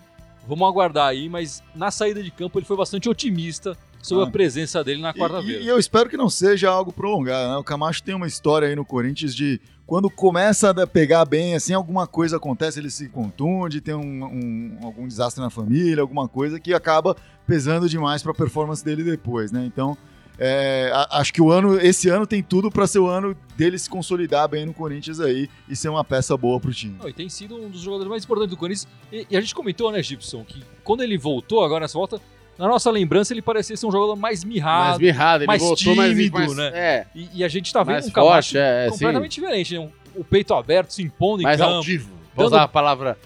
Vamos 0.48 0.68
aguardar 0.68 1.08
aí, 1.10 1.30
mas 1.30 1.62
na 1.76 1.92
saída 1.92 2.24
de 2.24 2.32
campo 2.32 2.58
ele 2.58 2.66
foi 2.66 2.76
bastante 2.78 3.08
otimista 3.10 3.78
sobre 4.02 4.24
Ah. 4.26 4.28
a 4.28 4.32
presença 4.32 4.84
dele 4.84 5.02
na 5.02 5.14
quarta-feira. 5.14 5.62
E, 5.62 5.66
e 5.66 5.68
eu 5.68 5.78
espero 5.78 6.10
que 6.10 6.18
não 6.18 6.30
seja 6.30 6.70
algo 6.70 6.92
prolongado. 6.92 7.50
Né? 7.52 7.58
O 7.58 7.64
Camacho 7.64 8.02
tem 8.02 8.16
uma 8.16 8.26
história 8.26 8.68
aí 8.68 8.76
no 8.76 8.86
Corinthians 8.86 9.36
de 9.36 9.60
quando 9.90 10.08
começa 10.08 10.70
a 10.70 10.86
pegar 10.86 11.26
bem, 11.26 11.56
assim, 11.56 11.74
alguma 11.74 12.06
coisa 12.06 12.38
acontece, 12.38 12.80
ele 12.80 12.92
se 12.92 13.10
contunde, 13.10 13.82
tem 13.82 13.96
um, 13.96 14.24
um- 14.24 14.78
algum 14.84 15.08
desastre 15.08 15.42
na 15.44 15.50
família, 15.50 16.00
alguma 16.02 16.28
coisa 16.28 16.60
que 16.60 16.76
acaba 16.76 17.16
pesando 17.48 17.90
demais 17.90 18.22
para 18.22 18.32
a 18.32 18.36
performance 18.36 18.86
dele 18.86 19.04
depois, 19.04 19.52
né? 19.52 19.66
Então, 19.66 19.98
é, 20.38 20.92
acho 21.10 21.34
que 21.34 21.42
o 21.42 21.52
ano, 21.52 21.76
esse 21.82 22.08
ano 22.08 22.28
tem 22.28 22.44
tudo 22.44 22.70
para 22.70 22.86
ser 22.86 23.00
o 23.00 23.08
ano 23.08 23.36
dele 23.58 23.80
se 23.80 23.90
consolidar 23.90 24.48
bem 24.48 24.64
no 24.64 24.76
Corinthians 24.76 25.20
aí 25.20 25.50
e 25.68 25.76
ser 25.76 25.90
uma 25.90 26.04
peça 26.04 26.38
boa 26.38 26.60
pro 26.60 26.72
time. 26.72 26.96
Não, 27.00 27.10
e 27.10 27.14
tem 27.14 27.28
sido 27.28 27.56
um 27.56 27.68
dos 27.68 27.82
jogadores 27.82 28.12
mais 28.12 28.24
importantes 28.24 28.52
do 28.52 28.58
Corinthians. 28.58 28.88
E, 29.12 29.26
e 29.28 29.36
a 29.36 29.42
gente 29.42 29.56
comentou, 29.56 29.92
né, 29.92 30.04
Gibson, 30.04 30.44
que 30.46 30.64
quando 30.84 31.02
ele 31.02 31.18
voltou 31.18 31.64
agora 31.64 31.82
nessa 31.86 31.98
volta, 31.98 32.22
na 32.60 32.68
nossa 32.68 32.92
lembrança 32.92 33.34
ele 33.34 33.42
parecia 33.42 33.76
ser 33.78 33.86
um 33.88 33.92
jogador 33.92 34.16
mais 34.16 34.44
mais 34.44 34.44
mirrado. 34.44 35.00
mirrado, 35.00 35.42
ele 35.42 35.48
mais 35.48 35.62
voltou 35.62 35.96
mais, 35.96 36.12
tímido, 36.12 36.38
mais 36.38 36.56
né? 36.56 36.68
É, 36.74 37.06
E, 37.16 37.30
e 37.36 37.44
a 37.44 37.48
gente 37.48 37.72
tá 37.74 37.82
vendo 37.82 37.94
mais 37.94 38.08
um 38.08 38.12
Camacho 38.12 38.58
é, 38.58 38.86
é, 38.86 38.86
sim. 38.86 38.92
completamente 38.92 39.32
diferente, 39.40 39.74
né? 39.74 39.80
Um- 39.80 39.92
O 40.16 40.24
peito 40.24 40.54
aberto, 40.54 40.92
se 40.92 41.02
impondo 41.02 41.42
em 41.42 41.46
mais 41.46 41.60
campo. 41.60 41.74
altivo. 41.76 42.10
Vou 42.36 42.46
Dando- 42.46 42.48
usar 42.48 42.64
a 42.64 42.68
palavra 42.68 43.18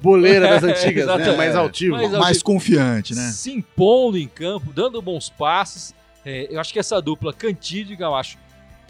boleira 0.00 0.48
das 0.48 0.62
antigas, 0.64 1.06
né? 1.06 1.14
Exatamente. 1.14 1.36
Mais 1.36 1.54
altivo. 1.56 1.96
Mais 1.96 2.10
Mais 2.12 2.42
confiante, 2.42 3.14
né? 3.14 3.28
se 3.30 3.52
impondo 3.52 4.16
em 4.16 4.26
campo, 4.26 4.72
dando 4.72 5.00
bons 5.02 5.28
passes. 5.28 5.94
É, 6.24 6.48
eu 6.50 6.58
acho 6.60 6.72
que 6.72 6.78
essa 6.78 7.00
dupla 7.02 7.32
Cantillo 7.32 7.92
e 7.92 7.96
Camacho, 7.96 8.38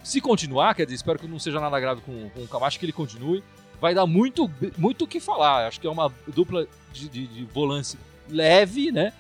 se 0.03 0.21
continuar, 0.21 0.75
quer 0.75 0.85
dizer, 0.85 0.97
espero 0.97 1.19
que 1.19 1.27
não 1.27 1.39
seja 1.39 1.61
nada 1.61 1.79
grave 1.81 2.01
com, 2.03 2.29
com 2.31 2.41
o 2.43 2.49
Camacho, 2.49 2.79
que 2.79 2.85
ele 2.85 2.93
continue, 2.93 3.43
vai 3.81 3.95
dar 3.95 4.07
muito 4.07 4.51
muito 4.79 5.05
o 5.05 5.09
que 5.09 5.19
falar. 5.21 5.67
Acho 5.67 5.81
que 5.81 5.87
é 5.87 5.91
uma 5.91 6.13
dupla 6.29 6.67
de, 6.93 7.09
de, 7.09 7.27
de 7.27 7.45
volante 7.47 7.97
leve, 8.29 8.93
né? 8.93 9.13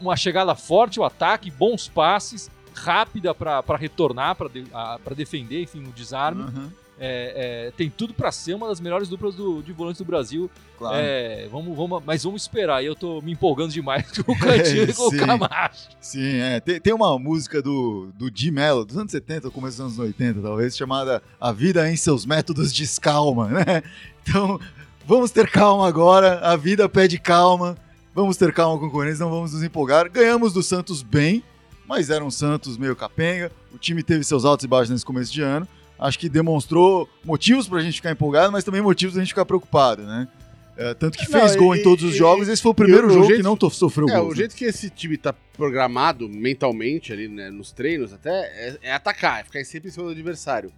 Uma 0.00 0.16
chegada 0.16 0.54
forte, 0.54 0.98
o 0.98 1.04
ataque, 1.04 1.50
bons 1.50 1.86
passes, 1.88 2.50
rápida 2.74 3.34
para 3.34 3.76
retornar, 3.76 4.34
para 4.34 4.48
de, 4.48 4.64
pra 5.04 5.14
defender, 5.14 5.62
enfim, 5.62 5.80
no 5.80 5.92
desarme. 5.92 6.42
Uhum, 6.42 6.70
É, 6.98 7.66
é, 7.66 7.70
tem 7.72 7.90
tudo 7.90 8.14
para 8.14 8.30
ser 8.30 8.54
uma 8.54 8.68
das 8.68 8.78
melhores 8.80 9.08
duplas 9.08 9.34
do, 9.34 9.60
de 9.62 9.72
volantes 9.72 9.98
do 9.98 10.04
Brasil. 10.04 10.48
claro. 10.78 10.96
É, 10.96 11.48
vamos, 11.50 11.76
vamos, 11.76 12.02
mas 12.06 12.22
vamos 12.22 12.42
esperar. 12.42 12.84
Eu 12.84 12.94
tô 12.94 13.20
me 13.20 13.32
empolgando 13.32 13.72
demais 13.72 14.10
com 14.18 14.30
o 14.30 14.36
Cantillo 14.38 14.90
e 14.90 14.94
com 14.94 15.08
o. 15.08 15.16
Camacho. 15.18 15.88
Sim, 16.00 16.36
é. 16.40 16.60
Tem, 16.60 16.80
tem 16.80 16.92
uma 16.94 17.18
música 17.18 17.60
do, 17.60 18.12
do 18.14 18.30
Di 18.30 18.50
Mello, 18.52 18.84
dos 18.84 18.96
anos 18.96 19.10
70, 19.10 19.50
começo 19.50 19.76
dos 19.76 19.86
anos 19.86 19.98
80, 19.98 20.40
talvez, 20.40 20.76
chamada 20.76 21.20
A 21.40 21.50
Vida 21.52 21.90
em 21.90 21.96
Seus 21.96 22.24
Métodos 22.24 22.72
de 22.72 22.84
Calma, 23.00 23.48
né? 23.48 23.82
Então, 24.22 24.58
vamos 25.04 25.30
ter 25.32 25.50
calma 25.50 25.86
agora, 25.88 26.38
a 26.40 26.56
vida 26.56 26.88
pede 26.88 27.18
calma, 27.18 27.76
vamos 28.14 28.36
ter 28.36 28.52
calma 28.52 28.78
com 28.78 28.86
o 28.86 28.90
Corinthians, 28.90 29.18
não 29.20 29.30
vamos 29.30 29.52
nos 29.52 29.62
empolgar. 29.62 30.10
Ganhamos 30.10 30.52
do 30.52 30.62
Santos 30.62 31.02
bem, 31.02 31.42
mas 31.86 32.10
era 32.10 32.24
um 32.24 32.30
Santos 32.30 32.76
meio 32.78 32.94
capenga, 32.96 33.50
o 33.72 33.78
time 33.78 34.02
teve 34.02 34.24
seus 34.24 34.44
altos 34.44 34.64
e 34.64 34.68
baixos 34.68 34.90
nesse 34.90 35.04
começo 35.04 35.32
de 35.32 35.42
ano. 35.42 35.66
Acho 35.98 36.18
que 36.18 36.28
demonstrou 36.28 37.08
motivos 37.24 37.68
pra 37.68 37.80
gente 37.80 37.94
ficar 37.96 38.10
empolgado, 38.10 38.52
mas 38.52 38.64
também 38.64 38.80
motivos 38.82 39.14
pra 39.14 39.22
gente 39.22 39.30
ficar 39.30 39.44
preocupado, 39.44 40.02
né? 40.02 40.28
É, 40.76 40.92
tanto 40.92 41.16
que 41.16 41.30
Não, 41.30 41.38
fez 41.38 41.54
gol 41.54 41.74
e- 41.76 41.78
em 41.78 41.82
todos 41.84 42.02
os 42.04 42.14
e- 42.14 42.18
jogos, 42.18 42.48
esse 42.48 42.60
foi 42.60 42.72
o 42.72 42.74
primeiro 42.74 43.08
jogo 43.08 43.26
jeito 43.26 43.36
que 43.36 43.42
não 43.44 43.56
sofreu 43.70 44.08
É, 44.08 44.16
gols. 44.16 44.26
o 44.26 44.30
né? 44.30 44.36
jeito 44.38 44.56
que 44.56 44.64
esse 44.64 44.90
time 44.90 45.16
tá 45.16 45.32
programado 45.56 46.28
mentalmente 46.28 47.12
ali, 47.12 47.28
né, 47.28 47.48
nos 47.48 47.70
treinos 47.70 48.12
até, 48.12 48.30
é, 48.30 48.78
é 48.82 48.92
atacar, 48.92 49.40
é 49.40 49.44
ficar 49.44 49.64
sempre 49.64 49.88
em 49.88 49.92
cima 49.92 50.06
do 50.06 50.10
adversário. 50.10 50.72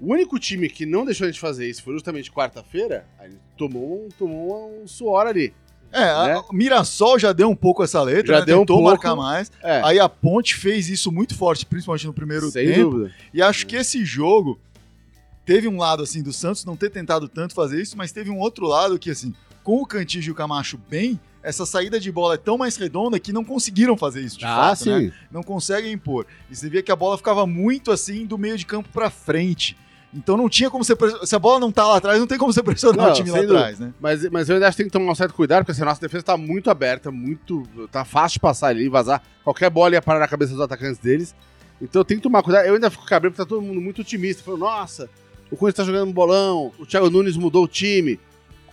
O 0.00 0.12
único 0.14 0.38
time 0.38 0.66
que 0.70 0.86
não 0.86 1.04
deixou 1.04 1.26
a 1.26 1.30
gente 1.30 1.38
fazer 1.38 1.68
isso 1.68 1.82
foi 1.82 1.92
justamente 1.92 2.32
quarta-feira, 2.32 3.06
a 3.18 3.24
gente 3.28 3.40
tomou, 3.58 4.08
tomou 4.18 4.82
um 4.82 4.88
suor 4.88 5.26
ali. 5.26 5.52
É, 5.94 6.26
né? 6.34 6.42
o 6.50 6.52
Mirassol 6.52 7.18
já 7.18 7.32
deu 7.32 7.48
um 7.48 7.54
pouco 7.56 7.82
essa 7.84 8.02
letra, 8.02 8.34
Já 8.34 8.40
né? 8.40 8.46
deu 8.46 8.56
um 8.56 8.60
tentou 8.60 8.76
pouco. 8.78 8.90
marcar 8.90 9.14
mais. 9.14 9.50
É, 9.62 9.80
Aí 9.84 9.98
a 10.00 10.08
Ponte 10.08 10.54
fez 10.56 10.88
isso 10.88 11.12
muito 11.12 11.34
forte, 11.36 11.64
principalmente 11.64 12.06
no 12.06 12.12
primeiro 12.12 12.50
sem 12.50 12.66
tempo. 12.66 12.90
dúvida. 12.90 13.14
E 13.32 13.40
acho 13.40 13.66
que 13.66 13.76
esse 13.76 14.04
jogo 14.04 14.58
teve 15.46 15.68
um 15.68 15.76
lado 15.78 16.02
assim 16.02 16.22
do 16.22 16.32
Santos 16.32 16.64
não 16.64 16.76
ter 16.76 16.90
tentado 16.90 17.28
tanto 17.28 17.54
fazer 17.54 17.80
isso, 17.80 17.96
mas 17.96 18.10
teve 18.12 18.30
um 18.30 18.38
outro 18.38 18.66
lado 18.66 18.98
que 18.98 19.10
assim, 19.10 19.32
com 19.62 19.80
o 19.80 19.86
Cantígio 19.86 20.30
e 20.30 20.32
o 20.32 20.34
Camacho 20.34 20.78
bem, 20.90 21.20
essa 21.42 21.66
saída 21.66 22.00
de 22.00 22.10
bola 22.10 22.34
é 22.34 22.38
tão 22.38 22.56
mais 22.56 22.74
redonda 22.76 23.20
que 23.20 23.30
não 23.32 23.44
conseguiram 23.44 23.96
fazer 23.96 24.22
isso 24.22 24.38
de 24.38 24.46
Ah, 24.46 24.74
fato, 24.74 24.88
né? 24.88 25.00
sim. 25.00 25.12
Não 25.30 25.42
conseguem 25.42 25.92
impor. 25.92 26.26
E 26.50 26.56
você 26.56 26.70
via 26.70 26.82
que 26.82 26.90
a 26.90 26.96
bola 26.96 27.18
ficava 27.18 27.46
muito 27.46 27.92
assim 27.92 28.24
do 28.24 28.38
meio 28.38 28.56
de 28.56 28.64
campo 28.64 28.88
pra 28.90 29.10
frente. 29.10 29.76
Então 30.14 30.36
não 30.36 30.48
tinha 30.48 30.70
como 30.70 30.84
você 30.84 30.94
pres- 30.94 31.28
se 31.28 31.34
a 31.34 31.38
bola 31.38 31.58
não 31.58 31.72
tá 31.72 31.84
lá 31.86 31.96
atrás, 31.96 32.18
não 32.20 32.26
tem 32.26 32.38
como 32.38 32.52
você 32.52 32.62
pressionar 32.62 33.06
Não, 33.06 33.12
o 33.12 33.14
time 33.16 33.30
lá 33.30 33.40
atrás, 33.40 33.80
né? 33.80 33.92
Mas, 34.00 34.30
mas 34.30 34.48
eu 34.48 34.54
ainda 34.54 34.68
acho 34.68 34.76
que 34.76 34.82
tem 34.84 34.88
que 34.88 34.92
tomar 34.92 35.10
um 35.10 35.14
certo 35.14 35.34
cuidado, 35.34 35.60
porque 35.60 35.72
assim, 35.72 35.82
a 35.82 35.86
nossa 35.86 36.00
defesa 36.00 36.22
tá 36.22 36.36
muito 36.36 36.70
aberta, 36.70 37.10
muito. 37.10 37.64
tá 37.90 38.04
fácil 38.04 38.34
de 38.34 38.40
passar 38.40 38.68
ali, 38.68 38.88
vazar. 38.88 39.20
Qualquer 39.42 39.68
bola 39.70 39.94
ia 39.94 40.02
parar 40.02 40.20
na 40.20 40.28
cabeça 40.28 40.52
dos 40.52 40.60
atacantes 40.60 40.98
deles. 40.98 41.34
Então 41.82 42.04
tem 42.04 42.16
que 42.16 42.22
tomar 42.22 42.42
cuidado. 42.42 42.64
Eu 42.66 42.74
ainda 42.74 42.88
fico 42.90 43.04
cabreiro 43.04 43.34
porque 43.34 43.44
tá 43.44 43.48
todo 43.48 43.60
mundo 43.60 43.80
muito 43.80 44.02
otimista. 44.02 44.42
Falando, 44.44 44.60
nossa, 44.60 45.10
o 45.50 45.56
Corinthians 45.56 45.86
tá 45.86 45.92
jogando 45.92 46.08
um 46.08 46.12
bolão, 46.12 46.72
o 46.78 46.86
Thiago 46.86 47.10
Nunes 47.10 47.36
mudou 47.36 47.64
o 47.64 47.68
time. 47.68 48.20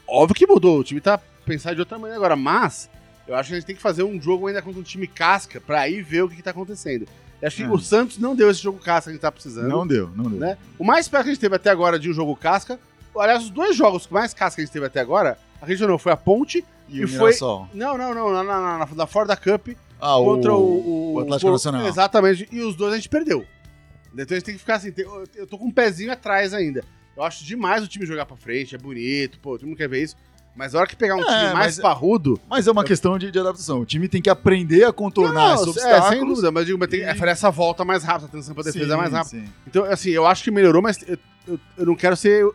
Óbvio 0.07 0.35
que 0.35 0.45
mudou, 0.45 0.79
o 0.79 0.83
time 0.83 1.01
tá 1.01 1.19
pensando 1.45 1.75
de 1.75 1.81
outra 1.81 1.97
maneira 1.97 2.17
agora, 2.17 2.35
mas 2.35 2.87
eu 3.27 3.35
acho 3.35 3.49
que 3.49 3.55
a 3.55 3.57
gente 3.59 3.65
tem 3.65 3.75
que 3.75 3.81
fazer 3.81 4.03
um 4.03 4.21
jogo 4.21 4.45
ainda 4.47 4.61
contra 4.61 4.79
um 4.79 4.83
time 4.83 5.07
casca 5.07 5.59
pra 5.59 5.79
aí 5.81 6.01
ver 6.01 6.21
o 6.23 6.29
que, 6.29 6.35
que 6.35 6.43
tá 6.43 6.51
acontecendo. 6.51 7.07
Acho 7.43 7.55
que 7.57 7.63
É. 7.63 7.69
o 7.69 7.79
Santos 7.79 8.17
não 8.17 8.35
deu 8.35 8.49
esse 8.51 8.61
jogo 8.61 8.77
casca 8.79 9.03
que 9.05 9.09
a 9.09 9.13
gente 9.13 9.21
tá 9.21 9.31
precisando. 9.31 9.67
Não 9.67 9.85
deu, 9.87 10.09
não 10.15 10.25
deu. 10.29 10.39
né? 10.39 10.57
O 10.77 10.83
mais 10.83 11.07
perto 11.07 11.23
que 11.23 11.29
a 11.29 11.33
gente 11.33 11.41
teve 11.41 11.55
até 11.55 11.69
agora 11.69 11.97
de 11.97 12.09
um 12.09 12.13
jogo 12.13 12.35
casca, 12.35 12.79
aliás, 13.17 13.43
os 13.43 13.49
dois 13.49 13.75
jogos 13.75 14.07
mais 14.09 14.33
casca 14.33 14.55
que 14.57 14.61
a 14.61 14.65
gente 14.65 14.73
teve 14.73 14.85
até 14.85 14.99
agora, 14.99 15.37
a 15.61 15.67
gente 15.67 15.81
não 15.85 15.97
foi 15.97 16.11
a 16.11 16.17
Ponte, 16.17 16.63
E, 16.87 16.97
E 16.97 17.05
o 17.05 17.07
foi- 17.07 17.17
Mirassol. 17.29 17.69
não, 17.73 17.97
não, 17.97 18.13
não, 18.13 18.31
na, 18.33 18.43
na, 18.43 18.77
na, 18.79 18.85
na 18.85 19.35
Cup 19.37 19.69
Ah, 19.99 20.15
contra 20.17 20.53
o, 20.53 20.57
o, 20.59 21.13
o 21.13 21.19
Atlético 21.21 21.51
Nacional. 21.51 21.87
Exatamente, 21.87 22.47
e 22.51 22.59
os 22.61 22.75
dois 22.75 22.91
a 22.93 22.95
gente 22.97 23.07
perdeu. 23.09 23.45
Então 24.13 24.25
a 24.29 24.33
gente 24.39 24.43
tem 24.43 24.53
que 24.55 24.59
ficar 24.59 24.75
assim, 24.75 24.91
tem- 24.91 25.05
eu, 25.05 25.23
eu 25.35 25.47
tô 25.47 25.57
com 25.57 25.67
um 25.67 25.71
pezinho 25.71 26.11
atrás 26.11 26.53
ainda. 26.53 26.83
Eu 27.15 27.23
acho 27.23 27.45
demais 27.45 27.81
o 27.83 27.87
time 27.87 28.05
jogar 28.05 28.25
pra 28.25 28.35
frente, 28.35 28.75
é 28.75 28.77
bonito, 28.77 29.39
pô, 29.39 29.57
todo 29.57 29.67
mundo 29.67 29.77
quer 29.77 29.87
ver 29.87 30.03
isso. 30.03 30.15
Mas 30.55 30.75
a 30.75 30.79
hora 30.79 30.87
que 30.87 30.95
pegar 30.95 31.15
um 31.15 31.21
É, 31.21 31.23
time 31.23 31.53
mais 31.53 31.55
mas- 31.55 31.79
parrudo. 31.79 32.39
Mas 32.49 32.67
é 32.67 32.71
uma 32.71 32.83
questão 32.83 33.17
de, 33.17 33.31
de 33.31 33.39
adaptação. 33.39 33.79
O 33.79 33.85
time 33.85 34.07
tem 34.09 34.21
que 34.21 34.29
aprender 34.29 34.83
a 34.83 34.91
contornar 34.91 35.55
esses 35.55 35.67
é, 35.67 35.69
obstáculos. 35.69 36.09
sem 36.09 36.25
dúvida, 36.27 36.51
mas 36.51 36.65
digo, 36.65 36.77
mas 36.77 36.89
tem 36.89 36.99
que 36.99 37.05
E- 37.05 37.15
fazer 37.15 37.31
essa 37.31 37.49
volta 37.49 37.85
mais 37.85 38.03
rápida, 38.03 38.25
a 38.25 38.29
transição 38.29 38.53
pra 38.53 38.63
defesa 38.63 38.91
Sim, 38.91 38.97
mais 38.97 39.11
rápida. 39.13 39.41
sim. 39.45 39.49
Então, 39.65 39.85
assim, 39.85 40.09
eu 40.09 40.27
acho 40.27 40.43
que 40.43 40.51
melhorou, 40.51 40.81
mas 40.81 41.01
eu, 41.07 41.17
eu, 41.47 41.59
eu 41.77 41.85
não 41.85 41.95
quero 41.95 42.15
ser 42.17 42.45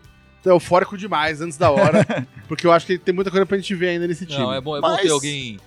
eufórico 0.45 0.97
demais 0.97 1.41
antes 1.41 1.57
da 1.59 1.71
hora, 1.71 2.07
porque 2.47 2.67
eu 2.67 2.73
acho 2.73 2.87
que 2.87 2.99
tem 2.99 3.13
muita 3.15 3.31
coisa 3.31 3.45
pra 3.47 3.57
gente 3.57 3.75
ver 3.75 3.89
ainda 3.89 4.07
nesse 4.07 4.25
time. 4.27 4.39
Não, 4.41 4.53
é 4.53 4.61
bom, 4.61 4.77
é 4.77 4.81
bom 4.81 4.89
Mas- 4.89 5.01
ter 5.03 5.11
alguém 5.11 5.59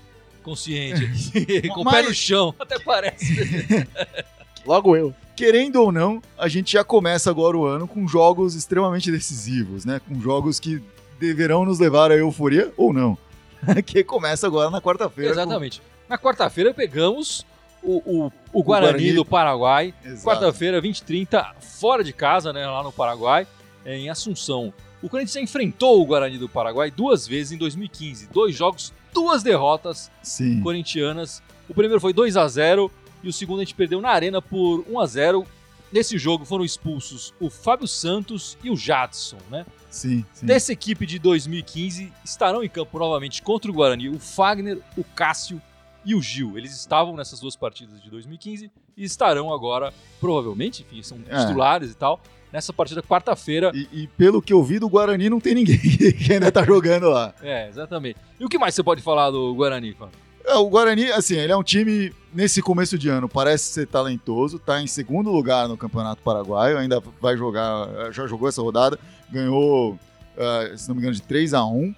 consciente 0.44 1.04
aqui, 1.06 1.68
com 1.74 1.82
o 1.82 1.84
pé 1.84 1.92
Mas- 1.92 2.08
no 2.08 2.14
chão, 2.14 2.54
até 2.60 2.80
parece. 2.80 3.88
Logo 4.66 4.96
eu. 4.96 5.14
Querendo 5.36 5.78
ou 5.78 5.92
não, 5.92 6.22
a 6.38 6.48
gente 6.48 6.74
já 6.74 6.84
começa 6.84 7.30
agora 7.30 7.58
o 7.58 7.66
ano 7.66 7.88
com 7.88 8.06
jogos 8.08 8.56
extremamente 8.56 9.10
decisivos, 9.12 9.86
né? 9.86 10.00
Com 10.08 10.20
jogos 10.22 10.60
que 10.60 10.82
deverão 11.20 11.66
nos 11.66 11.80
levar 11.80 12.12
à 12.12 12.16
euforia 12.16 12.72
ou 12.78 12.94
não. 12.94 13.18
que 13.86 14.04
começa 14.04 14.48
agora 14.48 14.70
na 14.70 14.82
quarta-feira. 14.82 15.34
com- 15.34 15.40
Exatamente. 15.42 15.82
Na 16.08 16.18
quarta-feira 16.18 16.74
pegamos 16.74 17.46
o, 17.84 17.98
o, 18.26 18.32
o 18.54 18.64
Guarani, 18.64 18.92
Guarani. 18.94 19.14
do 19.14 19.26
Paraguai. 19.26 19.94
Quarta-feira, 20.24 20.82
20 20.82 20.98
h 21.00 21.06
30 21.06 21.56
fora 21.60 22.04
de 22.04 22.14
casa, 22.14 22.52
né, 22.54 22.66
lá 22.66 22.82
no 22.84 22.92
Paraguai, 22.92 23.46
em 23.86 24.10
Assunção. 24.10 24.74
O 25.02 25.08
Corinthians 25.10 25.44
enfrentou 25.44 26.02
o 26.02 26.06
Guarani 26.06 26.38
do 26.38 26.50
Paraguai 26.50 26.92
duas 26.92 27.28
vezes 27.28 27.52
em 27.52 27.58
2015. 27.58 28.28
Dois 28.34 28.56
jogos, 28.56 28.94
duas 29.14 29.44
derrotas 29.44 30.12
Sim. 30.22 30.62
corintianas. 30.62 31.42
O 31.70 31.74
primeiro 31.74 32.02
foi 32.02 32.12
2 32.12 32.36
a 32.36 32.48
0 32.48 32.92
e 33.24 33.30
o 33.30 33.34
segundo 33.34 33.60
a 33.60 33.64
gente 33.64 33.76
perdeu 33.76 34.02
na 34.02 34.10
Arena 34.10 34.42
por 34.42 34.84
1 34.90 35.00
a 35.00 35.06
0 35.06 35.46
Nesse 35.92 36.18
jogo 36.18 36.46
foram 36.46 36.64
expulsos 36.64 37.34
o 37.40 37.50
Fábio 37.50 37.88
Santos 37.88 38.58
e 38.64 38.70
o 38.70 38.76
Jadson, 38.78 39.38
né? 39.50 39.66
Sim, 39.90 40.24
sim. 40.34 40.46
Dessa 40.46 40.72
equipe 40.72 41.06
de 41.06 41.18
2015 41.18 42.14
estarão 42.24 42.64
em 42.64 42.70
campo 42.70 43.00
novamente 43.00 43.42
contra 43.42 43.72
o 43.72 43.74
Guarani 43.74 44.08
o 44.10 44.20
Fagner, 44.20 44.80
o 44.96 45.04
Cássio 45.04 45.60
e 46.06 46.14
o 46.14 46.22
Gil. 46.22 46.58
Eles 46.58 46.72
estavam 46.78 47.16
nessas 47.16 47.40
duas 47.40 47.56
partidas 47.56 48.02
de 48.02 48.10
2015 48.10 48.72
e 48.96 49.04
estarão 49.04 49.52
agora, 49.52 49.92
provavelmente, 50.20 50.84
enfim, 50.84 51.02
são 51.02 51.18
É. 51.28 51.40
titulares 51.40 51.92
e 51.92 51.96
tal, 51.96 52.22
nessa 52.54 52.72
partida 52.72 53.02
quarta-feira. 53.02 53.72
E, 53.74 53.88
e 53.92 54.08
pelo 54.10 54.42
que 54.44 54.54
eu 54.54 54.64
vi 54.64 54.78
do 54.78 54.88
Guarani, 54.88 55.28
não 55.30 55.40
tem 55.40 55.56
ninguém 55.56 55.80
que 56.14 56.32
ainda 56.34 56.52
tá 56.52 56.64
jogando 56.64 57.10
lá. 57.10 57.34
É, 57.42 57.68
exatamente. 57.68 58.20
E 58.40 58.46
o 58.46 58.50
que 58.50 58.60
mais 58.60 58.76
você 58.76 58.84
pode 58.84 59.02
falar 59.02 59.32
do 59.32 59.54
Guarani, 59.56 59.94
Fábio? 59.94 60.14
É, 60.50 60.56
o 60.56 60.68
Guarani, 60.68 61.12
assim, 61.12 61.36
ele 61.36 61.52
é 61.52 61.56
um 61.56 61.62
time, 61.64 62.12
nesse 62.34 62.60
começo 62.62 62.98
de 62.98 63.08
ano, 63.08 63.30
parece 63.30 63.66
ser 63.66 63.86
talentoso, 63.88 64.58
tá 64.58 64.82
em 64.82 64.88
segundo 64.88 65.32
lugar 65.32 65.68
no 65.68 65.78
Campeonato 65.78 66.24
Paraguaio, 66.24 66.78
ainda 66.78 67.02
vai 67.22 67.38
jogar, 67.38 68.12
já 68.12 68.26
jogou 68.26 68.50
essa 68.50 68.62
rodada, 68.62 68.98
ganhou, 69.32 69.98
ah, 70.38 70.72
se 70.76 70.88
não 70.90 70.96
me 70.96 71.02
engano, 71.02 71.14
de 71.16 71.22
3 71.22 71.54
a 71.54 71.64
1 71.64 71.94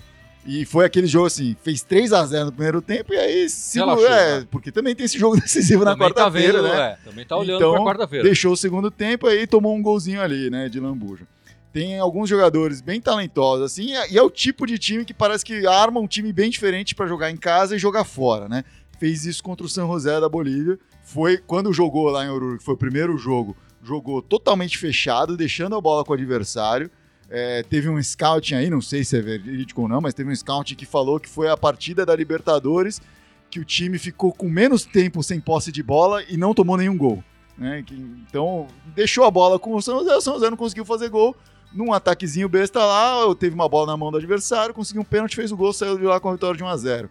e 0.45 0.65
foi 0.65 0.85
aquele 0.85 1.05
jogo 1.07 1.27
assim, 1.27 1.55
fez 1.63 1.83
3 1.83 2.11
a 2.13 2.25
0 2.25 2.45
no 2.47 2.51
primeiro 2.51 2.81
tempo 2.81 3.13
e 3.13 3.17
aí 3.17 3.47
segurou, 3.49 4.05
é, 4.07 4.39
né? 4.39 4.47
porque 4.49 4.71
também 4.71 4.95
tem 4.95 5.05
esse 5.05 5.17
jogo 5.17 5.37
decisivo 5.39 5.85
na 5.85 5.91
Também 5.91 6.09
tá 6.11 6.23
quarta-feira, 6.23 6.61
vendo, 6.61 6.73
né? 6.73 6.81
é, 6.81 7.09
também 7.09 7.25
tá 7.25 7.37
olhando 7.37 7.57
Então, 7.57 7.73
pra 7.75 7.83
quarta-feira. 7.83 8.23
Deixou 8.25 8.51
o 8.51 8.57
segundo 8.57 8.89
tempo 8.89 9.27
aí 9.27 9.45
tomou 9.47 9.75
um 9.75 9.81
golzinho 9.81 10.19
ali, 10.19 10.49
né, 10.49 10.67
de 10.67 10.79
lambuja. 10.79 11.25
Tem 11.73 11.97
alguns 11.99 12.27
jogadores 12.29 12.81
bem 12.81 12.99
talentosos, 12.99 13.65
assim, 13.65 13.85
e 13.85 13.93
é- 13.93 14.11
e 14.11 14.17
é 14.17 14.21
o 14.21 14.29
tipo 14.29 14.65
de 14.67 14.77
time 14.77 15.05
que 15.05 15.13
parece 15.13 15.45
que 15.45 15.65
arma 15.65 15.99
um 15.99 16.07
time 16.07 16.33
bem 16.33 16.49
diferente 16.49 16.93
pra 16.93 17.07
jogar 17.07 17.31
em 17.31 17.37
casa 17.37 17.75
e 17.75 17.79
jogar 17.79 18.03
fora, 18.03 18.49
né? 18.49 18.63
Fez 18.99 19.25
isso 19.25 19.41
contra 19.41 19.65
o 19.65 19.69
San 19.69 19.87
José 19.87 20.19
da 20.19 20.27
Bolívia. 20.29 20.77
Foi 21.03 21.37
quando 21.37 21.71
jogou 21.73 22.09
lá 22.09 22.25
em 22.25 22.29
Oruro, 22.29 22.57
que 22.57 22.63
foi 22.63 22.73
o 22.73 22.77
primeiro 22.77 23.17
jogo, 23.17 23.55
jogou 23.83 24.21
totalmente 24.21 24.77
fechado, 24.77 25.35
deixando 25.37 25.75
a 25.75 25.81
bola 25.81 26.03
com 26.03 26.11
o 26.11 26.15
adversário. 26.15 26.91
É, 27.29 27.63
teve 27.63 27.87
um 27.87 28.01
scouting 28.03 28.55
aí, 28.55 28.69
não 28.69 28.81
sei 28.81 29.05
se 29.05 29.17
é 29.17 29.21
verídico 29.21 29.81
ou 29.81 29.87
não, 29.87 30.01
mas 30.01 30.13
teve 30.13 30.29
um 30.29 30.35
scouting 30.35 30.75
que 30.75 30.85
falou 30.85 31.17
que 31.19 31.29
foi 31.29 31.49
a 31.49 31.55
partida 31.55 32.05
da 32.05 32.13
Libertadores 32.15 33.01
que 33.49 33.59
o 33.59 33.65
time 33.65 33.97
ficou 33.97 34.31
com 34.33 34.49
menos 34.49 34.85
tempo 34.85 35.23
sem 35.23 35.39
posse 35.39 35.71
de 35.71 35.81
bola 35.81 36.21
e 36.29 36.35
não 36.37 36.53
tomou 36.53 36.75
nenhum 36.77 36.97
gol. 36.97 37.23
né? 37.57 37.83
Então, 38.27 38.67
deixou 38.95 39.23
a 39.23 39.29
bola 39.31 39.59
com 39.59 39.75
o 39.75 39.81
São 39.81 39.99
José, 39.99 40.15
o 40.15 40.21
São 40.21 40.33
José 40.35 40.49
não 40.49 40.57
conseguiu 40.57 40.83
fazer 40.85 41.09
gol. 41.09 41.35
Num 41.73 41.93
ataquezinho 41.93 42.49
besta 42.49 42.83
lá, 42.83 43.13
teve 43.35 43.55
uma 43.55 43.67
bola 43.69 43.87
na 43.87 43.97
mão 43.97 44.11
do 44.11 44.17
adversário, 44.17 44.73
conseguiu 44.73 45.01
um 45.01 45.05
pênalti, 45.05 45.35
fez 45.35 45.51
o 45.51 45.57
gol, 45.57 45.71
saiu 45.71 45.97
de 45.97 46.03
lá 46.03 46.19
com 46.19 46.29
a 46.29 46.33
vitória 46.33 46.57
de 46.57 46.63
1 46.63 46.67
a 46.67 46.77
0 46.77 47.09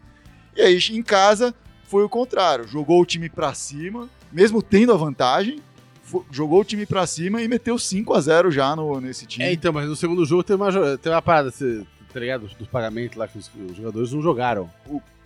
E 0.57 0.61
aí, 0.61 0.79
em 0.91 1.03
casa, 1.03 1.55
foi 1.85 2.05
o 2.05 2.09
contrário. 2.09 2.69
Jogou 2.69 3.01
o 3.01 3.07
time 3.07 3.29
pra 3.31 3.55
cima, 3.55 4.09
mesmo 4.31 4.63
tendo 4.63 4.93
a 4.93 4.97
vantagem, 4.97 5.61
jogou 6.31 6.61
o 6.61 6.65
time 6.65 6.85
pra 6.85 7.07
cima 7.07 7.41
e 7.41 7.49
meteu 7.49 7.79
5 7.79 8.13
a 8.15 8.21
0 8.21 8.51
já 8.51 8.77
no, 8.77 9.01
nesse 9.01 9.25
time. 9.27 9.45
É, 9.47 9.53
então, 9.53 9.73
mas 9.73 9.89
no 9.89 9.97
segundo 9.97 10.25
jogo 10.27 10.43
teve 10.43 10.63
uma, 10.63 10.71
teve 10.99 11.15
uma 11.15 11.23
parada, 11.23 11.51
cê- 11.51 11.83
tá 12.13 12.21
ligado? 12.21 12.49
Dos 12.59 12.69
pagamentos 12.69 13.17
lá 13.17 13.27
que 13.29 13.39
os, 13.39 13.51
os 13.71 13.77
jogadores 13.77 14.13
não 14.13 14.21
jogaram. 14.21 14.69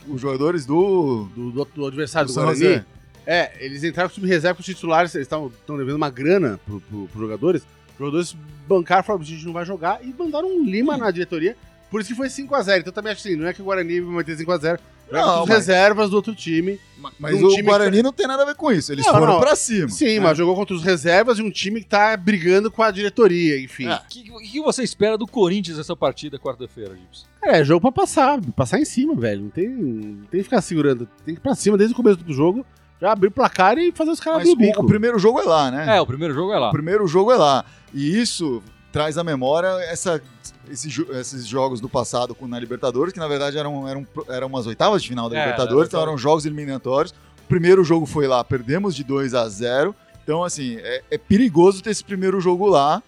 Os 0.07 0.21
jogadores 0.21 0.65
do, 0.67 1.27
Do, 1.35 1.51
do, 1.51 1.65
do 1.65 1.87
adversário, 1.87 2.29
do 2.29 2.35
do, 2.35 2.41
Guarani. 2.41 2.59
José. 2.61 2.85
É, 3.27 3.53
eles 3.59 3.83
entraram 3.85 4.09
com 4.09 4.13
o 4.13 4.17
time 4.17 4.29
reserva 4.29 4.55
com 4.57 4.61
os 4.61 4.67
titulares, 4.67 5.15
eles 5.15 5.27
estão 5.27 5.51
devendo 5.69 5.97
uma 5.97 6.11
grana 6.11 6.61
pro, 6.67 6.81
pro, 6.81 7.07
pros 7.09 7.21
jogadores. 7.23 7.63
Os 7.93 7.99
jogadores 7.99 8.37
bancaram, 8.69 9.03
falaram, 9.05 9.23
a 9.23 9.27
gente 9.27 9.47
não 9.47 9.53
vai 9.53 9.65
jogar, 9.65 10.01
e 10.05 10.13
mandaram 10.19 10.49
um 10.49 10.65
lima 10.65 10.97
na 10.97 11.11
diretoria. 11.11 11.57
Por 11.91 12.01
isso 12.01 12.11
que 12.11 12.17
foi 12.17 12.29
5x0. 12.29 12.81
Então 12.81 12.93
também 12.93 13.13
acho 13.13 13.27
assim, 13.27 13.37
não 13.37 13.47
é 13.47 13.53
que 13.55 13.63
o 13.63 13.65
Guarani 13.65 14.01
vai 14.01 14.17
meter 14.17 14.37
5x0. 14.37 14.79
Joga 15.11 15.27
Não, 15.27 15.47
mas- 15.47 15.57
reservas 15.59 16.11
do 16.11 16.17
outro 16.17 16.35
time. 16.35 16.81
Mas 17.21 17.39
Num 17.39 17.47
o 17.47 17.51
time 17.51 17.63
Guarani 17.63 18.03
não 18.03 18.13
tem 18.13 18.27
nada 18.27 18.43
a 18.43 18.47
ver 18.47 18.55
com 18.55 18.73
isso. 18.73 18.91
Eles 18.91 19.05
Não, 19.05 19.13
foram 19.13 19.35
não. 19.35 19.41
pra 19.41 19.55
cima. 19.55 19.89
Sim, 19.91 20.17
É. 20.17 20.21
mas 20.21 20.37
jogou 20.37 20.55
contra 20.57 20.75
os 20.75 20.83
reservas 20.83 21.37
de 21.37 21.43
um 21.43 21.51
time 21.51 21.81
que 21.83 21.87
tá 21.87 22.17
brigando 22.17 22.71
com 22.71 22.83
a 22.83 22.91
diretoria, 22.91 23.61
enfim. 23.61 23.87
É. 23.87 23.97
O 23.97 24.01
que, 24.09 24.23
que 24.51 24.61
você 24.63 24.83
espera 24.83 25.17
do 25.19 25.27
Corinthians 25.27 25.77
nessa 25.77 25.95
partida 25.95 26.39
quarta-feira, 26.39 26.97
Gibson? 26.97 27.27
Cara, 27.41 27.59
é 27.59 27.65
jogo 27.65 27.83
pra 27.83 27.93
passar, 27.93 28.41
passar 28.57 28.81
em 28.81 28.85
cima, 28.87 29.15
velho. 29.15 29.43
Não 29.43 29.51
tem, 29.51 29.69
não 29.69 30.25
tem 30.25 30.41
que 30.41 30.45
ficar 30.45 30.63
segurando. 30.63 31.07
Tem 31.25 31.35
que 31.35 31.41
ir 31.41 31.43
pra 31.43 31.55
cima 31.55 31.77
desde 31.77 31.93
o 31.93 31.97
começo 31.97 32.17
do 32.17 32.33
jogo, 32.33 32.65
já 33.01 33.13
abrir 33.13 33.29
o 33.29 33.31
placar 33.31 33.77
e 33.79 33.93
fazer 33.93 34.11
os 34.11 34.21
caras 34.21 34.41
abrir 34.41 34.53
o 34.53 34.57
bico. 34.57 34.83
o 34.83 34.87
primeiro 34.87 35.19
jogo 35.19 35.41
é 35.41 35.45
lá, 35.45 35.71
né? 35.71 35.97
É, 35.97 36.01
o 36.01 36.07
primeiro 36.07 36.33
jogo 36.35 36.53
é 36.53 36.59
lá. 36.59 36.69
O 36.69 36.73
primeiro 36.73 37.07
jogo 37.07 37.33
é 37.33 37.37
lá. 37.37 37.65
E 37.93 38.21
isso 38.21 38.63
traz 38.93 39.19
à 39.19 39.25
memória 39.25 39.67
essa, 39.91 40.23
esse 40.71 40.89
esses 41.11 41.47
jogos 41.47 41.81
do 41.81 41.89
passado 41.89 42.35
com, 42.35 42.47
na 42.47 42.59
Libertadores, 42.59 43.13
que 43.13 43.19
na 43.19 43.27
verdade 43.29 43.59
eram, 43.59 43.89
eram, 43.89 44.07
eram 44.29 44.47
umas 44.47 44.67
oitavas 44.67 45.03
de 45.03 45.09
final 45.09 45.29
da 45.29 45.37
É, 45.37 45.41
Libertadores, 45.45 45.89
então 45.89 46.01
era- 46.01 46.11
eram 46.11 46.19
jogos 46.19 46.47
eliminatórios. 46.47 47.13
O 47.45 47.49
primeiro 47.49 47.83
jogo 47.85 48.07
foi 48.07 48.27
lá, 48.27 48.43
perdemos 48.45 48.95
de 48.95 49.05
2 49.05 49.35
a 49.35 49.49
0 49.49 49.95
Então, 50.23 50.43
assim, 50.45 50.77
é, 50.79 51.03
é 51.11 51.19
perigoso 51.19 51.83
ter 51.83 51.91
esse 51.91 52.03
primeiro 52.05 52.41
jogo 52.41 52.67
lá 52.67 53.03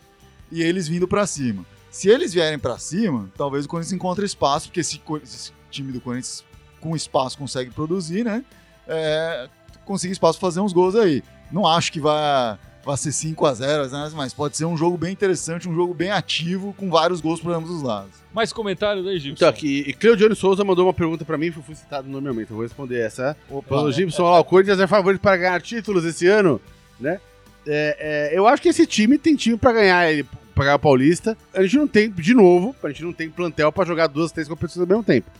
e 0.53 0.63
eles 0.63 0.87
vindo 0.87 1.09
pra 1.09 1.27
cima. 1.27 1.65
Se 1.91 2.11
eles 2.11 2.35
vierem 2.35 2.59
pra 2.59 2.77
cima, 2.79 3.31
talvez 3.39 3.65
o 3.65 3.69
Corinthians 3.69 3.93
encontre 3.95 4.27
espaço, 4.27 4.67
porque 4.69 4.81
esse, 4.81 5.01
esse 5.23 5.53
time 5.71 5.93
do 5.93 6.01
Corinthians 6.01 6.45
com 6.81 6.95
espaço 6.95 7.39
consegue 7.39 7.71
produzir, 7.71 8.23
né? 8.25 8.45
É, 8.87 9.49
consiga 9.87 10.13
espaço 10.13 10.39
pra 10.39 10.49
fazer 10.49 10.61
uns 10.61 10.73
gols 10.73 10.95
aí. 10.95 11.23
Não 11.51 11.67
acho 11.67 11.91
que 11.93 12.01
vai, 12.01 12.59
vai 12.85 12.97
ser 12.97 13.13
5 13.13 13.47
a 13.47 13.55
0 13.55 13.89
né? 13.89 14.11
mas 14.15 14.35
pode 14.35 14.57
ser 14.57 14.65
um 14.65 14.77
jogo 14.77 14.97
bem 14.99 15.13
interessante, 15.13 15.69
um 15.69 15.75
jogo 15.75 15.95
bem 15.95 16.11
ativo, 16.11 16.75
com 16.77 16.91
vários 16.91 17.21
gols 17.21 17.41
por 17.41 17.53
ambos 17.53 17.71
os 17.71 17.83
lados. 17.83 18.11
Mais 18.35 18.53
comentários 18.53 19.07
aí, 19.07 19.19
Gibson? 19.19 19.37
Então, 19.37 19.49
aqui, 19.49 19.85
e 19.87 19.93
Cleodiano 19.95 20.35
Souza 20.37 20.63
mandou 20.65 20.85
uma 20.87 20.93
pergunta 20.93 21.25
pra 21.25 21.39
mim, 21.39 21.51
que 21.51 21.59
eu 21.59 21.63
fui 21.63 21.75
citado 21.75 22.09
normalmente, 22.09 22.51
eu 22.51 22.57
vou 22.57 22.65
responder 22.65 22.99
essa. 23.01 23.37
Falou, 23.67 23.91
Gibson, 23.93 24.25
ó, 24.25 24.41
o 24.41 24.45
Corinthians 24.45 24.79
é 24.81 24.87
favorito 24.87 25.21
para 25.23 25.37
ganhar 25.39 25.63
títulos 25.63 26.05
esse 26.05 26.27
ano, 26.27 26.61
né? 27.01 27.19
É, 27.67 28.31
é, 28.33 28.39
eu 28.39 28.47
acho 28.47 28.61
que 28.63 28.69
esse 28.69 28.87
time 28.87 29.17
tem 29.19 29.35
time 29.35 29.57
pra 29.57 29.73
ganhar 29.73 30.11
ele, 30.13 30.25
pra 30.55 30.65
ganhar 30.65 30.77
o 30.77 30.81
Paulista. 30.81 31.37
A 31.55 31.63
gente 31.63 31.77
não 31.77 31.89
tem, 31.89 32.11
de 32.11 32.35
novo, 32.35 32.75
a 32.83 32.89
gente 32.89 33.03
não 33.05 33.13
tem 33.13 33.29
plantel 33.31 33.73
pra 33.73 33.85
jogar 33.85 34.07
duas, 34.07 34.31
três 34.33 34.47
competições 34.49 34.83
ao 34.83 34.87
mesmo 34.87 35.03
tempo. 35.03 35.31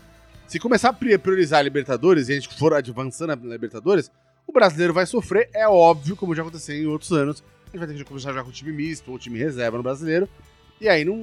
Se 0.49 0.59
começar 0.59 0.89
a 0.91 0.93
pri- 0.93 1.19
priorizar 1.19 1.61
a 1.61 1.63
Libertadores 1.63 2.29
e 2.29 2.33
a 2.33 2.35
gente 2.37 2.49
for 2.59 2.73
avançando 2.75 3.37
na 3.37 3.53
Libertadores, 3.53 4.11
o 4.47 4.53
brasileiro 4.53 4.93
vai 4.95 5.07
sofrer, 5.07 5.49
é 5.55 5.67
óbvio, 5.69 6.17
como 6.17 6.35
já 6.35 6.43
aconteceu 6.43 6.77
em 6.77 6.87
outros 6.87 7.13
anos. 7.13 7.43
A 7.65 7.67
gente 7.71 7.79
vai 7.79 7.89
ter 7.89 7.95
que 7.95 8.05
começar 8.05 8.31
a 8.31 8.33
jogar 8.33 8.45
com 8.45 8.51
time 8.51 8.73
misto 8.73 9.11
ou 9.11 9.19
time 9.19 9.39
reserva 9.39 9.77
no 9.77 9.83
brasileiro. 9.83 10.29
E 10.81 10.89
aí, 10.89 11.05
não, 11.05 11.21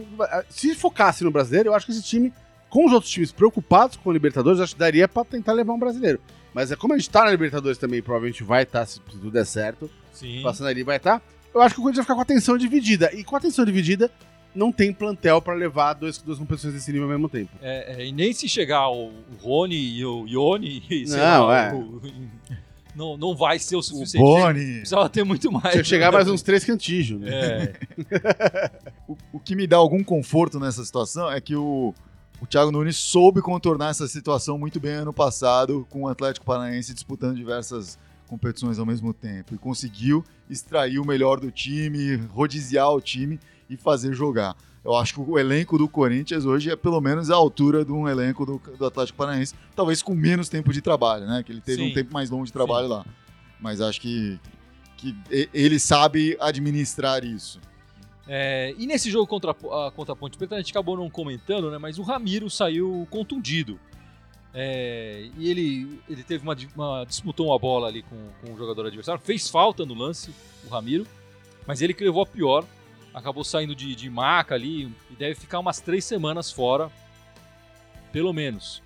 se 0.50 0.74
focasse 0.76 1.24
no 1.24 1.32
brasileiro, 1.32 1.70
eu 1.70 1.76
acho 1.76 1.86
que 1.86 1.92
esse 1.92 2.04
time, 2.04 2.34
com 2.70 2.86
os 2.86 2.92
outros 2.92 3.12
times 3.12 3.32
preocupados 3.32 3.98
com 3.98 4.10
a 4.10 4.14
Libertadores, 4.14 4.60
acho 4.60 4.74
que 4.74 4.80
daria 4.80 5.08
pra 5.08 5.24
tentar 5.24 5.54
levar 5.54 5.74
um 5.74 5.80
brasileiro. 5.80 6.20
Mas 6.54 6.72
é 6.72 6.76
como 6.76 6.94
a 6.94 6.98
gente 6.98 7.10
tá 7.10 7.24
na 7.24 7.32
Libertadores 7.32 7.78
também, 7.78 8.02
provavelmente 8.02 8.44
vai 8.44 8.64
estar, 8.64 8.86
se 8.86 9.00
tudo 9.00 9.32
der 9.32 9.46
certo, 9.46 9.90
Sim. 10.12 10.42
passando 10.44 10.68
ali 10.68 10.84
vai 10.84 10.98
estar. 10.98 11.22
Eu 11.54 11.62
acho 11.62 11.76
que 11.76 11.80
o 11.80 11.84
Corinthians 11.84 12.06
vai 12.06 12.16
ficar 12.16 12.16
com 12.16 12.20
a 12.22 12.24
atenção 12.24 12.58
dividida. 12.58 13.12
E 13.14 13.24
com 13.24 13.36
a 13.36 13.40
atenção 13.40 13.64
dividida, 13.64 14.12
não 14.56 14.72
tem 14.72 14.92
plantel 14.94 15.40
pra 15.42 15.54
levar 15.54 15.94
dois, 15.94 16.18
duas 16.20 16.38
competições 16.40 16.74
desse 16.74 16.92
nível 16.92 17.06
ao 17.08 17.12
mesmo 17.12 17.30
tempo. 17.30 17.52
É, 17.62 18.02
é, 18.02 18.06
e 18.08 18.12
nem 18.12 18.34
se 18.34 18.48
chegar 18.50 18.88
o, 18.90 19.08
o 19.10 19.36
Rony 19.40 19.76
e 19.76 20.06
o 20.06 20.28
Ione, 20.28 20.84
e 20.90 21.08
sei 21.08 21.20
Não, 21.20 21.46
lá, 21.48 21.68
é. 21.70 21.74
o- 21.74 22.02
não, 22.95 23.17
não 23.17 23.36
vai 23.36 23.60
ser 23.60 23.75
o 23.75 23.79
O 23.79 23.84
suficiente. 23.84 24.23
Boni. 24.23 24.77
Precisava 24.77 25.10
ter 25.10 25.23
muito 25.23 25.51
mais. 25.51 25.73
Se 25.73 25.79
eu 25.79 25.84
chegar 25.84 26.12
né? 26.12 26.17
mais 26.17 26.27
uns 26.27 26.41
três 26.41 26.63
cantígios, 26.63 27.19
né? 27.19 27.29
É, 27.32 27.73
O, 29.08 29.17
o 29.34 29.39
que 29.39 29.56
me 29.56 29.67
dá 29.67 29.77
algum 29.77 30.03
conforto 30.03 30.60
nessa 30.60 30.84
situação 30.84 31.29
é 31.29 31.41
que 31.41 31.56
o, 31.56 31.93
o 32.41 32.47
Thiago 32.47 32.71
Nunes 32.71 32.95
soube 32.95 33.41
contornar 33.41 33.89
essa 33.89 34.08
situação 34.08 34.58
muito 34.58 34.79
bem 34.79 34.93
ano 34.93 35.13
passado, 35.13 35.86
com 35.89 36.03
o 36.03 36.08
Atlético 36.08 36.45
Paranaense 36.45 36.93
disputando 36.93 37.36
diversas 37.36 37.97
competições 38.27 38.79
ao 38.79 38.86
mesmo 38.86 39.13
tempo. 39.13 39.53
E 39.53 39.58
conseguiu 39.58 40.23
extrair 40.49 40.99
o 40.99 41.06
melhor 41.06 41.39
do 41.39 41.51
time, 41.51 42.15
rodiziar 42.32 42.89
o 42.91 43.01
time 43.01 43.39
e 43.69 43.75
fazer 43.75 44.13
jogar. 44.13 44.56
Eu 44.84 44.96
acho 44.96 45.13
que 45.13 45.19
o 45.22 45.39
elenco 45.39 45.78
do 45.78 45.88
Corinthians 45.88 46.43
hoje 46.46 46.69
é 46.69 46.76
pelo 46.76 47.00
menos 47.00 47.32
a 47.32 47.36
altura 47.36 47.86
de 47.86 47.91
um 47.91 48.08
elenco 48.08 48.46
do, 48.46 48.62
do 48.78 48.86
Atlético 48.86 49.17
Paranaense, 49.17 49.56
talvez 49.76 50.02
com 50.02 50.13
menos 50.13 50.50
tempo 50.50 50.74
de 50.74 50.82
trabalho, 50.82 51.26
né? 51.26 51.41
Que 51.41 51.52
ele 51.54 51.62
teve 51.62 51.82
Sim. 51.84 51.91
um 51.91 51.93
tempo 51.93 52.13
mais 52.13 52.30
longo 52.30 52.46
de 52.46 52.52
trabalho 52.52 52.88
lá. 52.88 53.06
Mas 53.62 53.80
acho 53.80 54.02
que, 54.02 54.38
que 54.98 55.15
ele 55.54 55.80
sabe 55.80 56.36
administrar 56.39 57.24
isso. 57.24 57.62
É, 58.28 58.74
e 58.78 58.86
nesse 58.86 59.10
jogo 59.10 59.26
contra, 59.26 59.52
a- 59.52 59.91
contra 59.96 60.13
a 60.13 60.15
Ponte 60.15 60.38
Preta, 60.38 60.56
a 60.56 60.58
gente 60.58 60.72
acabou 60.72 60.98
não 60.98 61.10
comentando, 61.10 61.72
né? 61.72 61.78
Mas 61.78 61.98
o 61.98 62.02
Ramiro 62.04 62.50
saiu 62.50 63.08
contundido. 63.10 63.80
É, 64.54 65.30
e 65.38 65.50
ele, 65.50 66.00
ele 66.10 66.24
teve 66.24 66.43
uma, 66.43 66.56
uma- 66.76 67.06
disputou 67.06 67.48
uma 67.48 67.58
bola 67.58 67.88
ali 67.88 68.04
com, 68.04 68.17
com 68.41 68.54
o 68.54 68.58
jogador 68.58 68.86
adversário, 68.86 69.19
fez 69.24 69.50
falta 69.50 69.86
no 69.86 69.93
lance, 69.93 70.32
o 70.65 70.69
Ramiro, 70.69 71.08
mas 71.65 71.82
ele 71.82 71.93
que 71.93 72.04
levou 72.04 72.22
a 72.22 72.26
pior, 72.26 72.63
acabou 73.13 73.43
saindo 73.43 73.76
de, 73.76 73.95
de 73.95 74.10
maca 74.10 74.56
ali 74.56 74.91
e 75.12 75.15
deve 75.17 75.36
ficar 75.36 75.60
umas 75.60 75.80
três 75.80 76.04
semanas 76.04 76.52
fora, 76.52 76.89
pelo 78.12 78.34
menos. 78.34 78.82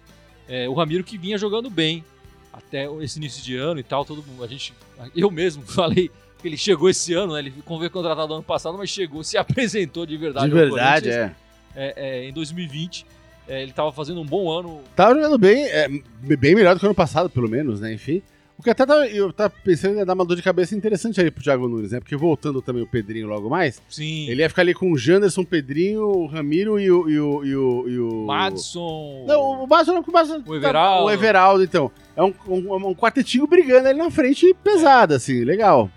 É, 0.48 0.68
o 0.68 0.74
Ramiro 0.74 1.04
que 1.04 1.18
vinha 1.18 1.38
jogando 1.38 1.70
bem 1.70 2.04
até 2.52 2.86
esse 3.02 3.18
início 3.18 3.44
de 3.44 3.56
ano 3.56 3.80
e 3.80 3.84
tal, 3.84 4.04
todo 4.04 4.24
mundo, 4.24 4.44
a 4.44 4.48
gente, 4.48 4.74
eu 5.16 5.30
mesmo 5.30 5.64
falei 5.68 6.10
que 6.40 6.48
ele 6.48 6.58
chegou 6.58 6.90
esse 6.90 7.14
ano, 7.14 7.34
né? 7.34 7.40
Ele 7.40 7.54
foi 7.66 7.90
contratado 7.90 8.34
ano 8.34 8.44
passado, 8.44 8.78
mas 8.78 8.90
chegou, 8.90 9.24
se 9.24 9.38
apresentou 9.40 10.06
de 10.06 10.18
verdade. 10.18 10.48
De 10.48 10.54
verdade, 10.54 11.10
é. 11.10 11.36
é, 11.76 11.94
é, 11.96 12.26
em 12.28 12.34
2020. 12.34 13.06
É, 13.50 13.62
ele 13.62 13.72
estava 13.72 13.94
fazendo 13.94 14.20
um 14.20 14.26
bom 14.26 14.52
ano. 14.52 14.82
Tava 14.94 15.16
jogando 15.16 15.38
bem, 15.38 15.64
é, 15.64 15.88
bem 16.38 16.54
melhor 16.54 16.76
do 16.76 16.80
que 16.80 16.86
o 16.86 16.90
ano 16.90 16.96
passado, 16.96 17.30
pelo 17.30 17.48
menos, 17.48 17.80
né? 17.80 17.94
Enfim. 17.94 18.22
O 18.58 18.64
que 18.64 18.72
até 18.72 18.88
tava, 18.88 19.08
eu 19.08 19.32
tava 19.32 19.54
pensando 19.64 20.00
em 20.00 20.04
dar 20.04 20.16
uma 20.16 20.26
dor 20.26 20.36
de 20.36 20.42
cabeça 20.42 20.76
interessante 20.76 21.22
ali 21.22 21.30
pro 21.30 21.44
Thiago 21.44 21.68
Nunes, 21.68 21.92
né? 21.92 22.00
Porque 22.00 22.16
voltando 22.16 22.60
também 22.60 22.82
o 22.82 22.88
Pedrinho 22.88 23.28
logo 23.28 23.48
mais, 23.52 23.80
Sim. 23.88 24.28
ele 24.28 24.42
ia 24.42 24.50
ficar 24.50 24.64
ali 24.64 24.74
com 24.74 24.92
o 24.92 24.98
Janderson, 24.98 25.42
o 25.42 25.46
Pedrinho, 25.46 26.02
o 26.02 26.26
Ramiro 26.26 26.80
e 26.80 26.90
o. 26.90 27.08
E 27.08 27.20
o, 27.20 27.46
e 27.46 27.56
o, 27.56 27.88
e 27.88 28.00
o... 28.00 28.26
Madison. 28.26 29.26
Não, 29.28 29.64
o 29.64 29.68
Madison 29.68 29.94
não, 29.94 30.02
porque 30.02 30.10
o 30.10 30.14
Madison. 30.14 30.44
O 30.44 30.56
Everaldo. 30.56 31.06
O 31.06 31.12
Everaldo, 31.12 31.64
então. 31.64 31.92
É 32.16 32.24
um, 32.24 32.34
um, 32.48 32.88
um 32.88 32.96
quartetinho 32.96 33.46
brigando 33.46 33.90
ali 33.90 34.00
na 34.00 34.10
frente, 34.10 34.52
pesado, 34.64 35.14
assim, 35.14 35.44
legal. 35.44 35.92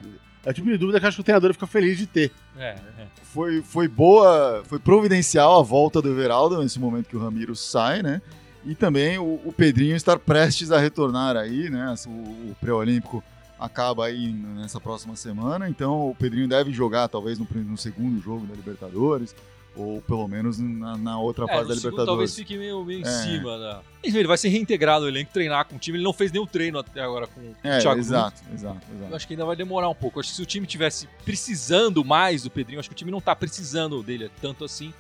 É 0.44 0.50
o 0.50 0.52
tipo 0.52 0.68
de 0.68 0.76
dúvida 0.76 0.98
que 1.00 1.06
eu 1.06 1.08
acho 1.08 1.16
que 1.16 1.22
o 1.22 1.24
treinador 1.24 1.54
fica 1.54 1.66
feliz 1.66 1.96
de 1.96 2.06
ter. 2.06 2.30
É, 2.58 2.74
é. 2.98 3.06
foi, 3.22 3.62
foi 3.62 3.88
boa, 3.88 4.62
foi 4.66 4.78
providencial 4.78 5.58
a 5.58 5.62
volta 5.62 6.02
do 6.02 6.10
Everaldo 6.10 6.62
nesse 6.62 6.78
momento 6.78 7.08
que 7.08 7.16
o 7.16 7.20
Ramiro 7.20 7.56
sai, 7.56 8.02
né? 8.02 8.20
E 8.64 8.74
também 8.74 9.18
o, 9.18 9.40
o 9.44 9.52
Pedrinho 9.56 9.96
estar 9.96 10.18
prestes 10.18 10.70
a 10.70 10.78
retornar 10.78 11.36
aí, 11.36 11.70
né? 11.70 11.94
O, 12.06 12.10
o 12.10 12.56
pré-olímpico 12.60 13.22
acaba 13.58 14.06
aí 14.06 14.32
nessa 14.32 14.80
próxima 14.80 15.14
semana, 15.16 15.68
então 15.68 16.08
o 16.10 16.14
Pedrinho 16.14 16.48
deve 16.48 16.72
jogar 16.72 17.08
talvez 17.08 17.38
no, 17.38 17.46
no 17.54 17.76
segundo 17.76 18.18
jogo 18.20 18.46
da 18.46 18.54
Libertadores, 18.54 19.34
ou 19.76 20.00
pelo 20.02 20.26
menos 20.26 20.58
na, 20.58 20.96
na 20.96 21.18
outra 21.20 21.44
É, 21.44 21.48
fase 21.48 21.68
da 21.68 21.74
segundo 21.74 22.04
talvez 22.04 22.30
Libertadores. 22.30 22.34
fique 22.36 22.56
meio, 22.58 22.82
meio 22.84 23.00
em 23.00 23.02
É. 23.02 23.06
cima. 23.06 23.58
Da... 23.58 23.80
Enfim, 24.02 24.16
ele 24.18 24.28
vai 24.28 24.38
ser 24.38 24.48
reintegrado 24.48 25.02
no 25.04 25.10
elenco, 25.10 25.30
treinar 25.32 25.66
com 25.66 25.76
o 25.76 25.78
time. 25.78 25.98
Ele 25.98 26.04
não 26.04 26.12
fez 26.12 26.32
nenhum 26.32 26.46
treino 26.46 26.78
até 26.78 27.02
agora 27.02 27.26
com 27.26 27.38
o 27.40 27.54
É, 27.62 27.78
Thiago 27.80 28.00
exato, 28.00 28.42
exato, 28.52 28.80
Eu 28.90 28.96
exato. 28.96 29.14
acho 29.16 29.26
que 29.26 29.34
ainda 29.34 29.44
vai 29.44 29.56
demorar 29.56 29.88
um 29.90 29.94
pouco. 29.94 30.18
Eu 30.18 30.20
acho 30.20 30.30
que 30.30 30.36
se 30.36 30.42
o 30.42 30.46
time 30.46 30.66
tivesse 30.66 31.06
precisando 31.24 32.02
mais 32.04 32.42
do 32.42 32.50
Pedrinho, 32.50 32.76
eu 32.78 32.80
acho 32.80 32.88
que 32.88 32.94
o 32.94 32.96
time 32.98 33.10
não 33.10 33.20
tá 33.20 33.36
precisando 33.36 34.02
dele 34.02 34.30
tanto 34.40 34.64
assim, 34.64 34.92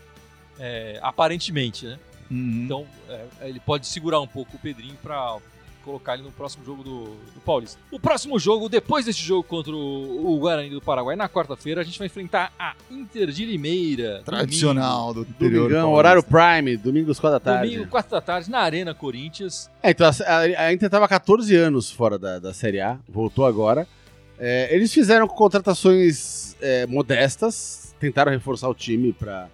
é, 0.58 0.98
aparentemente, 1.02 1.86
né? 1.86 1.98
Uhum. 2.30 2.62
Então, 2.64 2.86
é, 3.08 3.48
ele 3.48 3.60
pode 3.60 3.86
segurar 3.86 4.20
um 4.20 4.26
pouco 4.26 4.56
o 4.56 4.58
Pedrinho 4.58 4.96
pra 5.02 5.38
colocar 5.84 6.14
ele 6.14 6.22
no 6.22 6.30
próximo 6.30 6.64
jogo 6.64 6.82
do, 6.82 7.04
do 7.34 7.40
Paulista. 7.44 7.80
O 7.90 7.98
próximo 7.98 8.38
jogo, 8.38 8.68
depois 8.68 9.06
desse 9.06 9.20
jogo 9.20 9.42
contra 9.42 9.72
o, 9.72 10.34
o 10.34 10.38
Guarani 10.38 10.70
do 10.70 10.80
Paraguai, 10.80 11.16
na 11.16 11.28
quarta-feira, 11.28 11.80
a 11.80 11.84
gente 11.84 11.98
vai 11.98 12.06
enfrentar 12.06 12.52
a 12.58 12.74
Inter 12.90 13.28
de 13.28 13.44
Limeira. 13.44 14.22
Tradicional 14.24 15.14
do 15.14 15.22
interior. 15.22 15.68
Domingão, 15.68 15.92
horário 15.92 16.22
prime, 16.22 16.76
domingo 16.76 17.10
às 17.10 17.18
quatro 17.18 17.38
da 17.38 17.44
Domingo, 17.44 17.58
tarde. 17.60 17.74
domingo, 17.74 17.90
quatro 17.90 18.10
da 18.10 18.20
tarde, 18.20 18.50
na 18.50 18.58
Arena 18.60 18.94
Corinthians. 18.94 19.70
É, 19.82 19.90
então 19.90 20.06
a, 20.06 20.38
a, 20.64 20.72
Inter 20.72 20.90
tava 20.90 21.08
14 21.08 21.54
anos 21.56 21.90
fora 21.90 22.18
da, 22.18 22.38
da 22.38 22.54
Série 22.54 22.80
A, 22.80 22.98
voltou 23.08 23.46
agora. 23.46 23.86
É, 24.38 24.74
eles 24.74 24.92
fizeram 24.92 25.28
contratações 25.28 26.56
é, 26.60 26.86
modestas, 26.86 27.94
tentaram 28.00 28.32
reforçar 28.32 28.68
o 28.68 28.74
time 28.74 29.12
para 29.12 29.48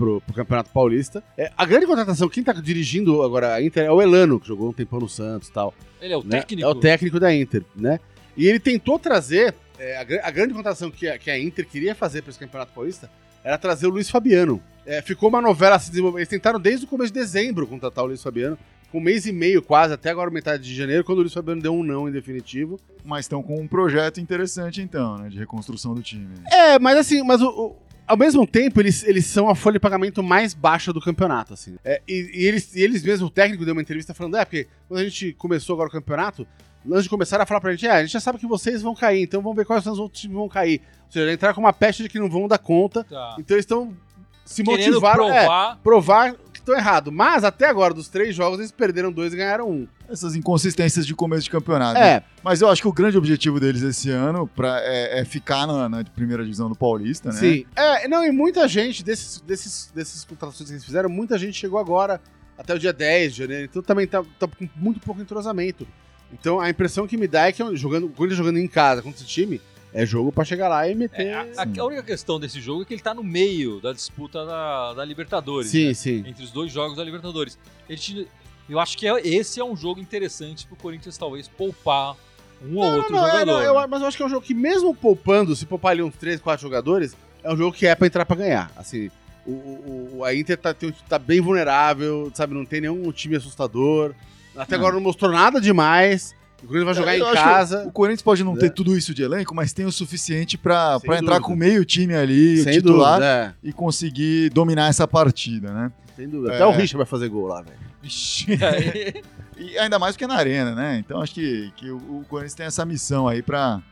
pro, 0.00 0.18
pro 0.22 0.34
Campeonato 0.34 0.70
Paulista. 0.70 1.22
É, 1.36 1.52
a 1.54 1.66
grande 1.66 1.84
contratação, 1.84 2.26
quem 2.26 2.42
tá 2.42 2.54
dirigindo 2.54 3.22
agora 3.22 3.52
a 3.52 3.62
Inter 3.62 3.84
é 3.84 3.92
o 3.92 4.00
Elano, 4.00 4.40
que 4.40 4.48
jogou 4.48 4.70
um 4.70 4.72
tempão 4.72 4.98
no 4.98 5.08
Santos 5.10 5.48
e 5.48 5.52
tal. 5.52 5.74
Ele 6.00 6.14
é 6.14 6.16
o 6.16 6.22
né? 6.24 6.38
técnico. 6.40 6.66
É 6.66 6.70
o 6.70 6.74
técnico 6.74 7.20
da 7.20 7.34
Inter, 7.34 7.62
né? 7.76 8.00
E 8.34 8.46
ele 8.48 8.58
tentou 8.58 8.98
trazer. 8.98 9.54
é, 9.78 9.98
a, 9.98 10.28
a 10.28 10.30
grande 10.30 10.54
contratação 10.54 10.90
que 10.90 11.06
a, 11.06 11.18
que 11.18 11.30
a 11.30 11.38
Inter 11.38 11.66
queria 11.68 11.94
fazer 11.94 12.22
para 12.22 12.30
esse 12.30 12.38
Campeonato 12.38 12.72
Paulista 12.72 13.10
era 13.44 13.58
trazer 13.58 13.86
o 13.86 13.90
Luiz 13.90 14.08
Fabiano. 14.08 14.62
É, 14.86 15.02
ficou 15.02 15.28
uma 15.28 15.42
novela 15.42 15.78
se 15.78 15.90
desenvolver. 15.90 16.20
Eles 16.20 16.28
tentaram 16.28 16.58
desde 16.58 16.86
o 16.86 16.88
começo 16.88 17.12
de 17.12 17.20
dezembro 17.20 17.66
contratar 17.66 18.02
o 18.02 18.06
Luiz 18.06 18.22
Fabiano. 18.22 18.56
Com 18.90 18.98
um 18.98 19.02
mês 19.02 19.24
e 19.26 19.32
meio 19.32 19.62
quase, 19.62 19.92
até 19.94 20.10
agora 20.10 20.30
metade 20.30 20.64
de 20.64 20.74
janeiro, 20.74 21.04
quando 21.04 21.18
o 21.18 21.20
Luiz 21.20 21.32
Fabiano 21.34 21.60
deu 21.62 21.72
um 21.72 21.84
não 21.84 22.08
em 22.08 22.12
definitivo. 22.12 22.80
Mas 23.04 23.26
estão 23.26 23.40
com 23.42 23.60
um 23.60 23.68
projeto 23.68 24.18
interessante, 24.18 24.80
então, 24.80 25.16
né? 25.18 25.28
De 25.28 25.38
reconstrução 25.38 25.94
do 25.94 26.02
time. 26.02 26.26
É, 26.50 26.78
mas 26.78 26.96
assim, 26.98 27.22
mas 27.22 27.40
o, 27.42 27.48
o- 27.48 27.76
ao 28.10 28.16
mesmo 28.16 28.44
tempo, 28.44 28.80
eles, 28.80 29.04
eles 29.04 29.24
são 29.26 29.48
a 29.48 29.54
folha 29.54 29.74
de 29.74 29.78
pagamento 29.80 30.20
mais 30.20 30.52
baixa 30.52 30.92
do 30.92 31.00
campeonato, 31.00 31.54
assim. 31.54 31.76
É, 31.84 32.02
e, 32.08 32.42
e 32.42 32.44
eles, 32.44 32.74
e 32.74 32.82
eles 32.82 33.02
mesmo, 33.04 33.28
o 33.28 33.30
técnico 33.30 33.64
deu 33.64 33.72
uma 33.72 33.80
entrevista 33.80 34.12
falando, 34.12 34.36
é, 34.36 34.44
porque 34.44 34.66
quando 34.88 34.98
a 35.00 35.04
gente 35.04 35.32
começou 35.34 35.74
agora 35.74 35.88
o 35.88 35.92
campeonato, 35.92 36.44
antes 36.90 37.04
de 37.04 37.08
começar 37.08 37.40
a 37.40 37.46
falar 37.46 37.60
pra 37.60 37.70
gente, 37.70 37.86
é, 37.86 37.92
a 37.92 38.00
gente 38.02 38.12
já 38.12 38.18
sabe 38.18 38.38
que 38.38 38.46
vocês 38.48 38.82
vão 38.82 38.96
cair, 38.96 39.22
então 39.22 39.40
vamos 39.40 39.56
ver 39.56 39.64
quais 39.64 39.84
são 39.84 39.92
os 39.92 39.98
outros 40.00 40.20
times 40.20 40.34
que 40.34 40.38
vão 40.40 40.48
cair. 40.48 40.80
Ou 41.06 41.12
seja, 41.12 41.32
entrar 41.32 41.54
com 41.54 41.60
uma 41.60 41.72
peste 41.72 42.02
de 42.02 42.08
que 42.08 42.18
não 42.18 42.28
vão 42.28 42.48
dar 42.48 42.58
conta, 42.58 43.04
Tá. 43.04 43.36
então 43.38 43.54
eles 43.56 43.64
estão 43.64 43.96
se 44.44 44.64
Querendo 44.64 44.88
motivaram, 44.88 45.32
é, 45.32 45.46
provar. 45.82 46.34
Errado. 46.74 47.10
Mas 47.12 47.44
até 47.44 47.66
agora, 47.66 47.92
dos 47.94 48.08
três 48.08 48.34
jogos, 48.34 48.58
eles 48.58 48.70
perderam 48.70 49.10
dois 49.12 49.32
e 49.32 49.36
ganharam 49.36 49.70
um. 49.70 49.88
Essas 50.08 50.34
inconsistências 50.34 51.06
de 51.06 51.14
começo 51.14 51.44
de 51.44 51.50
campeonato. 51.50 51.98
né? 51.98 52.08
É, 52.16 52.22
Mas 52.42 52.60
eu 52.60 52.68
acho 52.68 52.82
que 52.82 52.88
o 52.88 52.92
grande 52.92 53.16
objetivo 53.16 53.60
deles 53.60 53.82
esse 53.82 54.10
ano 54.10 54.46
pra, 54.48 54.80
é, 54.82 55.20
é 55.20 55.24
ficar 55.24 55.66
na, 55.66 55.88
na 55.88 56.04
primeira 56.04 56.42
divisão 56.42 56.68
do 56.68 56.74
Paulista, 56.74 57.30
né? 57.30 57.38
Sim. 57.38 57.64
É, 57.76 58.08
não, 58.08 58.24
e 58.24 58.30
muita 58.32 58.66
gente, 58.66 59.04
desses, 59.04 59.40
desses, 59.40 59.90
desses 59.94 60.24
contratações 60.24 60.68
que 60.68 60.74
eles 60.74 60.84
fizeram, 60.84 61.08
muita 61.08 61.38
gente 61.38 61.56
chegou 61.58 61.78
agora, 61.78 62.20
até 62.58 62.74
o 62.74 62.78
dia 62.78 62.92
10 62.92 63.32
de 63.32 63.38
janeiro, 63.38 63.64
então 63.64 63.82
também 63.82 64.06
tá, 64.06 64.22
tá 64.38 64.46
com 64.46 64.68
muito 64.76 65.00
pouco 65.00 65.20
entrosamento. 65.22 65.86
Então 66.32 66.60
a 66.60 66.68
impressão 66.68 67.06
que 67.06 67.16
me 67.16 67.26
dá 67.26 67.46
é 67.46 67.52
que 67.52 67.76
jogando, 67.76 68.08
quando 68.16 68.34
jogando 68.34 68.58
em 68.58 68.68
casa 68.68 69.02
contra 69.02 69.18
esse 69.18 69.26
time, 69.28 69.60
é 69.92 70.06
jogo 70.06 70.30
pra 70.32 70.44
chegar 70.44 70.68
lá 70.68 70.88
e 70.88 70.94
meter. 70.94 71.26
É, 71.26 71.34
a, 71.34 71.46
a- 71.78 71.84
única 71.84 72.02
questão 72.02 72.38
desse 72.38 72.60
jogo 72.60 72.82
é 72.82 72.84
que 72.84 72.94
ele 72.94 73.02
tá 73.02 73.12
no 73.14 73.22
meio 73.24 73.80
da 73.80 73.92
disputa 73.92 74.44
da, 74.46 74.94
da 74.94 75.04
Libertadores. 75.04 75.70
sim, 75.70 75.88
né? 75.88 75.94
sim. 75.94 76.24
Entre 76.26 76.44
os 76.44 76.50
dois 76.50 76.70
jogos 76.72 76.96
da 76.96 77.04
Libertadores. 77.04 77.58
Te- 77.88 78.26
eu 78.68 78.78
acho 78.78 78.96
que 78.96 79.06
é- 79.08 79.20
esse 79.26 79.58
é 79.60 79.64
um 79.64 79.76
jogo 79.76 80.00
interessante 80.00 80.66
pro 80.66 80.76
Corinthians 80.76 81.18
talvez 81.18 81.48
poupar 81.48 82.14
um 82.62 82.76
ou 82.76 82.84
outro 82.98 83.12
Não, 83.16 83.26
é, 83.26 83.30
jogador. 83.30 83.46
não, 83.46 83.60
eu- 83.62 83.88
mas 83.88 84.00
eu 84.02 84.06
acho 84.08 84.16
que 84.16 84.22
é 84.22 84.26
um 84.26 84.30
jogo 84.30 84.44
que, 84.46 84.54
mesmo 84.54 84.94
poupando, 84.94 85.56
se 85.56 85.66
poupar 85.66 85.92
ali 85.92 86.02
uns 86.02 86.14
3, 86.14 86.40
4 86.40 86.62
jogadores, 86.62 87.16
é 87.42 87.52
um 87.52 87.56
jogo 87.56 87.74
que 87.76 87.86
é 87.86 87.94
pra 87.94 88.06
entrar 88.06 88.24
pra 88.26 88.36
ganhar. 88.36 88.70
Assim, 88.76 89.10
o, 89.46 89.50
o- 89.50 90.10
o- 90.18 90.24
a 90.24 90.34
Inter 90.34 90.56
tá, 90.58 90.72
tem- 90.74 90.94
tá 91.08 91.18
bem 91.18 91.40
vulnerável, 91.40 92.30
sabe? 92.34 92.54
Não 92.54 92.64
tem 92.64 92.82
nenhum 92.82 93.10
time 93.10 93.34
assustador. 93.36 94.14
Até 94.54 94.76
Não. 94.76 94.80
agora 94.82 94.94
não 94.94 95.00
mostrou 95.02 95.32
nada 95.32 95.60
demais. 95.60 96.34
O 96.62 96.66
Corinthians 96.66 96.84
vai 96.84 96.94
jogar 96.94 97.16
Eu 97.16 97.30
em 97.30 97.34
casa. 97.34 97.82
que 97.82 97.88
O 97.88 97.92
Corinthians 97.92 98.22
pode 98.22 98.44
não 98.44 98.54
É. 98.54 98.58
ter 98.58 98.70
tudo 98.70 98.96
isso 98.96 99.14
de 99.14 99.22
elenco, 99.22 99.54
mas 99.54 99.72
tem 99.72 99.86
o 99.86 99.92
suficiente 99.92 100.58
pra 100.58 100.98
entrar 101.18 101.40
com 101.40 101.56
meio 101.56 101.84
time 101.84 102.14
ali, 102.14 102.62
Sem 102.62 102.74
titular, 102.74 103.14
dúvida, 103.14 103.56
e 103.62 103.72
conseguir 103.72 104.50
dominar 104.50 104.88
essa 104.88 105.06
partida, 105.08 105.72
né? 105.72 105.92
é. 106.08 106.16
Sem 106.16 106.28
dúvida. 106.28 106.52
É. 106.52 106.56
Até 106.56 106.66
o 106.66 106.70
Richard 106.70 106.96
vai 106.98 107.06
fazer 107.06 107.28
gol 107.28 107.46
lá, 107.46 107.62
velho. 107.62 107.78
E 109.62 109.78
ainda 109.78 109.98
mais 109.98 110.14
porque 110.14 110.24
é 110.24 110.26
na 110.26 110.36
arena, 110.36 110.74
né? 110.74 110.96
Então 111.04 111.20
acho 111.20 111.34
que, 111.34 111.70
que 111.76 111.90
o, 111.90 111.96
o 111.96 112.24
Corinthians 112.30 112.54
tem 112.54 112.64
essa 112.64 112.82
missão 112.86 113.28
aí 113.28 113.42
pra, 113.42 113.82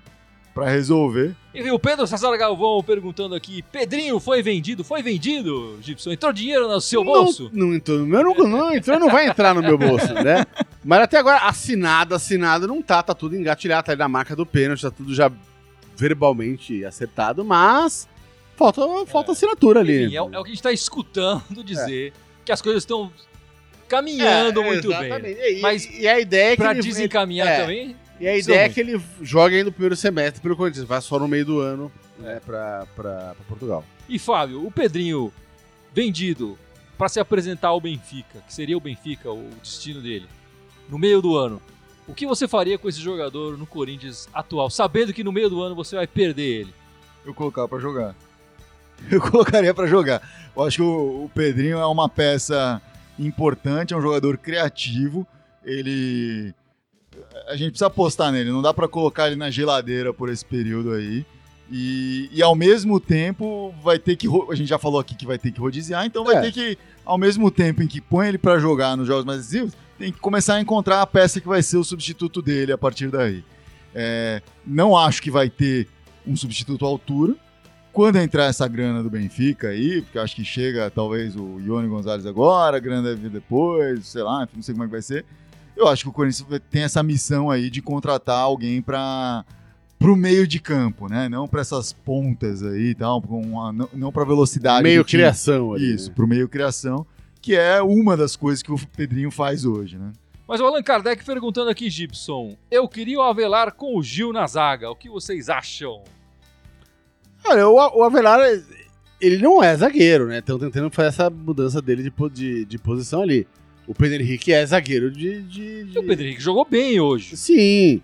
pra 0.54 0.66
resolver. 0.66 1.36
E 1.54 1.70
o 1.70 1.78
Pedro 1.78 2.06
César 2.06 2.34
Galvão 2.38 2.82
perguntando 2.82 3.34
aqui: 3.34 3.60
Pedrinho 3.70 4.18
foi 4.18 4.42
vendido? 4.42 4.82
Foi 4.82 5.02
vendido, 5.02 5.78
Gibson? 5.82 6.12
Entrou 6.12 6.32
dinheiro 6.32 6.66
no 6.68 6.80
seu 6.80 7.04
bolso? 7.04 7.50
Não, 7.52 7.66
não 7.66 7.74
entrou 7.74 7.98
no 7.98 8.06
meu, 8.06 8.22
não, 8.22 8.34
não 8.48 8.74
entrou, 8.74 8.98
não 8.98 9.10
vai 9.10 9.28
entrar 9.28 9.54
no 9.54 9.60
meu 9.60 9.76
bolso, 9.76 10.12
né? 10.14 10.46
Mas 10.88 11.00
até 11.02 11.18
agora, 11.18 11.40
assinado, 11.40 12.14
assinado, 12.14 12.66
não 12.66 12.80
tá. 12.80 13.02
Tá 13.02 13.12
tudo 13.12 13.36
engatilhado, 13.36 13.84
tá 13.84 13.92
aí 13.92 13.98
na 13.98 14.08
marca 14.08 14.34
do 14.34 14.46
pênalti, 14.46 14.80
tá 14.80 14.90
tudo 14.90 15.14
já 15.14 15.30
verbalmente 15.94 16.82
acertado, 16.82 17.44
mas 17.44 18.08
falta, 18.56 18.80
falta 19.06 19.32
assinatura 19.32 19.80
ali. 19.80 20.06
Enfim, 20.06 20.16
é, 20.16 20.22
o- 20.22 20.32
é 20.32 20.38
o 20.38 20.42
que 20.42 20.48
a 20.50 20.54
gente 20.54 20.62
tá 20.62 20.72
escutando 20.72 21.62
dizer 21.62 22.14
que 22.42 22.50
as 22.50 22.62
coisas 22.62 22.84
estão 22.84 23.12
caminhando 23.86 24.62
É, 24.62 24.64
muito 24.64 24.88
bem. 24.88 24.98
exatamente. 25.06 25.40
E, 25.40 25.60
Mas 25.60 25.84
e 25.98 26.08
a 26.08 26.18
ideia 26.18 26.46
é 26.52 26.56
que 26.56 26.62
Pra 26.62 26.70
ele, 26.70 26.80
desencaminhar 26.82 27.48
é. 27.48 27.60
também, 27.60 27.96
e 28.18 28.26
a 28.26 28.38
ideia 28.38 28.60
é 28.60 28.68
que 28.70 28.80
ele 28.80 28.98
jogue 29.20 29.56
aí 29.56 29.62
no 29.64 29.72
primeiro 29.72 29.94
semestre 29.94 30.40
pelo 30.40 30.56
Corinthians, 30.56 30.86
vai 30.86 31.02
só 31.02 31.18
no 31.18 31.28
meio 31.28 31.44
do 31.44 31.60
ano, 31.60 31.92
né, 32.18 32.40
pra, 32.46 32.86
pra, 32.96 33.34
pra 33.34 33.44
Portugal. 33.46 33.84
E 34.08 34.18
Fábio, 34.18 34.66
o 34.66 34.70
Pedrinho 34.70 35.30
vendido 35.92 36.58
para 36.96 37.08
se 37.10 37.20
apresentar 37.20 37.68
ao 37.68 37.80
Benfica, 37.80 38.40
que 38.46 38.54
seria 38.54 38.76
o 38.76 38.80
Benfica, 38.80 39.30
o 39.30 39.50
destino 39.62 40.00
dele, 40.00 40.26
no 40.88 40.98
meio 40.98 41.20
do 41.22 41.36
ano. 41.36 41.60
O 42.06 42.14
que 42.14 42.26
você 42.26 42.48
faria 42.48 42.78
com 42.78 42.88
esse 42.88 43.00
jogador 43.00 43.58
no 43.58 43.66
Corinthians 43.66 44.28
atual, 44.32 44.70
sabendo 44.70 45.12
que 45.12 45.22
no 45.22 45.30
meio 45.32 45.50
do 45.50 45.60
ano 45.62 45.74
você 45.74 45.96
vai 45.96 46.06
perder 46.06 46.60
ele? 46.60 46.74
Eu 47.24 47.34
colocar 47.34 47.68
pra 47.68 47.78
jogar. 47.78 48.14
Eu 49.10 49.20
colocaria 49.20 49.72
pra 49.74 49.86
jogar. 49.86 50.20
Eu 50.56 50.62
acho 50.64 50.76
que 50.78 50.82
o, 50.82 51.24
o 51.24 51.30
Pedrinho 51.34 51.78
é 51.78 51.86
uma 51.86 52.08
peça 52.08 52.80
importante, 53.18 53.94
é 53.94 53.96
um 53.96 54.00
jogador 54.02 54.36
criativo. 54.38 55.26
Ele. 55.64 56.52
A 57.48 57.52
gente 57.56 57.70
precisa 57.70 57.86
apostar 57.86 58.32
nele, 58.32 58.50
não 58.50 58.62
dá 58.62 58.72
pra 58.74 58.88
colocar 58.88 59.26
ele 59.26 59.36
na 59.36 59.50
geladeira 59.50 60.12
por 60.12 60.28
esse 60.30 60.44
período 60.44 60.92
aí. 60.92 61.24
E, 61.70 62.30
e 62.32 62.42
ao 62.42 62.54
mesmo 62.54 62.98
tempo 62.98 63.74
vai 63.82 63.98
ter 63.98 64.16
que. 64.16 64.26
A 64.50 64.54
gente 64.54 64.68
já 64.68 64.78
falou 64.78 64.98
aqui 64.98 65.14
que 65.14 65.26
vai 65.26 65.38
ter 65.38 65.52
que 65.52 65.60
rodiziar, 65.60 66.04
então 66.06 66.24
vai 66.24 66.36
É. 66.36 66.40
ter 66.40 66.52
que, 66.52 66.78
ao 67.04 67.18
mesmo 67.18 67.50
tempo 67.50 67.82
em 67.82 67.86
que 67.86 68.00
põe 68.00 68.28
ele 68.28 68.38
pra 68.38 68.58
jogar 68.58 68.96
nos 68.96 69.06
jogos 69.06 69.24
mais 69.24 69.38
decisivos, 69.40 69.74
tem 69.98 70.12
que 70.12 70.18
começar 70.20 70.54
a 70.54 70.60
encontrar 70.60 71.02
a 71.02 71.06
peça 71.06 71.40
que 71.40 71.48
vai 71.48 71.62
ser 71.62 71.76
o 71.76 71.84
substituto 71.84 72.40
dele 72.40 72.72
a 72.72 72.78
partir 72.78 73.08
daí. 73.10 73.44
É, 73.94 74.40
não 74.66 74.96
acho 74.96 75.20
que 75.22 75.30
vai 75.30 75.50
ter 75.50 75.88
um 76.26 76.36
substituto 76.36 76.84
à 76.84 76.88
altura. 76.88 77.34
Quando 77.92 78.16
entrar 78.16 78.44
essa 78.44 78.68
grana 78.68 79.02
do 79.02 79.10
Benfica 79.10 79.68
aí, 79.68 80.02
porque 80.02 80.18
acho 80.18 80.36
que 80.36 80.44
chega 80.44 80.88
talvez 80.90 81.34
o 81.34 81.58
Ione 81.58 81.88
Gonzalez 81.88 82.24
agora, 82.26 82.76
a 82.76 82.80
grana 82.80 83.02
deve 83.08 83.22
vir 83.22 83.30
depois, 83.30 84.06
sei 84.06 84.22
lá, 84.22 84.46
não 84.54 84.62
sei 84.62 84.74
como 84.74 84.84
é 84.84 84.86
que 84.86 84.92
vai 84.92 85.02
ser. 85.02 85.24
Eu 85.76 85.88
acho 85.88 86.04
que 86.04 86.08
o 86.08 86.12
Corinthians 86.12 86.46
tem 86.70 86.82
essa 86.82 87.02
missão 87.02 87.50
aí 87.50 87.70
de 87.70 87.80
contratar 87.82 88.38
alguém 88.38 88.80
para 88.82 89.44
pro 89.98 90.14
meio 90.14 90.46
de 90.46 90.60
campo, 90.60 91.08
né? 91.08 91.28
Não 91.28 91.48
para 91.48 91.60
essas 91.60 91.92
pontas 91.92 92.62
aí 92.62 92.90
e 92.90 92.94
tal, 92.94 93.20
uma- 93.28 93.72
não, 93.72 93.88
não 93.92 94.12
para 94.12 94.24
velocidade. 94.24 94.82
meio 94.82 95.04
criação 95.04 95.72
ali. 95.72 95.92
Isso, 95.94 96.08
né? 96.10 96.14
pro 96.14 96.28
meio 96.28 96.48
criação, 96.48 97.04
que 97.48 97.56
é 97.56 97.80
uma 97.80 98.14
das 98.14 98.36
coisas 98.36 98.62
que 98.62 98.70
o 98.70 98.76
Pedrinho 98.94 99.30
faz 99.30 99.64
hoje, 99.64 99.96
né? 99.96 100.12
Mas 100.46 100.60
o 100.60 100.66
Allan 100.66 100.82
Kardec 100.82 101.24
perguntando 101.24 101.70
aqui, 101.70 101.88
Gibson, 101.88 102.58
eu 102.70 102.86
queria 102.86 103.18
o 103.18 103.22
Avelar 103.22 103.72
com 103.72 103.96
o 103.96 104.02
Gil 104.02 104.34
na 104.34 104.46
zaga, 104.46 104.90
o 104.90 104.94
que 104.94 105.08
vocês 105.08 105.48
acham? 105.48 106.04
Olha, 107.42 107.66
o, 107.66 107.72
o 107.74 108.02
Avelar, 108.04 108.38
ele 109.18 109.38
não 109.38 109.62
é 109.64 109.74
zagueiro, 109.74 110.26
né? 110.26 110.40
Estão 110.40 110.58
tentando 110.58 110.90
fazer 110.90 111.08
essa 111.08 111.30
mudança 111.30 111.80
dele 111.80 112.02
de, 112.02 112.12
de, 112.30 112.64
de 112.66 112.78
posição 112.78 113.22
ali. 113.22 113.48
O 113.86 113.94
Pedro 113.94 114.20
Henrique 114.20 114.52
é 114.52 114.66
zagueiro 114.66 115.10
de. 115.10 115.40
de, 115.44 115.84
de- 115.84 115.98
o 115.98 116.02
Pedro 116.04 116.26
Henrique 116.26 116.42
jogou 116.42 116.66
bem 116.66 117.00
hoje. 117.00 117.34
Sim. 117.34 118.02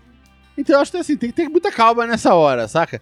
Então 0.56 0.76
eu 0.76 0.80
acho 0.80 0.90
que 0.90 0.96
assim, 0.96 1.18
tem 1.18 1.28
que 1.28 1.36
ter 1.36 1.50
muita 1.50 1.70
calma 1.70 2.06
nessa 2.06 2.34
hora, 2.34 2.66
saca? 2.66 2.98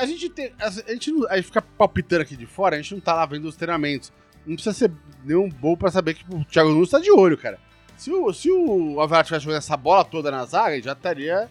A 0.00 0.06
gente 0.06 0.28
tem. 0.28 0.52
A 0.58 0.70
gente, 0.70 1.12
a 1.30 1.36
gente 1.36 1.44
fica 1.46 1.62
palpitando 1.62 2.22
aqui 2.22 2.36
de 2.36 2.46
fora, 2.46 2.74
a 2.74 2.82
gente 2.82 2.94
não 2.94 3.00
tá 3.00 3.14
lá 3.14 3.24
vendo 3.26 3.44
os 3.46 3.54
treinamentos. 3.54 4.12
Não 4.46 4.54
precisa 4.54 4.74
ser 4.74 4.90
nenhum 5.24 5.48
bom 5.48 5.76
pra 5.76 5.90
saber 5.90 6.14
que 6.14 6.24
o 6.34 6.44
Thiago 6.44 6.70
Nunes 6.70 6.90
tá 6.90 6.98
de 6.98 7.10
olho, 7.10 7.36
cara. 7.38 7.58
Se 7.96 8.10
o, 8.10 8.32
se 8.32 8.50
o 8.50 9.00
Avelar 9.00 9.24
tivesse 9.24 9.44
jogando 9.44 9.58
essa 9.58 9.76
bola 9.76 10.04
toda 10.04 10.30
na 10.30 10.44
zaga, 10.44 10.74
ele 10.74 10.82
já 10.82 10.92
estaria 10.92 11.48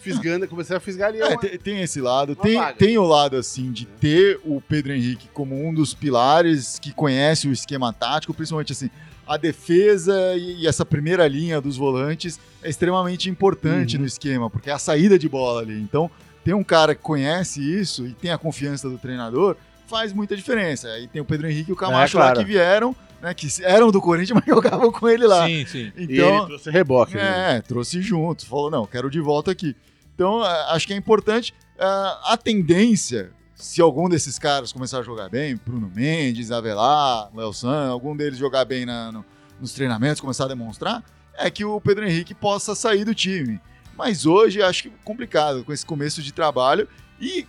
fisgando, 0.00 0.46
começando 0.48 0.76
a 0.78 0.80
fisgar 0.80 1.08
ali. 1.08 1.20
É, 1.20 1.26
uma- 1.28 1.38
tem, 1.40 1.58
tem 1.58 1.80
esse 1.82 2.00
lado. 2.00 2.34
Tem, 2.36 2.56
vaga. 2.56 2.76
tem 2.76 2.98
o 2.98 3.04
lado, 3.04 3.36
assim, 3.36 3.70
de 3.70 3.86
ter 3.86 4.40
o 4.44 4.60
Pedro 4.60 4.92
Henrique 4.92 5.28
como 5.32 5.54
um 5.66 5.72
dos 5.72 5.94
pilares 5.94 6.78
que 6.78 6.92
conhece 6.92 7.46
o 7.48 7.52
esquema 7.52 7.92
tático, 7.92 8.34
principalmente, 8.34 8.72
assim, 8.72 8.90
a 9.26 9.36
defesa 9.36 10.34
e, 10.36 10.62
e 10.62 10.66
essa 10.66 10.84
primeira 10.84 11.26
linha 11.28 11.60
dos 11.60 11.76
volantes 11.76 12.38
é 12.62 12.68
extremamente 12.68 13.30
importante 13.30 13.94
Uhum. 13.96 14.02
no 14.02 14.06
esquema, 14.06 14.50
porque 14.50 14.70
é 14.70 14.72
a 14.72 14.78
saída 14.78 15.16
de 15.18 15.28
bola 15.28 15.60
ali. 15.62 15.80
Então, 15.80 16.10
ter 16.44 16.54
um 16.54 16.64
cara 16.64 16.94
que 16.94 17.02
conhece 17.02 17.60
isso 17.60 18.04
e 18.06 18.12
tem 18.12 18.32
a 18.32 18.38
confiança 18.38 18.88
do 18.88 18.98
treinador 18.98 19.56
faz 19.92 20.12
muita 20.12 20.34
diferença. 20.34 20.88
Aí 20.88 21.06
tem 21.06 21.20
o 21.20 21.24
Pedro 21.24 21.46
Henrique 21.48 21.68
e 21.70 21.72
o 21.72 21.76
Camacho 21.76 22.16
É, 22.16 22.20
claro. 22.20 22.38
lá 22.38 22.44
que 22.44 22.50
vieram, 22.50 22.96
né, 23.20 23.34
que 23.34 23.46
eram 23.62 23.90
do 23.92 24.00
Corinthians, 24.00 24.32
mas 24.40 24.46
jogavam 24.46 24.90
com 24.90 25.06
ele 25.08 25.26
lá. 25.26 25.46
Sim, 25.46 25.66
sim. 25.66 25.92
E 25.96 26.04
Então, 26.04 26.36
ele 26.38 26.46
trouxe 26.46 26.70
reboque. 26.70 27.14
né? 27.14 27.56
é, 27.56 27.60
trouxe 27.60 28.00
junto, 28.00 28.46
falou, 28.46 28.70
não, 28.70 28.86
quero 28.86 29.10
de 29.10 29.20
volta 29.20 29.50
aqui. 29.50 29.76
Então, 30.14 30.44
é, 30.44 30.72
acho 30.74 30.86
que 30.86 30.92
é 30.94 30.96
importante. 30.96 31.52
é, 31.78 31.84
a 31.84 32.38
tendência, 32.42 33.30
se 33.54 33.80
algum 33.80 34.08
desses 34.08 34.38
caras 34.38 34.72
começar 34.72 35.00
a 35.00 35.02
jogar 35.02 35.28
bem, 35.28 35.56
Bruno 35.64 35.90
Mendes, 35.94 36.50
Avelar, 36.50 37.28
Léo 37.34 37.52
San, 37.52 37.88
algum 37.88 38.16
deles 38.16 38.38
jogar 38.38 38.64
bem 38.64 38.86
na- 38.86 39.12
no- 39.12 39.24
nos 39.60 39.72
treinamentos, 39.72 40.20
começar 40.20 40.44
a 40.44 40.48
demonstrar, 40.48 41.02
é 41.36 41.50
que 41.50 41.64
o 41.64 41.80
Pedro 41.80 42.06
Henrique 42.06 42.34
possa 42.34 42.74
sair 42.74 43.04
do 43.04 43.14
time. 43.14 43.60
Mas 43.96 44.24
hoje 44.26 44.62
acho 44.62 44.84
que 44.84 44.92
complicado 45.04 45.64
com 45.64 45.72
esse 45.72 45.84
começo 45.84 46.22
de 46.22 46.32
trabalho. 46.32 46.88
E, 47.20 47.46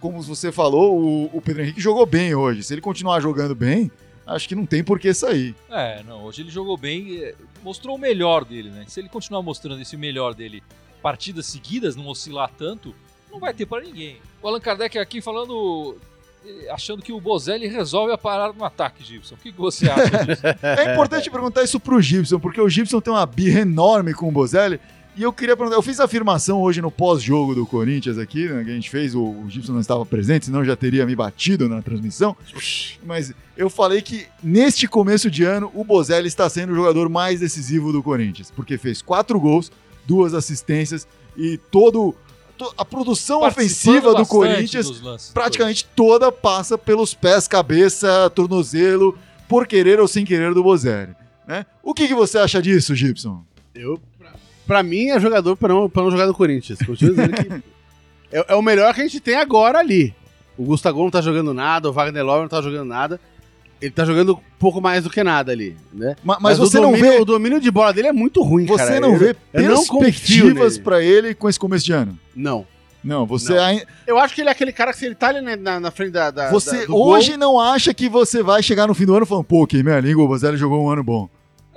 como 0.00 0.22
você 0.22 0.52
falou, 0.52 0.98
o, 0.98 1.36
o 1.36 1.40
Pedro 1.40 1.62
Henrique 1.62 1.80
jogou 1.80 2.06
bem 2.06 2.34
hoje. 2.34 2.62
Se 2.62 2.74
ele 2.74 2.80
continuar 2.80 3.20
jogando 3.20 3.54
bem, 3.54 3.90
acho 4.26 4.48
que 4.48 4.54
não 4.54 4.66
tem 4.66 4.84
por 4.84 4.98
que 4.98 5.12
sair. 5.12 5.54
É, 5.70 6.02
não, 6.04 6.24
hoje 6.24 6.42
ele 6.42 6.50
jogou 6.50 6.76
bem, 6.76 7.22
eh, 7.22 7.34
mostrou 7.62 7.96
o 7.96 7.98
melhor 7.98 8.44
dele, 8.44 8.70
né? 8.70 8.84
Se 8.86 9.00
ele 9.00 9.08
continuar 9.08 9.42
mostrando 9.42 9.80
esse 9.80 9.96
melhor 9.96 10.34
dele 10.34 10.62
partidas 11.02 11.46
seguidas, 11.46 11.96
não 11.96 12.06
oscilar 12.08 12.50
tanto, 12.56 12.94
não 13.30 13.38
vai 13.38 13.54
ter 13.54 13.66
pra 13.66 13.80
ninguém. 13.80 14.18
O 14.42 14.48
Allan 14.48 14.60
Kardec 14.60 14.98
aqui 14.98 15.20
falando, 15.20 15.96
eh, 16.46 16.70
achando 16.70 17.02
que 17.02 17.12
o 17.12 17.20
Bozelli 17.20 17.66
resolve 17.66 18.12
a 18.12 18.18
parada 18.18 18.52
no 18.52 18.64
ataque, 18.64 19.02
Gibson. 19.04 19.34
O 19.34 19.38
que, 19.38 19.52
que 19.52 19.58
você 19.58 19.88
acha 19.88 20.24
disso? 20.24 20.42
É 20.62 20.92
importante 20.92 21.30
perguntar 21.30 21.64
isso 21.64 21.80
pro 21.80 22.00
Gibson, 22.00 22.38
porque 22.38 22.60
o 22.60 22.68
Gibson 22.68 23.00
tem 23.00 23.12
uma 23.12 23.26
birra 23.26 23.60
enorme 23.60 24.14
com 24.14 24.28
o 24.28 24.32
Bozelli. 24.32 24.80
E 25.18 25.22
eu 25.24 25.32
queria 25.32 25.56
perguntar, 25.56 25.76
eu 25.76 25.82
fiz 25.82 25.98
a 25.98 26.04
afirmação 26.04 26.62
hoje 26.62 26.80
no 26.80 26.92
pós-jogo 26.92 27.52
do 27.52 27.66
Corinthians 27.66 28.18
aqui, 28.18 28.48
né, 28.48 28.62
que 28.62 28.70
a 28.70 28.74
gente 28.74 28.88
fez, 28.88 29.16
o, 29.16 29.20
o 29.22 29.46
Gibson 29.48 29.72
não 29.72 29.80
estava 29.80 30.06
presente, 30.06 30.44
senão 30.46 30.64
já 30.64 30.76
teria 30.76 31.04
me 31.04 31.16
batido 31.16 31.68
na 31.68 31.82
transmissão. 31.82 32.36
Mas 33.04 33.32
eu 33.56 33.68
falei 33.68 34.00
que 34.00 34.26
neste 34.40 34.86
começo 34.86 35.28
de 35.28 35.42
ano, 35.42 35.72
o 35.74 35.82
Bozelli 35.82 36.28
está 36.28 36.48
sendo 36.48 36.72
o 36.72 36.76
jogador 36.76 37.08
mais 37.08 37.40
decisivo 37.40 37.90
do 37.92 38.00
Corinthians, 38.00 38.52
porque 38.54 38.78
fez 38.78 39.02
quatro 39.02 39.40
gols, 39.40 39.72
duas 40.06 40.34
assistências 40.34 41.04
e 41.36 41.58
todo 41.70 42.14
to- 42.56 42.72
a 42.78 42.84
produção 42.84 43.42
ofensiva 43.42 44.14
do 44.14 44.24
Corinthians 44.24 45.00
lances. 45.00 45.30
praticamente 45.32 45.84
toda 45.96 46.30
passa 46.30 46.78
pelos 46.78 47.12
pés, 47.12 47.48
cabeça, 47.48 48.30
tornozelo, 48.30 49.18
por 49.48 49.66
querer 49.66 49.98
ou 49.98 50.06
sem 50.06 50.24
querer 50.24 50.54
do 50.54 50.62
Bozelli. 50.62 51.12
Né? 51.44 51.66
O 51.82 51.92
que, 51.92 52.06
que 52.06 52.14
você 52.14 52.38
acha 52.38 52.62
disso, 52.62 52.94
Gibson? 52.94 53.42
Eu, 53.74 54.00
pra, 54.68 54.82
mim, 54.84 55.08
é 55.08 55.18
jogador 55.18 55.56
pra 55.56 55.68
não, 55.74 55.90
pra 55.90 56.02
não 56.04 56.10
jogar 56.12 56.26
no 56.26 56.34
Corinthians. 56.34 56.78
Continuo 56.78 57.14
dizendo 57.16 57.32
que 57.32 57.62
é, 58.30 58.52
é 58.52 58.54
o 58.54 58.62
melhor 58.62 58.94
que 58.94 59.00
a 59.00 59.04
gente 59.04 59.18
tem 59.18 59.34
agora 59.34 59.78
ali. 59.80 60.14
O 60.56 60.64
Gustavo 60.64 61.02
não 61.02 61.10
tá 61.10 61.20
jogando 61.20 61.52
nada, 61.52 61.88
o 61.88 61.92
Wagner 61.92 62.24
Love 62.24 62.42
não 62.42 62.48
tá 62.48 62.60
jogando 62.62 62.86
nada. 62.88 63.20
Ele 63.80 63.92
tá 63.92 64.04
jogando 64.04 64.34
um 64.34 64.40
pouco 64.58 64.80
mais 64.80 65.04
do 65.04 65.10
que 65.10 65.22
nada 65.22 65.52
ali, 65.52 65.76
né? 65.92 66.16
Ma- 66.24 66.38
Mas, 66.40 66.58
o 66.58 66.66
você 66.66 66.80
não 66.80 66.90
domínio- 66.90 67.12
vê, 67.12 67.20
O 67.20 67.24
domínio 67.24 67.60
de 67.60 67.70
bola 67.70 67.92
dele 67.92 68.08
é 68.08 68.12
muito 68.12 68.42
ruim, 68.42 68.66
você 68.66 68.84
cara. 68.84 69.00
não 69.00 69.12
Eu- 69.12 69.18
vê 69.18 69.36
eu 69.54 69.62
não 69.70 69.86
confio 69.86 70.00
perspectivas 70.00 70.72
nele. 70.72 70.84
pra 70.84 71.00
ele 71.02 71.32
com 71.34 71.48
esse 71.48 71.58
começo 71.60 71.84
de 71.84 71.92
ano. 71.92 72.18
Não. 72.34 72.66
Não, 73.04 73.24
você 73.24 73.54
Não. 73.54 73.62
ai- 73.62 73.82
Eu 74.04 74.18
acho 74.18 74.34
que 74.34 74.40
ele 74.40 74.48
é 74.48 74.52
aquele 74.52 74.72
cara 74.72 74.92
que 74.92 74.98
se 74.98 75.06
ele 75.06 75.14
tá 75.14 75.28
ali 75.28 75.40
na, 75.56 75.78
na- 75.78 75.90
frente 75.92 76.10
da, 76.10 76.32
da- 76.32 76.50
você 76.50 76.80
da- 76.80 76.86
do 76.86 76.92
gol- 76.92 77.06
hoje 77.10 77.36
não 77.36 77.60
acha 77.60 77.94
que 77.94 78.08
você 78.08 78.42
vai 78.42 78.60
chegar 78.64 78.88
no 78.88 78.94
fim 78.94 79.06
do 79.06 79.14
ano 79.14 79.24
falando, 79.24 79.44
pô, 79.44 79.64
queimei 79.64 79.94
a 79.94 80.00
língua, 80.00 80.24
o 80.24 80.28
Bozelli 80.28 80.56
jogou 80.56 80.84
um 80.84 80.90
ano 80.90 81.04
bom. 81.04 81.30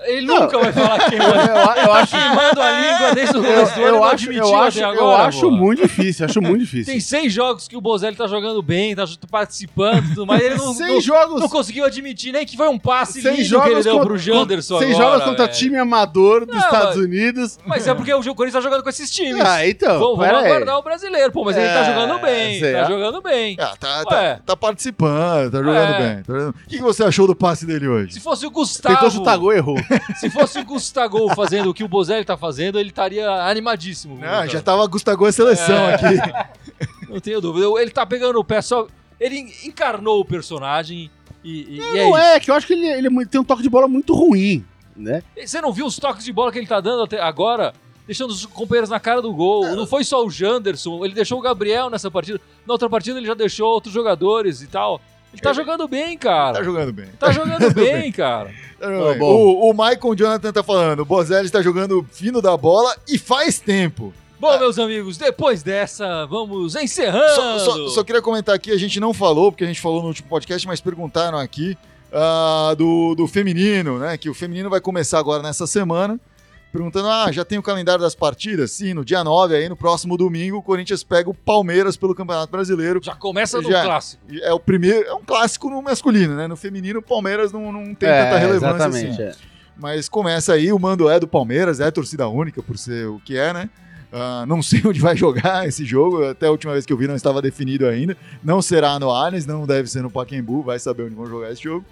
Ele 0.06 0.26
Não. 0.26 0.42
nunca 0.42 0.58
vai 0.60 0.72
falar 0.74 1.10
quem 1.10 1.18
eu, 1.20 1.28
manda. 1.28 1.82
eu 1.82 1.94
acho, 1.94 2.12
Queimando 2.18 2.62
a 2.62 2.72
língua 2.72 3.16
desde 3.16 3.38
o 3.38 3.44
eu, 3.46 3.54
começo 3.54 3.76
do 3.76 3.80
ano, 3.82 3.88
eu 3.88 3.92
não 3.96 4.04
acho, 4.06 4.32
eu 4.32 4.56
acho, 4.62 4.80
eu 4.80 5.12
acho 5.12 5.52
muito 5.52 5.82
difícil, 5.84 6.26
acho 6.26 6.42
muito 6.42 6.60
difícil. 6.62 6.92
Tem 6.92 7.00
seis 7.00 7.32
jogos 7.32 7.68
que 7.68 7.76
o 7.78 7.82
Bozelli 7.82 8.16
tá 8.16 8.28
jogando 8.28 8.62
bem, 8.62 8.96
tá 8.96 9.06
participando 9.30 10.06
e 10.06 10.10
tudo 10.10 10.26
mais. 10.26 10.42
Ele 10.42 10.56
não, 10.56 10.74
não, 10.74 11.02
jogos, 11.02 11.40
não 11.42 11.50
conseguiu 11.50 11.86
admitir 11.86 12.32
nem 12.32 12.46
que 12.46 12.58
foi 12.58 12.68
um 12.68 12.78
passe 12.80 13.22
seis 13.22 13.36
lindo 13.38 13.48
jogos 13.50 13.68
que 13.68 13.74
ele 13.74 13.84
deu 13.84 13.94
contra- 13.94 14.08
pro 14.10 14.18
Janderson 14.18 14.80
seis 14.80 14.96
agora, 14.96 15.10
jogos 15.12 15.24
contra 15.30 15.46
velho. 15.46 15.58
time 15.58 15.78
amador 15.78 16.46
dos 16.46 16.56
Não, 16.56 16.64
Estados 16.64 16.96
mas- 16.96 17.06
Unidos. 17.06 17.60
Mas 17.66 17.88
é 17.88 17.94
porque 17.94 18.14
o 18.14 18.22
Corinthians 18.36 18.54
tá 18.54 18.62
jogando 18.62 18.84
com 18.84 18.90
esses 18.90 19.10
times. 19.12 19.42
Ah, 19.44 19.68
então. 19.68 20.00
vamos 20.00 20.18
vamos 20.18 20.36
aguardar 20.46 20.78
o 20.78 20.82
brasileiro, 20.82 21.32
pô, 21.32 21.44
mas 21.44 21.56
ele 21.58 21.68
tá 21.68 21.80
É, 21.80 21.86
jogando 21.86 22.20
bem, 22.22 22.60
sei 22.60 22.74
tá 22.74 22.82
lá. 22.82 22.88
jogando 22.88 23.22
bem. 23.22 23.56
Ah, 23.60 23.74
tá, 23.80 24.04
tá, 24.06 24.40
tá 24.46 24.56
participando, 24.58 25.52
tá 25.52 25.58
jogando 25.60 25.94
É. 25.94 26.00
bem. 26.16 26.24
tá 26.24 26.34
jogando- 26.34 26.50
O 26.52 26.68
que, 26.70 26.78
que 26.78 26.82
você 26.82 27.04
achou 27.04 27.28
do 27.28 27.36
passe 27.36 27.66
dele 27.66 27.88
hoje? 27.88 28.14
Se 28.14 28.20
fosse 28.20 28.46
o 28.46 28.52
Gustavo, 28.52 28.96
Tentou 28.96 29.12
chutar 29.12 29.38
gol 29.38 29.54
errou. 29.54 29.78
Se 30.20 30.30
fosse 30.30 30.60
o 30.60 30.66
Gustavo 30.66 31.28
fazendo 31.36 31.70
o 31.70 31.74
que 31.74 31.84
o 31.84 31.88
Bozelli 31.88 32.26
tá 32.26 32.38
fazendo, 32.38 32.80
ele 32.80 32.90
estaria 32.90 33.30
animadíssimo. 33.30 34.20
Ah, 34.24 34.46
já 34.48 34.62
tava 34.62 34.86
Gustavo 34.88 35.26
a 35.26 35.32
seleção 35.32 35.76
É. 35.90 35.96
aqui. 35.96 37.08
Não 37.10 37.20
tenho 37.20 37.42
dúvida. 37.42 37.66
Ele 37.82 37.92
tá 37.92 38.06
pegando 38.06 38.40
o 38.40 38.44
pé 38.44 38.62
só. 38.62 38.88
Ele 39.20 39.38
encarnou 39.66 40.20
o 40.20 40.26
personagem 40.26 41.10
e, 41.44 41.50
e- 41.50 41.78
e 41.78 41.98
é 42.00 42.04
Não 42.10 42.18
é, 42.18 42.40
que 42.40 42.50
eu 42.50 42.56
acho 42.56 42.66
que 42.68 42.74
ele, 42.74 42.88
ele 42.88 43.08
é 43.08 43.26
tem 43.26 43.40
um 43.40 43.44
toque 43.44 43.62
de 43.62 43.70
bola 43.70 43.88
muito 43.88 44.14
ruim, 44.16 44.66
né? 44.96 45.22
Você 45.46 45.62
não 45.62 45.72
viu 45.72 45.86
os 45.86 45.98
toques 45.98 46.24
de 46.26 46.34
bola 46.34 46.52
que 46.52 46.58
ele 46.58 46.68
tá 46.68 46.80
dando 46.80 47.04
até 47.04 47.22
agora? 47.22 47.74
Deixando 48.08 48.32
os 48.32 48.46
companheiros 48.46 48.90
na 48.90 49.00
cara 49.00 49.22
do 49.22 49.32
gol. 49.34 49.76
Não 49.76 49.86
foi 49.86 50.04
só 50.04 50.26
o 50.26 50.30
Janderson, 50.30 51.06
ele 51.06 51.14
deixou 51.14 51.38
o 51.38 51.42
Gabriel 51.42 51.90
nessa 51.90 52.10
partida. 52.10 52.42
Na 52.66 52.74
outra 52.74 52.90
partida 52.90 53.20
ele 53.20 53.28
já 53.28 53.34
deixou 53.36 53.70
outros 53.72 53.94
jogadores 53.94 54.62
e 54.62 54.68
tal. 54.68 55.00
Ele 55.34 55.41
tá 55.41 55.54
jogando 55.54 55.88
bem, 55.88 56.17
cara. 56.17 56.58
Tá 56.58 56.63
jogando 56.63 56.91
bem. 56.94 57.08
Tá 57.20 57.32
jogando 57.32 57.72
bem, 57.76 58.12
cara. 58.12 58.52
Tá 58.80 58.88
jogando 58.88 59.10
bem. 59.12 59.20
bom. 59.20 59.34
O, 59.34 59.70
o 59.70 59.74
Michael 59.74 60.15
Jonathan 60.15 60.52
tá 60.52 60.63
falando, 60.63 61.00
o 61.02 61.06
Bozelli 61.06 61.46
está 61.46 61.62
jogando 61.62 62.06
fino 62.12 62.41
da 62.41 62.56
bola 62.58 62.96
e 63.08 63.17
faz 63.17 63.60
tempo. 63.60 64.13
Bom, 64.39 64.58
meus 64.58 64.80
amigos, 64.80 65.17
depois 65.17 65.62
dessa, 65.62 66.26
vamos 66.26 66.76
encerrando. 66.76 67.36
Só, 67.36 67.60
só- 67.60 67.88
só 67.89 68.04
queria 68.04 68.22
comentar 68.24 68.56
aqui, 68.56 68.72
a 68.72 68.78
gente 68.78 69.00
não 69.00 69.13
falou, 69.13 69.52
porque 69.52 69.63
a 69.63 69.67
gente 69.67 69.80
falou 69.80 70.02
no 70.02 70.08
último 70.08 70.28
podcast, 70.28 70.67
mas 70.67 70.82
perguntaram 70.82 71.38
aqui 71.38 71.78
ah, 72.12 72.74
do, 72.78 73.13
do 73.15 73.28
feminino, 73.28 74.00
né? 74.00 74.17
Que 74.17 74.30
o 74.30 74.34
feminino 74.34 74.67
vai 74.70 74.82
começar 74.82 75.20
agora 75.20 75.44
nessa 75.44 75.67
semana. 75.67 76.20
Perguntando, 76.72 77.10
ah, 77.10 77.32
já 77.32 77.44
tem 77.44 77.58
o 77.58 77.62
calendário 77.64 78.02
das 78.02 78.16
partidas? 78.16 78.72
Sim, 78.72 78.94
no 78.94 79.04
dia 79.04 79.24
9, 79.24 79.56
aí 79.56 79.68
no 79.68 79.76
próximo 79.76 80.16
domingo, 80.16 80.58
o 80.58 80.62
Corinthians 80.64 81.04
pega 81.04 81.30
o 81.30 81.34
Palmeiras 81.34 81.98
pelo 81.98 82.16
Campeonato 82.16 82.50
Brasileiro. 82.52 83.02
Já 83.04 83.14
começa 83.14 83.62
no 83.62 83.70
Já. 83.70 83.84
clássico. 83.84 84.24
É 84.42 84.54
o 84.54 84.60
primeiro, 84.60 85.06
é 85.06 85.14
um 85.14 85.24
clássico 85.24 85.70
no 85.70 85.82
masculino, 85.82 86.36
né? 86.36 86.48
No 86.48 86.56
feminino, 86.56 87.00
o 87.00 87.04
Palmeiras 87.04 87.52
não, 87.52 87.72
não 87.74 87.94
tem 87.94 88.08
É, 88.08 88.24
tanta 88.24 88.38
relevância 88.38 88.76
exatamente. 88.76 89.22
assim. 89.22 89.22
é. 89.24 89.52
Mas 89.78 90.08
começa 90.08 90.54
aí, 90.54 90.72
o 90.72 90.80
mando 90.80 91.10
é 91.10 91.20
do 91.20 91.28
Palmeiras, 91.28 91.80
é 91.80 91.90
torcida 91.92 92.28
única, 92.28 92.62
por 92.64 92.78
ser 92.78 93.08
o 93.08 93.20
que 93.20 93.36
é, 93.36 93.52
né? 93.52 93.70
Ah, 94.14 94.46
não 94.48 94.62
sei 94.64 94.82
onde 94.86 95.00
vai 95.02 95.16
jogar 95.18 95.68
esse 95.68 95.84
jogo, 95.84 96.24
até 96.24 96.48
a 96.48 96.52
última 96.52 96.74
vez 96.74 96.86
que 96.86 96.94
eu 96.94 96.98
vi 96.98 97.08
não 97.08 97.16
estava 97.16 97.42
definido 97.42 97.86
ainda. 97.88 98.16
Não 98.44 98.62
será 98.62 98.98
no 99.00 99.10
Allianz, 99.10 99.46
não 99.46 99.66
deve 99.66 99.90
ser 99.90 100.02
no 100.04 100.10
Pacaembu, 100.12 100.62
vai 100.62 100.80
saber 100.80 101.04
onde 101.04 101.16
vão 101.16 101.26
jogar 101.26 101.52
esse 101.52 101.64
jogo. 101.64 101.86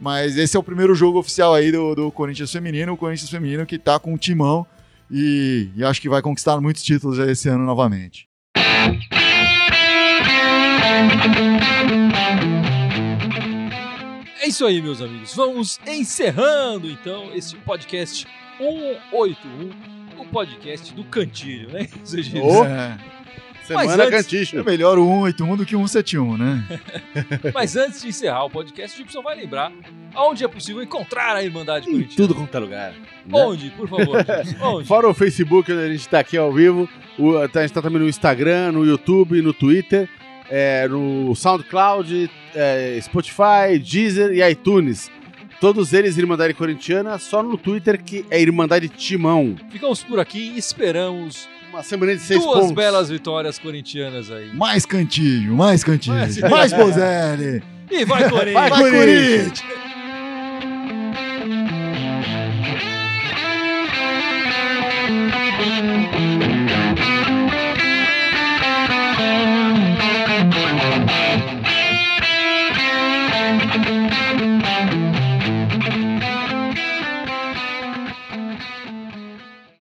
Mas 0.00 0.36
esse 0.38 0.56
é 0.56 0.60
o 0.60 0.62
primeiro 0.62 0.94
jogo 0.94 1.18
oficial 1.18 1.52
aí 1.54 1.70
do, 1.70 1.94
do 1.94 2.10
Corinthians 2.10 2.50
Feminino, 2.50 2.92
o 2.92 2.96
Corinthians 2.96 3.30
Feminino 3.30 3.66
que 3.66 3.78
tá 3.78 3.98
com 3.98 4.14
um 4.14 4.16
timão 4.16 4.66
e, 5.10 5.68
e 5.76 5.84
acho 5.84 6.00
que 6.00 6.08
vai 6.08 6.22
conquistar 6.22 6.58
muitos 6.60 6.82
títulos 6.82 7.18
esse 7.18 7.48
ano 7.48 7.64
novamente. 7.64 8.26
É 14.40 14.48
isso 14.48 14.64
aí, 14.64 14.80
meus 14.80 15.02
amigos. 15.02 15.34
Vamos 15.34 15.78
encerrando 15.86 16.88
então 16.88 17.30
esse 17.34 17.56
podcast 17.56 18.26
181, 18.58 19.70
o 20.18 20.24
podcast 20.26 20.94
do 20.94 21.04
Cantilho, 21.04 21.70
né? 21.70 21.86
Isso, 22.02 22.16
Ô. 23.70 23.78
É, 23.78 23.82
Semana 23.82 24.04
antes- 24.04 24.14
é 24.14 24.22
Canticho. 24.22 24.64
melhor 24.64 24.98
o 24.98 25.04
181 25.06 25.56
do 25.56 25.66
que 25.66 25.76
o 25.76 25.78
171, 25.86 26.36
né? 26.36 26.64
Mas 27.54 27.76
antes 27.76 28.02
de 28.02 28.08
encerrar 28.08 28.44
o 28.44 28.50
podcast, 28.50 28.94
o 28.96 28.98
Gibson 28.98 29.22
vai 29.22 29.36
lembrar 29.36 29.72
aonde 30.14 30.44
é 30.44 30.48
possível 30.48 30.82
encontrar 30.82 31.36
a 31.36 31.42
Irmandade 31.42 31.88
Em 31.88 31.92
Corintiana. 31.92 32.16
tudo 32.16 32.34
quanto 32.34 32.54
é 32.54 32.58
lugar. 32.60 32.92
né? 32.92 32.98
Onde, 33.32 33.70
por 33.70 33.88
favor? 33.88 34.16
Gibson? 34.44 34.64
Onde? 34.76 34.86
Fora 34.88 35.08
o 35.08 35.14
Facebook, 35.14 35.70
onde 35.72 35.82
a 35.82 35.88
gente 35.88 36.08
tá 36.08 36.20
aqui 36.20 36.36
ao 36.36 36.52
vivo. 36.52 36.88
o- 37.18 37.36
a 37.38 37.46
gente 37.46 37.72
tá 37.72 37.80
também 37.82 38.00
no 38.00 38.08
Instagram, 38.08 38.72
no 38.72 38.84
YouTube, 38.84 39.40
no 39.42 39.52
Twitter, 39.52 40.08
é, 40.50 40.88
no 40.88 41.34
SoundCloud, 41.36 42.30
é, 42.54 42.98
Spotify, 43.00 43.78
Deezer 43.78 44.32
e 44.32 44.42
iTunes. 44.50 45.10
Todos 45.60 45.92
eles 45.92 46.16
Irmandade 46.16 46.54
Corintiana, 46.54 47.18
só 47.18 47.42
no 47.42 47.58
Twitter 47.58 48.02
que 48.02 48.24
é 48.30 48.40
Irmandade 48.40 48.88
Timão. 48.88 49.54
Ficamos 49.70 50.02
por 50.02 50.18
aqui 50.18 50.52
e 50.54 50.58
esperamos 50.58 51.46
Uma 51.70 51.82
semana 51.84 52.14
de 52.16 52.20
seis 52.22 52.40
duas 52.42 52.58
pontos. 52.60 52.72
belas 52.72 53.08
vitórias 53.10 53.58
corintianas 53.58 54.30
aí. 54.30 54.50
Mais 54.54 54.84
cantilho, 54.84 55.54
mais 55.54 55.84
cantilho, 55.84 56.16
Mais- 56.16 56.38
mais 56.38 56.72
Bozelli. 56.72 57.62
E 57.90 58.04
vai, 58.04 58.28
Corinthians! 58.28 58.54
Vai, 58.54 58.70
Vai, 58.70 58.90
Corinthians! 58.90 59.62